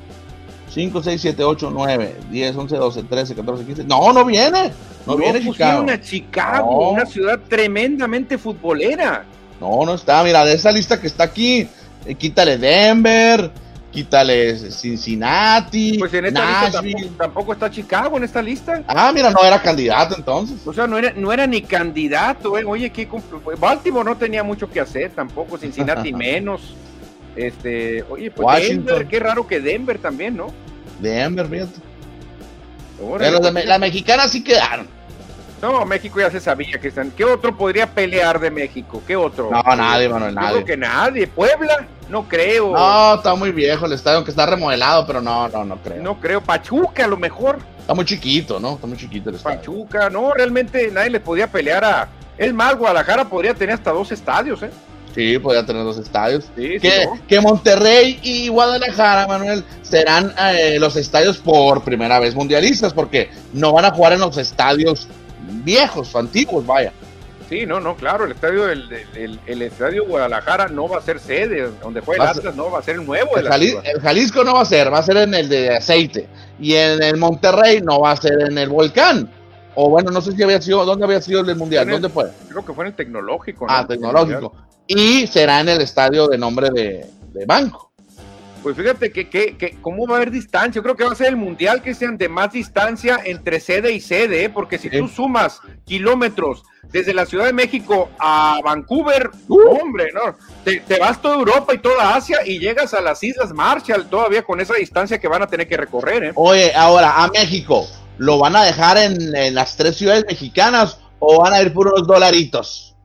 5, 0.73 1.03
6, 1.03 1.21
7, 1.21 1.43
8, 1.43 1.69
9, 1.71 2.15
10, 2.31 2.55
11, 2.55 2.75
12, 2.77 3.03
13, 3.03 3.35
14, 3.35 3.63
15. 3.63 3.83
No, 3.83 4.11
no 4.11 4.25
viene. 4.25 4.71
No, 5.05 5.15
viene 5.15 5.39
Chicago. 5.39 5.85
a 5.87 6.01
Chicago, 6.01 6.91
una 6.93 7.05
ciudad 7.05 7.39
tremendamente 7.47 8.39
futbolera. 8.39 9.23
No, 9.61 9.85
no 9.85 9.93
está. 9.93 10.23
Mira, 10.23 10.43
de 10.45 10.55
esa 10.55 10.71
lista 10.71 10.99
que 10.99 11.07
está 11.07 11.25
aquí, 11.25 11.67
eh, 12.07 12.15
quítale 12.15 12.57
Denver, 12.57 13.51
quítale 13.91 14.57
Cincinnati. 14.71 15.97
Pues 15.97 16.13
en 16.13 16.25
esta 16.25 16.81
lista 16.81 17.13
tampoco, 17.17 17.53
está 17.53 17.69
Chicago 17.69 18.17
en 18.17 18.23
esta 18.23 18.41
lista. 18.41 18.83
Ah, 18.87 19.11
mira, 19.13 19.31
no 19.31 19.43
era 19.43 19.61
candidato 19.61 20.15
entonces. 20.15 20.65
O 20.65 20.73
sea, 20.73 20.87
no 20.87 20.97
era, 20.97 21.13
no 21.15 21.31
era 21.31 21.47
ni 21.47 21.61
candidato. 21.61 22.57
Eh. 22.57 22.65
Oye, 22.65 22.89
¿qué 22.89 23.07
Baltimore 23.59 24.05
no 24.05 24.17
tenía 24.17 24.43
mucho 24.43 24.69
que 24.69 24.79
hacer 24.79 25.11
tampoco, 25.11 25.57
Cincinnati 25.57 26.13
menos. 26.13 26.75
Este, 27.35 28.03
oye, 28.09 28.31
pues 28.31 28.67
Denver, 28.67 29.07
qué 29.07 29.19
raro 29.19 29.45
que 29.45 29.59
Denver 29.59 29.99
también, 29.99 30.35
¿no? 30.35 30.47
Denver, 30.99 31.47
fíjate. 31.47 31.79
Pero 33.19 33.39
las 33.39 33.65
la 33.65 33.77
mexicanas 33.77 34.31
sí 34.31 34.43
quedaron. 34.43 34.96
No, 35.61 35.85
México 35.85 36.19
ya 36.19 36.29
se 36.29 36.39
sabía 36.39 36.79
que 36.79 36.89
están. 36.89 37.11
¿Qué 37.11 37.25
otro 37.25 37.55
podría 37.55 37.87
pelear 37.87 38.39
de 38.39 38.51
México? 38.51 39.01
¿Qué 39.07 39.15
otro? 39.15 39.49
No, 39.51 39.75
nadie, 39.75 40.07
Manuel, 40.07 40.35
nadie. 40.35 40.49
Creo 40.51 40.65
que 40.65 40.77
nadie. 40.77 41.27
¿Puebla? 41.27 41.87
No 42.09 42.27
creo. 42.27 42.73
No, 42.73 43.15
está 43.15 43.33
muy 43.33 43.51
viejo 43.51 43.85
el 43.87 43.93
estadio, 43.93 44.17
aunque 44.17 44.31
está 44.31 44.45
remodelado, 44.45 45.07
pero 45.07 45.19
no, 45.19 45.47
no, 45.47 45.65
no 45.65 45.77
creo. 45.77 46.03
No 46.03 46.19
creo. 46.19 46.41
Pachuca, 46.41 47.05
a 47.05 47.07
lo 47.07 47.17
mejor. 47.17 47.57
Está 47.79 47.95
muy 47.95 48.05
chiquito, 48.05 48.59
¿no? 48.59 48.75
Está 48.75 48.85
muy 48.85 48.97
chiquito 48.97 49.29
el 49.29 49.37
estadio. 49.37 49.57
Pachuca, 49.57 50.09
no, 50.09 50.31
realmente 50.33 50.91
nadie 50.91 51.09
le 51.09 51.19
podía 51.19 51.47
pelear 51.47 51.83
a. 51.83 52.07
Es 52.37 52.53
más, 52.53 52.75
Guadalajara 52.75 53.25
podría 53.25 53.55
tener 53.55 53.73
hasta 53.73 53.91
dos 53.91 54.11
estadios, 54.11 54.61
¿eh? 54.61 54.69
Sí, 55.15 55.39
podría 55.39 55.65
tener 55.65 55.83
dos 55.83 55.97
estadios. 55.97 56.45
Sí, 56.55 56.79
que, 56.79 57.09
que, 57.27 57.41
Monterrey 57.41 58.19
y 58.21 58.49
Guadalajara, 58.49 59.25
Manuel, 59.25 59.63
serán 59.81 60.31
eh, 60.39 60.77
los 60.79 60.95
estadios 60.95 61.39
por 61.39 61.81
primera 61.81 62.19
vez 62.19 62.35
mundialistas, 62.35 62.93
porque 62.93 63.31
no 63.51 63.73
van 63.73 63.85
a 63.85 63.89
jugar 63.89 64.13
en 64.13 64.19
los 64.19 64.37
estadios 64.37 65.07
viejos, 65.47 66.15
antiguos, 66.15 66.65
vaya. 66.65 66.91
Sí, 67.49 67.65
no, 67.65 67.79
no, 67.79 67.95
claro, 67.95 68.25
el 68.25 68.33
estadio 68.33 68.65
del, 68.65 69.39
el, 69.45 69.61
estadio 69.61 70.05
Guadalajara 70.05 70.67
no 70.67 70.89
va 70.89 70.97
a 70.97 71.01
ser 71.01 71.17
sede, 71.17 71.71
donde 71.81 72.01
fue 72.01 72.15
el 72.15 72.21
Atlas, 72.21 72.55
no 72.55 72.69
va 72.69 72.79
a 72.79 72.81
ser 72.81 72.95
el 72.95 73.05
nuevo. 73.05 73.37
El, 73.37 73.47
el, 73.47 74.01
Jalisco 74.01 74.43
no 74.43 74.55
va 74.55 74.61
a 74.61 74.65
ser, 74.65 74.91
va 74.91 74.97
a 74.97 75.03
ser 75.03 75.15
en 75.17 75.33
el 75.33 75.47
de 75.47 75.77
aceite. 75.77 76.27
Y 76.59 76.73
en 76.73 77.01
el 77.01 77.15
Monterrey 77.15 77.81
no 77.81 78.01
va 78.01 78.11
a 78.11 78.17
ser 78.17 78.41
en 78.41 78.57
el 78.57 78.67
volcán. 78.67 79.31
O 79.75 79.89
bueno, 79.89 80.11
no 80.11 80.19
sé 80.21 80.33
si 80.33 80.43
había 80.43 80.61
sido, 80.61 80.83
¿dónde 80.83 81.05
había 81.05 81.21
sido 81.21 81.39
el 81.39 81.55
mundial? 81.55 81.87
¿Dónde 81.87 82.09
fue? 82.09 82.25
Creo 82.49 82.65
que 82.65 82.73
fue 82.73 82.83
en 82.83 82.87
el 82.89 82.95
tecnológico. 82.95 83.65
Ah, 83.69 83.85
tecnológico. 83.87 84.53
Y 84.85 85.27
será 85.27 85.61
en 85.61 85.69
el 85.69 85.81
estadio 85.81 86.27
de 86.27 86.37
nombre 86.37 86.69
de, 86.71 87.05
de 87.31 87.45
Banco. 87.45 87.86
Pues 88.67 88.75
fíjate 88.75 89.13
que, 89.13 89.29
que, 89.29 89.77
cómo 89.81 90.05
va 90.05 90.15
a 90.15 90.17
haber 90.17 90.29
distancia. 90.29 90.73
Yo 90.73 90.83
creo 90.83 90.97
que 90.97 91.05
va 91.05 91.13
a 91.13 91.15
ser 91.15 91.27
el 91.27 91.37
mundial 91.37 91.81
que 91.81 91.93
sean 91.93 92.17
de 92.17 92.27
más 92.27 92.51
distancia 92.51 93.17
entre 93.23 93.61
sede 93.61 93.93
y 93.93 94.01
sede, 94.01 94.43
¿eh? 94.43 94.49
porque 94.49 94.77
si 94.77 94.89
tú 94.89 95.07
sumas 95.07 95.61
kilómetros 95.85 96.63
desde 96.83 97.13
la 97.13 97.25
Ciudad 97.25 97.45
de 97.45 97.53
México 97.53 98.09
a 98.19 98.59
Vancouver, 98.61 99.31
uh. 99.47 99.81
hombre, 99.81 100.09
no, 100.13 100.35
te, 100.65 100.81
vas 100.99 101.21
toda 101.21 101.35
Europa 101.35 101.75
y 101.75 101.77
toda 101.77 102.13
Asia 102.13 102.39
y 102.45 102.59
llegas 102.59 102.93
a 102.93 102.99
las 102.99 103.23
Islas 103.23 103.53
Marshall 103.53 104.09
todavía 104.09 104.43
con 104.43 104.59
esa 104.59 104.73
distancia 104.73 105.17
que 105.17 105.29
van 105.29 105.43
a 105.43 105.47
tener 105.47 105.65
que 105.69 105.77
recorrer. 105.77 106.25
¿eh? 106.25 106.31
Oye, 106.35 106.73
ahora 106.75 107.23
a 107.23 107.29
México, 107.29 107.87
¿lo 108.17 108.37
van 108.37 108.57
a 108.57 108.65
dejar 108.65 108.97
en, 108.97 109.55
las 109.55 109.77
tres 109.77 109.95
ciudades 109.95 110.25
mexicanas 110.27 110.99
o 111.19 111.41
van 111.41 111.53
a 111.53 111.61
ir 111.61 111.71
por 111.71 111.87
unos 111.87 112.05
dolaritos? 112.05 112.97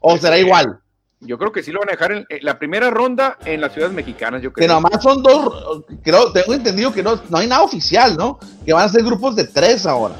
¿O 0.00 0.18
será 0.18 0.38
igual? 0.38 0.80
Yo 1.20 1.38
creo 1.38 1.52
que 1.52 1.62
sí 1.62 1.72
lo 1.72 1.80
van 1.80 1.88
a 1.88 1.92
dejar 1.92 2.12
en, 2.12 2.26
la 2.42 2.58
primera 2.58 2.90
ronda 2.90 3.38
en 3.44 3.60
las 3.60 3.72
ciudades 3.72 3.94
mexicanas, 3.94 4.42
yo 4.42 4.52
creo. 4.52 4.66
Que 4.66 4.72
nomás 4.72 5.02
son 5.02 5.22
dos, 5.22 5.84
creo, 6.02 6.32
tengo 6.32 6.54
entendido 6.54 6.92
que 6.92 7.02
no, 7.02 7.20
no 7.30 7.38
hay 7.38 7.46
nada 7.46 7.62
oficial, 7.62 8.16
¿no? 8.16 8.38
Que 8.64 8.72
van 8.72 8.84
a 8.84 8.88
ser 8.88 9.02
grupos 9.02 9.34
de 9.36 9.44
tres 9.44 9.86
ahora. 9.86 10.14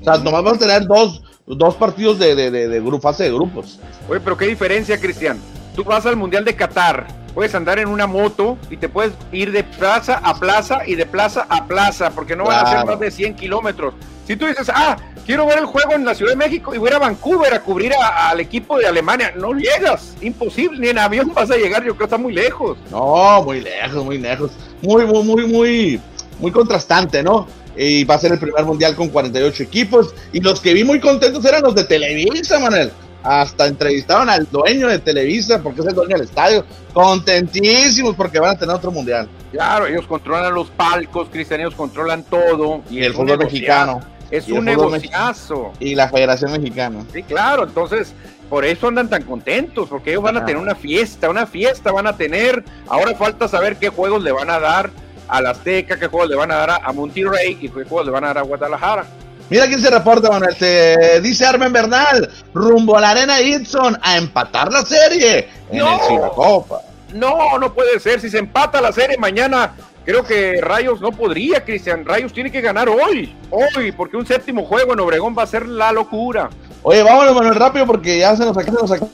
O 0.00 0.04
sea, 0.04 0.18
nomás 0.18 0.44
van 0.44 0.54
a 0.54 0.58
tener 0.58 0.86
dos, 0.86 1.22
dos 1.46 1.74
partidos 1.74 2.18
de, 2.18 2.34
de, 2.34 2.50
de, 2.50 2.80
grupo, 2.80 3.00
fase 3.00 3.24
de 3.24 3.32
grupos. 3.32 3.80
Oye, 4.08 4.20
pero 4.20 4.36
qué 4.36 4.46
diferencia, 4.46 5.00
Cristian. 5.00 5.38
Tú 5.74 5.84
vas 5.84 6.06
al 6.06 6.16
Mundial 6.16 6.44
de 6.44 6.54
Qatar, 6.54 7.06
puedes 7.34 7.54
andar 7.54 7.78
en 7.78 7.88
una 7.88 8.06
moto 8.06 8.58
y 8.70 8.76
te 8.76 8.88
puedes 8.88 9.12
ir 9.32 9.52
de 9.52 9.64
plaza 9.64 10.20
a 10.22 10.38
plaza 10.38 10.86
y 10.86 10.94
de 10.94 11.06
plaza 11.06 11.46
a 11.48 11.66
plaza, 11.66 12.10
porque 12.10 12.36
no 12.36 12.44
van 12.44 12.66
a 12.66 12.70
ser 12.70 12.86
más 12.86 13.00
de 13.00 13.10
100 13.10 13.34
kilómetros. 13.34 13.94
Si 14.26 14.36
tú 14.36 14.46
dices, 14.46 14.70
ah, 14.72 14.96
quiero 15.26 15.46
ver 15.46 15.58
el 15.58 15.66
juego 15.66 15.92
en 15.92 16.04
la 16.04 16.14
Ciudad 16.14 16.32
de 16.32 16.36
México 16.36 16.74
y 16.74 16.78
voy 16.78 16.90
a 16.90 16.98
Vancouver 16.98 17.52
a 17.54 17.60
cubrir 17.62 17.92
al 17.94 18.40
equipo 18.40 18.78
de 18.78 18.86
Alemania. 18.86 19.32
No 19.36 19.52
llegas, 19.52 20.14
imposible, 20.20 20.78
ni 20.78 20.88
en 20.88 20.98
avión 20.98 21.32
vas 21.34 21.50
a 21.50 21.56
llegar, 21.56 21.82
yo 21.82 21.94
creo 21.94 21.98
que 21.98 22.04
está 22.04 22.18
muy 22.18 22.32
lejos. 22.32 22.78
No, 22.90 23.42
muy 23.42 23.60
lejos, 23.60 24.04
muy 24.04 24.18
lejos. 24.18 24.50
Muy, 24.82 25.06
muy, 25.06 25.22
muy, 25.24 25.46
muy, 25.46 26.00
muy 26.38 26.50
contrastante, 26.50 27.22
¿no? 27.22 27.46
Y 27.76 28.04
va 28.04 28.16
a 28.16 28.18
ser 28.18 28.32
el 28.32 28.38
primer 28.38 28.64
mundial 28.64 28.94
con 28.96 29.08
48 29.08 29.62
equipos. 29.62 30.14
Y 30.32 30.40
los 30.40 30.60
que 30.60 30.74
vi 30.74 30.84
muy 30.84 31.00
contentos 31.00 31.44
eran 31.44 31.62
los 31.62 31.74
de 31.74 31.84
Televisa, 31.84 32.58
Manuel. 32.58 32.90
Hasta 33.22 33.66
entrevistaron 33.66 34.30
al 34.30 34.48
dueño 34.50 34.88
de 34.88 34.98
Televisa, 34.98 35.62
porque 35.62 35.82
es 35.82 35.86
el 35.86 35.94
dueño 35.94 36.16
del 36.16 36.26
estadio. 36.26 36.64
Contentísimos 36.92 38.16
porque 38.16 38.40
van 38.40 38.56
a 38.56 38.58
tener 38.58 38.74
otro 38.74 38.90
mundial. 38.90 39.28
Claro, 39.52 39.86
ellos 39.86 40.06
controlan 40.06 40.54
los 40.54 40.70
palcos, 40.70 41.28
Cristian, 41.30 41.60
ellos 41.60 41.74
controlan 41.74 42.22
todo. 42.24 42.82
Y, 42.90 43.02
el 43.02 43.12
fútbol 43.12 43.38
mexicano. 43.38 44.00
Es 44.30 44.48
un 44.48 44.64
negociazo. 44.64 45.72
Y 45.80 45.94
la 45.94 46.08
Federación 46.08 46.52
Mexicana. 46.52 47.04
Sí, 47.12 47.22
claro, 47.22 47.64
entonces 47.64 48.14
por 48.48 48.64
eso 48.64 48.88
andan 48.88 49.08
tan 49.08 49.22
contentos, 49.22 49.88
porque 49.88 50.10
ellos 50.10 50.22
van 50.22 50.36
a 50.36 50.44
tener 50.44 50.60
una 50.60 50.74
fiesta, 50.74 51.30
una 51.30 51.46
fiesta 51.46 51.92
van 51.92 52.06
a 52.06 52.16
tener. 52.16 52.64
Ahora 52.88 53.14
falta 53.14 53.46
saber 53.48 53.76
qué 53.76 53.88
juegos 53.88 54.22
le 54.22 54.32
van 54.32 54.50
a 54.50 54.58
dar 54.58 54.90
a 55.28 55.40
la 55.40 55.50
Azteca, 55.50 55.98
qué 55.98 56.08
juegos 56.08 56.28
le 56.28 56.36
van 56.36 56.50
a 56.50 56.56
dar 56.56 56.80
a 56.82 56.92
Monterrey 56.92 57.56
y 57.60 57.68
qué 57.68 57.84
juegos 57.84 58.06
le 58.06 58.12
van 58.12 58.24
a 58.24 58.28
dar 58.28 58.38
a 58.38 58.42
Guadalajara. 58.42 59.06
Mira 59.48 59.66
quién 59.66 59.80
se 59.80 59.90
reporta, 59.90 60.30
Manuel. 60.30 60.56
Te 60.56 61.20
dice 61.20 61.46
Armen 61.46 61.72
Bernal, 61.72 62.30
rumbo 62.54 62.96
a 62.96 63.00
la 63.00 63.10
arena 63.10 63.40
Itson 63.40 63.98
a 64.02 64.16
empatar 64.16 64.72
la 64.72 64.82
serie 64.82 65.48
en 65.70 65.78
no, 65.78 65.94
el 65.94 66.30
Copa. 66.30 66.82
No, 67.14 67.58
no 67.58 67.72
puede 67.72 67.98
ser. 67.98 68.20
Si 68.20 68.30
se 68.30 68.38
empata 68.38 68.80
la 68.80 68.92
serie 68.92 69.16
mañana, 69.18 69.72
Creo 70.10 70.24
que 70.24 70.60
Rayos 70.60 71.00
no 71.00 71.12
podría, 71.12 71.64
Cristian. 71.64 72.04
Rayos 72.04 72.32
tiene 72.32 72.50
que 72.50 72.60
ganar 72.60 72.88
hoy. 72.88 73.32
Hoy, 73.48 73.92
porque 73.92 74.16
un 74.16 74.26
séptimo 74.26 74.64
juego 74.64 74.92
en 74.92 74.98
Obregón 74.98 75.36
va 75.38 75.44
a 75.44 75.46
ser 75.46 75.68
la 75.68 75.92
locura. 75.92 76.50
Oye, 76.82 77.04
vámonos, 77.04 77.32
Manuel, 77.32 77.54
rápido, 77.54 77.86
porque 77.86 78.18
ya 78.18 78.34
se 78.34 78.44
nos 78.44 78.58
acaba, 78.58 78.88
se 78.88 78.98
nos 78.98 79.10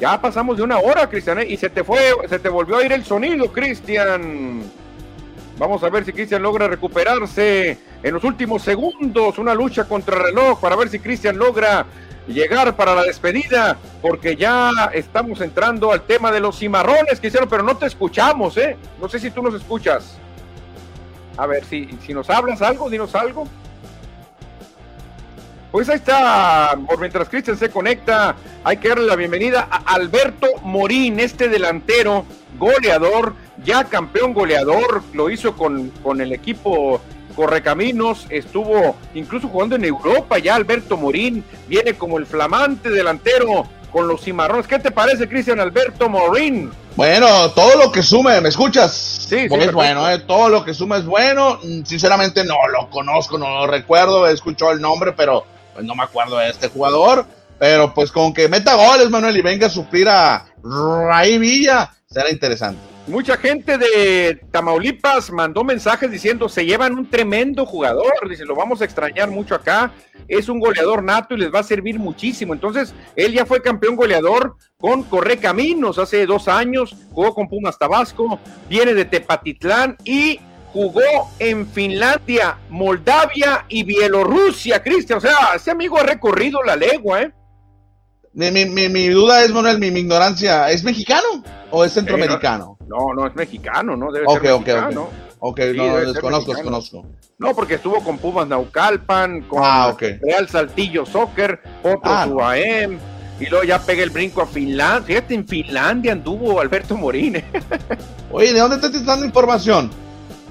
Ya 0.00 0.20
pasamos 0.20 0.56
de 0.56 0.64
una 0.64 0.78
hora, 0.80 1.08
Cristian, 1.08 1.38
¿eh? 1.38 1.46
y 1.48 1.56
se 1.56 1.70
te 1.70 1.84
fue, 1.84 2.00
se 2.28 2.40
te 2.40 2.48
volvió 2.48 2.78
a 2.78 2.84
ir 2.84 2.90
el 2.90 3.04
sonido, 3.04 3.52
Cristian. 3.52 4.64
Vamos 5.56 5.84
a 5.84 5.88
ver 5.88 6.04
si 6.04 6.12
Cristian 6.12 6.42
logra 6.42 6.66
recuperarse 6.66 7.78
en 8.02 8.12
los 8.12 8.24
últimos 8.24 8.60
segundos. 8.60 9.38
Una 9.38 9.54
lucha 9.54 9.84
contra 9.84 10.18
reloj 10.18 10.60
para 10.60 10.74
ver 10.74 10.88
si 10.88 10.98
Cristian 10.98 11.38
logra 11.38 11.86
llegar 12.26 12.74
para 12.76 12.94
la 12.94 13.02
despedida, 13.02 13.76
porque 14.00 14.36
ya 14.36 14.70
estamos 14.92 15.40
entrando 15.40 15.92
al 15.92 16.02
tema 16.02 16.32
de 16.32 16.40
los 16.40 16.58
cimarrones, 16.58 17.20
hicieron, 17.22 17.48
pero 17.48 17.62
no 17.62 17.76
te 17.76 17.86
escuchamos, 17.86 18.56
¿eh? 18.56 18.76
No 19.00 19.08
sé 19.08 19.18
si 19.18 19.30
tú 19.30 19.42
nos 19.42 19.54
escuchas. 19.54 20.16
A 21.36 21.46
ver, 21.46 21.64
si, 21.64 21.88
si 22.06 22.14
nos 22.14 22.30
hablas 22.30 22.62
algo, 22.62 22.88
dinos 22.88 23.14
algo. 23.14 23.46
Pues 25.72 25.88
ahí 25.88 25.96
está, 25.96 26.78
por 26.86 27.00
mientras 27.00 27.28
Cristian 27.28 27.58
se 27.58 27.68
conecta, 27.68 28.36
hay 28.62 28.76
que 28.76 28.90
darle 28.90 29.06
la 29.06 29.16
bienvenida 29.16 29.66
a 29.68 29.94
Alberto 29.94 30.46
Morín, 30.62 31.18
este 31.18 31.48
delantero 31.48 32.24
goleador, 32.56 33.34
ya 33.64 33.82
campeón 33.82 34.34
goleador, 34.34 35.02
lo 35.12 35.30
hizo 35.30 35.56
con, 35.56 35.90
con 36.02 36.20
el 36.20 36.32
equipo 36.32 37.00
Correcaminos, 37.34 38.26
estuvo 38.30 38.96
incluso 39.14 39.48
jugando 39.48 39.76
en 39.76 39.84
Europa, 39.84 40.38
ya 40.38 40.54
Alberto 40.54 40.96
Morín 40.96 41.44
viene 41.68 41.94
como 41.94 42.18
el 42.18 42.26
flamante 42.26 42.90
delantero 42.90 43.66
con 43.90 44.08
los 44.08 44.22
cimarrones. 44.22 44.66
¿Qué 44.66 44.78
te 44.78 44.90
parece, 44.90 45.28
Cristian 45.28 45.60
Alberto 45.60 46.08
Morín? 46.08 46.70
Bueno, 46.96 47.50
todo 47.50 47.76
lo 47.76 47.92
que 47.92 48.02
sume, 48.02 48.40
¿me 48.40 48.48
escuchas? 48.48 48.92
Sí, 49.28 49.46
Porque 49.48 49.66
es 49.66 49.72
bueno, 49.72 50.08
¿eh? 50.10 50.18
todo 50.20 50.48
lo 50.48 50.64
que 50.64 50.74
sume 50.74 50.98
es 50.98 51.04
bueno. 51.04 51.58
Mm, 51.62 51.84
Sinceramente 51.84 52.44
no 52.44 52.56
lo 52.72 52.90
conozco, 52.90 53.38
no 53.38 53.48
lo 53.50 53.66
recuerdo, 53.66 54.26
he 54.28 54.32
escuchado 54.32 54.72
el 54.72 54.80
nombre, 54.80 55.12
pero 55.12 55.44
pues, 55.74 55.84
no 55.84 55.94
me 55.94 56.02
acuerdo 56.02 56.38
de 56.38 56.50
este 56.50 56.68
jugador. 56.68 57.26
Pero 57.58 57.94
pues 57.94 58.10
con 58.10 58.34
que 58.34 58.48
meta 58.48 58.74
goles, 58.74 59.10
Manuel, 59.10 59.36
y 59.36 59.42
venga 59.42 59.68
a 59.68 59.70
suplir 59.70 60.08
a 60.08 60.44
Ray 60.62 61.38
Villa, 61.38 61.90
será 62.06 62.30
interesante. 62.30 62.93
Mucha 63.06 63.36
gente 63.36 63.76
de 63.76 64.40
Tamaulipas 64.50 65.30
mandó 65.30 65.62
mensajes 65.62 66.10
diciendo 66.10 66.48
se 66.48 66.64
llevan 66.64 66.94
un 66.94 67.10
tremendo 67.10 67.66
jugador, 67.66 68.26
dice 68.26 68.46
lo 68.46 68.56
vamos 68.56 68.80
a 68.80 68.86
extrañar 68.86 69.28
mucho 69.30 69.54
acá, 69.54 69.92
es 70.26 70.48
un 70.48 70.58
goleador 70.58 71.02
nato 71.02 71.34
y 71.34 71.36
les 71.36 71.52
va 71.52 71.58
a 71.58 71.64
servir 71.64 71.98
muchísimo. 71.98 72.54
Entonces, 72.54 72.94
él 73.14 73.34
ya 73.34 73.44
fue 73.44 73.60
campeón 73.60 73.96
goleador 73.96 74.56
con 74.78 75.02
Correcaminos 75.02 75.98
hace 75.98 76.24
dos 76.24 76.48
años, 76.48 76.96
jugó 77.10 77.34
con 77.34 77.46
Pumas 77.46 77.78
Tabasco, 77.78 78.40
viene 78.70 78.94
de 78.94 79.04
Tepatitlán 79.04 79.98
y 80.02 80.40
jugó 80.72 81.30
en 81.38 81.66
Finlandia, 81.66 82.56
Moldavia 82.70 83.66
y 83.68 83.84
Bielorrusia, 83.84 84.82
Cristian. 84.82 85.18
O 85.18 85.20
sea, 85.20 85.36
ese 85.56 85.70
amigo 85.70 85.98
ha 85.98 86.04
recorrido 86.04 86.62
la 86.62 86.74
legua, 86.74 87.20
¿eh? 87.20 87.32
Mi, 88.34 88.50
mi, 88.50 88.88
mi, 88.88 89.08
duda 89.08 89.44
es, 89.44 89.52
Manuel, 89.52 89.78
mi, 89.78 89.90
mi 89.92 90.00
ignorancia, 90.00 90.68
¿es 90.70 90.82
mexicano 90.82 91.44
o 91.70 91.84
es 91.84 91.92
centroamericano? 91.92 92.76
No, 92.88 93.14
no 93.14 93.26
es 93.28 93.34
mexicano, 93.36 93.96
¿no? 93.96 94.10
Debe 94.10 94.26
Ok, 94.28 94.42
ser 94.42 94.50
ok, 94.52 94.66
mexicano. 94.66 95.02
ok. 95.02 95.12
Ok, 95.46 95.60
Sí, 95.60 95.76
no, 95.76 95.96
desconozco, 95.98 96.52
desconozco. 96.54 97.06
No, 97.38 97.54
porque 97.54 97.74
estuvo 97.74 98.02
con 98.02 98.18
Pumas 98.18 98.48
Naucalpan, 98.48 99.42
con 99.42 99.60
Ah. 99.62 99.94
Real 100.22 100.48
Saltillo 100.48 101.04
Soccer, 101.06 101.60
otro 101.82 102.00
Ah. 102.12 102.26
UAM, 102.26 102.98
y 103.38 103.46
luego 103.46 103.64
ya 103.64 103.78
pega 103.78 104.02
el 104.02 104.10
brinco 104.10 104.40
a 104.42 104.46
Finlandia. 104.46 105.04
Fíjate, 105.06 105.34
en 105.34 105.46
Finlandia 105.46 106.12
anduvo 106.12 106.60
Alberto 106.60 106.96
Morín. 106.96 107.36
¿eh? 107.36 107.44
Oye, 108.32 108.52
¿de 108.52 108.58
dónde 108.60 108.76
estás 108.76 109.04
dando 109.04 109.26
información? 109.26 109.90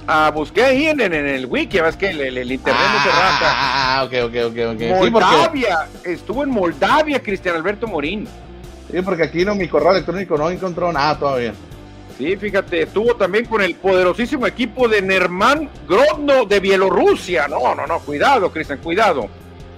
Ah, 0.08 0.32
busqué 0.34 0.64
ahí 0.64 0.88
en, 0.88 1.00
en- 1.00 1.14
en 1.14 1.28
el 1.28 1.46
wiki, 1.46 1.80
ves 1.80 1.96
que 1.96 2.10
el, 2.10 2.20
el- 2.22 2.38
el 2.38 2.52
internet 2.52 2.84
no 2.94 3.04
se 3.04 3.10
raja. 3.10 3.40
Ah, 3.46 4.04
ok, 4.06 4.14
ok, 4.26 4.36
ok, 4.52 4.58
ok. 4.74 4.80
Sí, 4.80 4.88
porque, 4.90 5.12
Moldavia, 5.12 5.88
estuvo 6.04 6.44
en 6.44 6.50
Moldavia 6.50 7.22
Cristian 7.22 7.56
Alberto 7.56 7.88
Morín. 7.88 8.28
sí, 8.92 9.02
porque 9.02 9.24
aquí 9.24 9.46
no, 9.46 9.56
mi 9.56 9.68
correo 9.68 9.92
electrónico 9.92 10.38
no 10.38 10.50
encontró 10.50 10.92
nada 10.92 11.18
todavía. 11.18 11.54
Sí, 12.18 12.36
fíjate, 12.38 12.84
estuvo 12.84 13.16
también 13.16 13.46
con 13.46 13.62
el 13.62 13.74
poderosísimo 13.76 14.46
equipo 14.46 14.88
de 14.88 15.02
Nerman 15.02 15.70
Grodno 15.88 16.46
de 16.46 16.60
Bielorrusia. 16.60 17.48
No, 17.48 17.74
no, 17.74 17.88
no, 17.88 18.00
cuidado, 18.00 18.52
Cristian, 18.52 18.80
cuidado. 18.80 19.28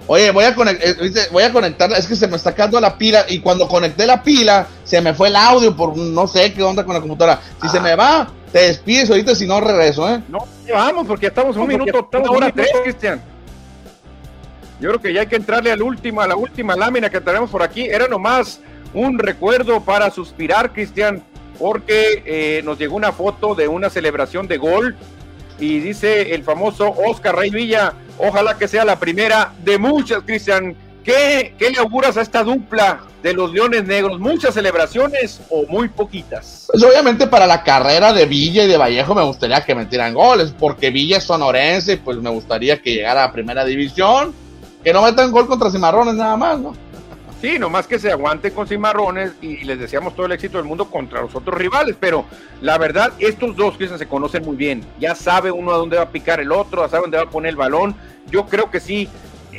Oye, 0.07 0.31
voy 0.31 0.43
a, 0.43 0.55
conect- 0.55 0.79
eh, 0.81 1.27
voy 1.31 1.43
a 1.43 1.51
conectar, 1.53 1.91
es 1.93 2.05
que 2.07 2.15
se 2.15 2.27
me 2.27 2.35
está 2.35 2.53
quedando 2.53 2.79
la 2.81 2.97
pila 2.97 3.25
y 3.29 3.39
cuando 3.39 3.67
conecté 3.67 4.05
la 4.05 4.21
pila 4.21 4.67
se 4.83 5.01
me 5.01 5.13
fue 5.13 5.29
el 5.29 5.35
audio 5.35 5.75
por 5.75 5.95
no 5.97 6.27
sé 6.27 6.53
qué 6.53 6.61
onda 6.61 6.83
con 6.83 6.93
la 6.93 6.99
computadora. 6.99 7.39
Si 7.61 7.69
se 7.69 7.77
Ah. 7.77 7.81
me 7.81 7.95
va, 7.95 8.27
te 8.55 8.61
despides 8.61 9.09
ahorita 9.09 9.35
si 9.35 9.45
no 9.45 9.59
regreso, 9.59 10.09
¿eh? 10.09 10.21
No, 10.29 10.47
vamos, 10.71 11.05
porque 11.05 11.23
ya 11.23 11.27
estamos 11.27 11.57
a 11.57 11.59
un 11.59 11.67
minuto, 11.67 11.99
estamos 11.99 12.29
una 12.29 12.37
hora 12.37 12.51
tres, 12.55 12.69
Cristian. 12.83 13.21
Yo 14.79 14.87
creo 14.87 15.01
que 15.01 15.11
ya 15.11 15.19
hay 15.19 15.27
que 15.27 15.35
entrarle 15.35 15.73
al 15.73 15.81
último, 15.81 16.21
a 16.21 16.27
la 16.27 16.37
última 16.37 16.73
lámina 16.73 17.09
que 17.09 17.19
tenemos 17.19 17.49
por 17.49 17.61
aquí. 17.61 17.83
Era 17.83 18.07
nomás 18.07 18.61
un 18.93 19.19
recuerdo 19.19 19.81
para 19.81 20.09
suspirar, 20.09 20.71
Cristian, 20.71 21.21
porque 21.59 22.23
eh, 22.25 22.61
nos 22.63 22.79
llegó 22.79 22.95
una 22.95 23.11
foto 23.11 23.55
de 23.55 23.67
una 23.67 23.89
celebración 23.89 24.47
de 24.47 24.55
gol 24.55 24.95
y 25.59 25.79
dice 25.81 26.33
el 26.33 26.45
famoso 26.45 26.93
Oscar 27.05 27.35
Rey 27.35 27.49
Villa, 27.49 27.91
ojalá 28.19 28.57
que 28.57 28.69
sea 28.69 28.85
la 28.85 28.97
primera 28.97 29.51
de 29.65 29.77
muchas, 29.77 30.23
Cristian. 30.23 30.77
¿Qué, 31.05 31.53
¿Qué 31.59 31.69
le 31.69 31.77
auguras 31.77 32.17
a 32.17 32.21
esta 32.21 32.43
dupla 32.43 33.01
de 33.21 33.31
los 33.31 33.53
Leones 33.53 33.85
Negros? 33.85 34.19
¿Muchas 34.19 34.55
celebraciones 34.55 35.39
o 35.51 35.63
muy 35.67 35.87
poquitas? 35.87 36.67
Pues 36.71 36.83
obviamente 36.83 37.27
para 37.27 37.45
la 37.45 37.61
carrera 37.61 38.11
de 38.11 38.25
Villa 38.25 38.63
y 38.63 38.67
de 38.67 38.75
Vallejo 38.75 39.13
me 39.13 39.21
gustaría 39.21 39.63
que 39.63 39.75
metieran 39.75 40.15
goles, 40.15 40.51
porque 40.57 40.89
Villa 40.89 41.17
es 41.17 41.23
sonorense 41.23 41.93
y 41.93 41.97
pues 41.97 42.17
me 42.17 42.31
gustaría 42.31 42.81
que 42.81 42.95
llegara 42.95 43.23
a 43.23 43.31
primera 43.31 43.63
división, 43.63 44.33
que 44.83 44.91
no 44.93 45.03
metan 45.03 45.31
gol 45.31 45.45
contra 45.45 45.69
Cimarrones 45.69 46.15
nada 46.15 46.35
más, 46.37 46.59
¿no? 46.59 46.73
Sí, 47.39 47.59
nomás 47.59 47.85
que 47.85 47.99
se 47.99 48.11
aguanten 48.11 48.53
con 48.53 48.67
cimarrones 48.67 49.33
y 49.41 49.57
les 49.63 49.77
deseamos 49.77 50.15
todo 50.15 50.25
el 50.25 50.31
éxito 50.31 50.57
del 50.57 50.65
mundo 50.65 50.89
contra 50.89 51.21
los 51.21 51.35
otros 51.35 51.55
rivales, 51.55 51.95
pero 51.99 52.25
la 52.61 52.79
verdad, 52.79 53.13
estos 53.19 53.55
dos 53.55 53.77
Cristian, 53.77 53.99
se 53.99 54.07
conocen 54.07 54.43
muy 54.43 54.55
bien. 54.55 54.83
Ya 54.99 55.13
sabe 55.13 55.51
uno 55.51 55.71
a 55.71 55.77
dónde 55.77 55.97
va 55.97 56.03
a 56.03 56.09
picar 56.09 56.39
el 56.39 56.51
otro, 56.51 56.81
ya 56.81 56.89
sabe 56.89 57.01
dónde 57.01 57.17
va 57.17 57.23
a 57.23 57.29
poner 57.29 57.49
el 57.49 57.55
balón. 57.57 57.95
Yo 58.31 58.47
creo 58.47 58.71
que 58.71 58.79
sí, 58.79 59.07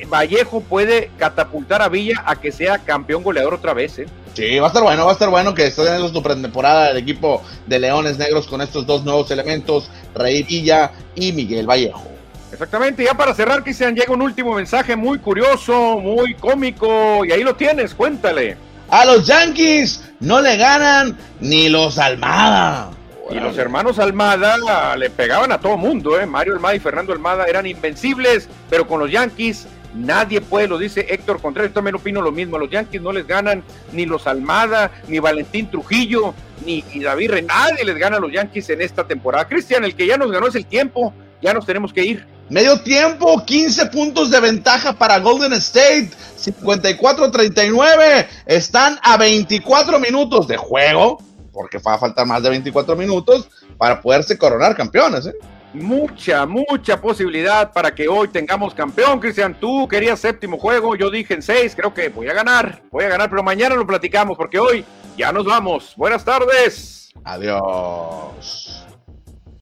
Vallejo 0.09 0.61
puede 0.61 1.11
catapultar 1.19 1.83
a 1.83 1.89
Villa 1.89 2.23
a 2.27 2.37
que 2.37 2.53
sea 2.53 2.79
campeón 2.79 3.23
goleador 3.23 3.55
otra 3.55 3.75
vez. 3.75 3.99
¿eh? 3.99 4.07
Sí, 4.35 4.59
va 4.59 4.67
a 4.67 4.69
estar 4.69 4.83
bueno, 4.83 5.05
va 5.05 5.11
a 5.11 5.15
estar 5.15 5.31
bueno 5.31 5.55
que 5.55 5.67
esté 5.67 5.83
teniendo 5.83 6.09
su 6.09 6.23
pretemporada 6.23 6.91
el 6.91 6.99
equipo 6.99 7.43
de 7.67 7.79
Leones 7.79 8.19
Negros 8.19 8.47
con 8.47 8.61
estos 8.61 8.87
dos 8.87 9.05
nuevos 9.05 9.31
elementos, 9.31 9.91
Rey 10.15 10.43
Villa 10.43 10.93
y 11.15 11.33
Miguel 11.33 11.67
Vallejo. 11.67 12.05
Exactamente, 12.53 13.05
ya 13.05 13.15
para 13.15 13.35
cerrar, 13.35 13.63
Cristian, 13.63 13.95
llega 13.95 14.13
un 14.13 14.23
último 14.23 14.55
mensaje 14.55 14.95
muy 14.95 15.19
curioso, 15.19 15.99
muy 15.99 16.35
cómico, 16.35 17.25
y 17.25 17.33
ahí 17.33 17.43
lo 17.43 17.57
tienes, 17.57 17.95
cuéntale. 17.95 18.57
A 18.89 19.05
los 19.05 19.27
Yankees 19.27 20.05
no 20.21 20.41
le 20.41 20.57
ganan 20.57 21.17
ni 21.41 21.69
los 21.69 21.99
Almada. 21.99 22.91
Y 23.29 23.35
los 23.35 23.59
hermanos 23.59 23.99
Almada 23.99 24.97
le 24.97 25.11
pegaban 25.11 25.51
a 25.51 25.59
todo 25.59 25.77
mundo, 25.77 26.21
¿eh? 26.21 26.27
Mario 26.27 26.55
Almada 26.55 26.77
y 26.77 26.79
Fernando 26.79 27.13
Almada 27.13 27.47
eran 27.47 27.67
invencibles, 27.67 28.49
pero 28.71 28.87
con 28.87 29.01
los 29.01 29.11
Yankees 29.11 29.67
nadie 29.97 30.41
puede, 30.41 30.69
lo 30.69 30.79
dice 30.79 31.07
Héctor 31.09 31.41
Contreras, 31.41 31.71
yo 31.71 31.75
también 31.75 31.97
opino 31.97 32.21
lo 32.21 32.33
mismo, 32.33 32.57
a 32.57 32.61
los 32.61 32.71
Yankees 32.71 33.01
no 33.01 33.13
les 33.13 33.27
ganan 33.27 33.63
ni 33.93 34.07
los 34.07 34.27
Almada, 34.27 34.91
ni 35.09 35.19
Valentín 35.19 35.71
Trujillo, 35.71 36.35
ni, 36.65 36.83
David 37.03 37.31
Rey, 37.31 37.43
nadie 37.43 37.85
les 37.85 37.97
gana 37.97 38.17
a 38.17 38.21
los 38.21 38.33
Yankees 38.33 38.71
en 38.71 38.81
esta 38.83 39.07
temporada. 39.07 39.47
Cristian, 39.49 39.85
el 39.85 39.95
que 39.95 40.07
ya 40.07 40.17
nos 40.17 40.31
ganó 40.31 40.49
es 40.49 40.55
el 40.55 40.67
tiempo, 40.67 41.13
ya 41.43 41.53
nos 41.53 41.67
tenemos 41.67 41.93
que 41.93 42.05
ir. 42.05 42.27
Medio 42.49 42.81
tiempo, 42.81 43.45
15 43.45 43.87
puntos 43.87 44.31
de 44.31 44.39
ventaja 44.39 44.93
para 44.93 45.19
Golden 45.19 45.53
State, 45.55 46.11
54-39. 46.39 48.27
Están 48.47 49.01
a 49.03 49.17
24 49.17 49.99
minutos 49.99 50.47
de 50.47 50.57
juego, 50.57 51.19
porque 51.53 51.79
va 51.79 51.95
a 51.95 51.99
faltar 51.99 52.25
más 52.25 52.43
de 52.43 52.51
24 52.51 52.95
minutos 52.95 53.49
para 53.77 54.01
poderse 54.01 54.39
coronar 54.39 54.77
campeones. 54.77 55.27
¿eh? 55.27 55.35
Mucha, 55.83 56.47
mucha 56.47 57.01
posibilidad 57.01 57.73
para 57.73 57.95
que 57.95 58.09
hoy 58.09 58.29
tengamos 58.29 58.75
campeón, 58.75 59.21
Cristian. 59.21 59.55
Tú 59.55 59.87
querías 59.87 60.19
séptimo 60.19 60.59
juego, 60.59 60.97
yo 60.97 61.11
dije 61.11 61.35
en 61.35 61.43
seis, 61.43 61.75
creo 61.77 61.93
que 61.93 62.09
voy 62.09 62.29
a 62.29 62.33
ganar, 62.33 62.83
voy 62.91 63.05
a 63.05 63.09
ganar, 63.09 63.29
pero 63.29 63.43
mañana 63.43 63.75
lo 63.75 63.87
platicamos 63.87 64.37
porque 64.37 64.59
hoy 64.59 64.85
ya 65.19 65.33
nos 65.33 65.45
vamos. 65.45 65.93
Buenas 65.97 66.25
tardes. 66.25 67.13
Adiós. 67.25 68.86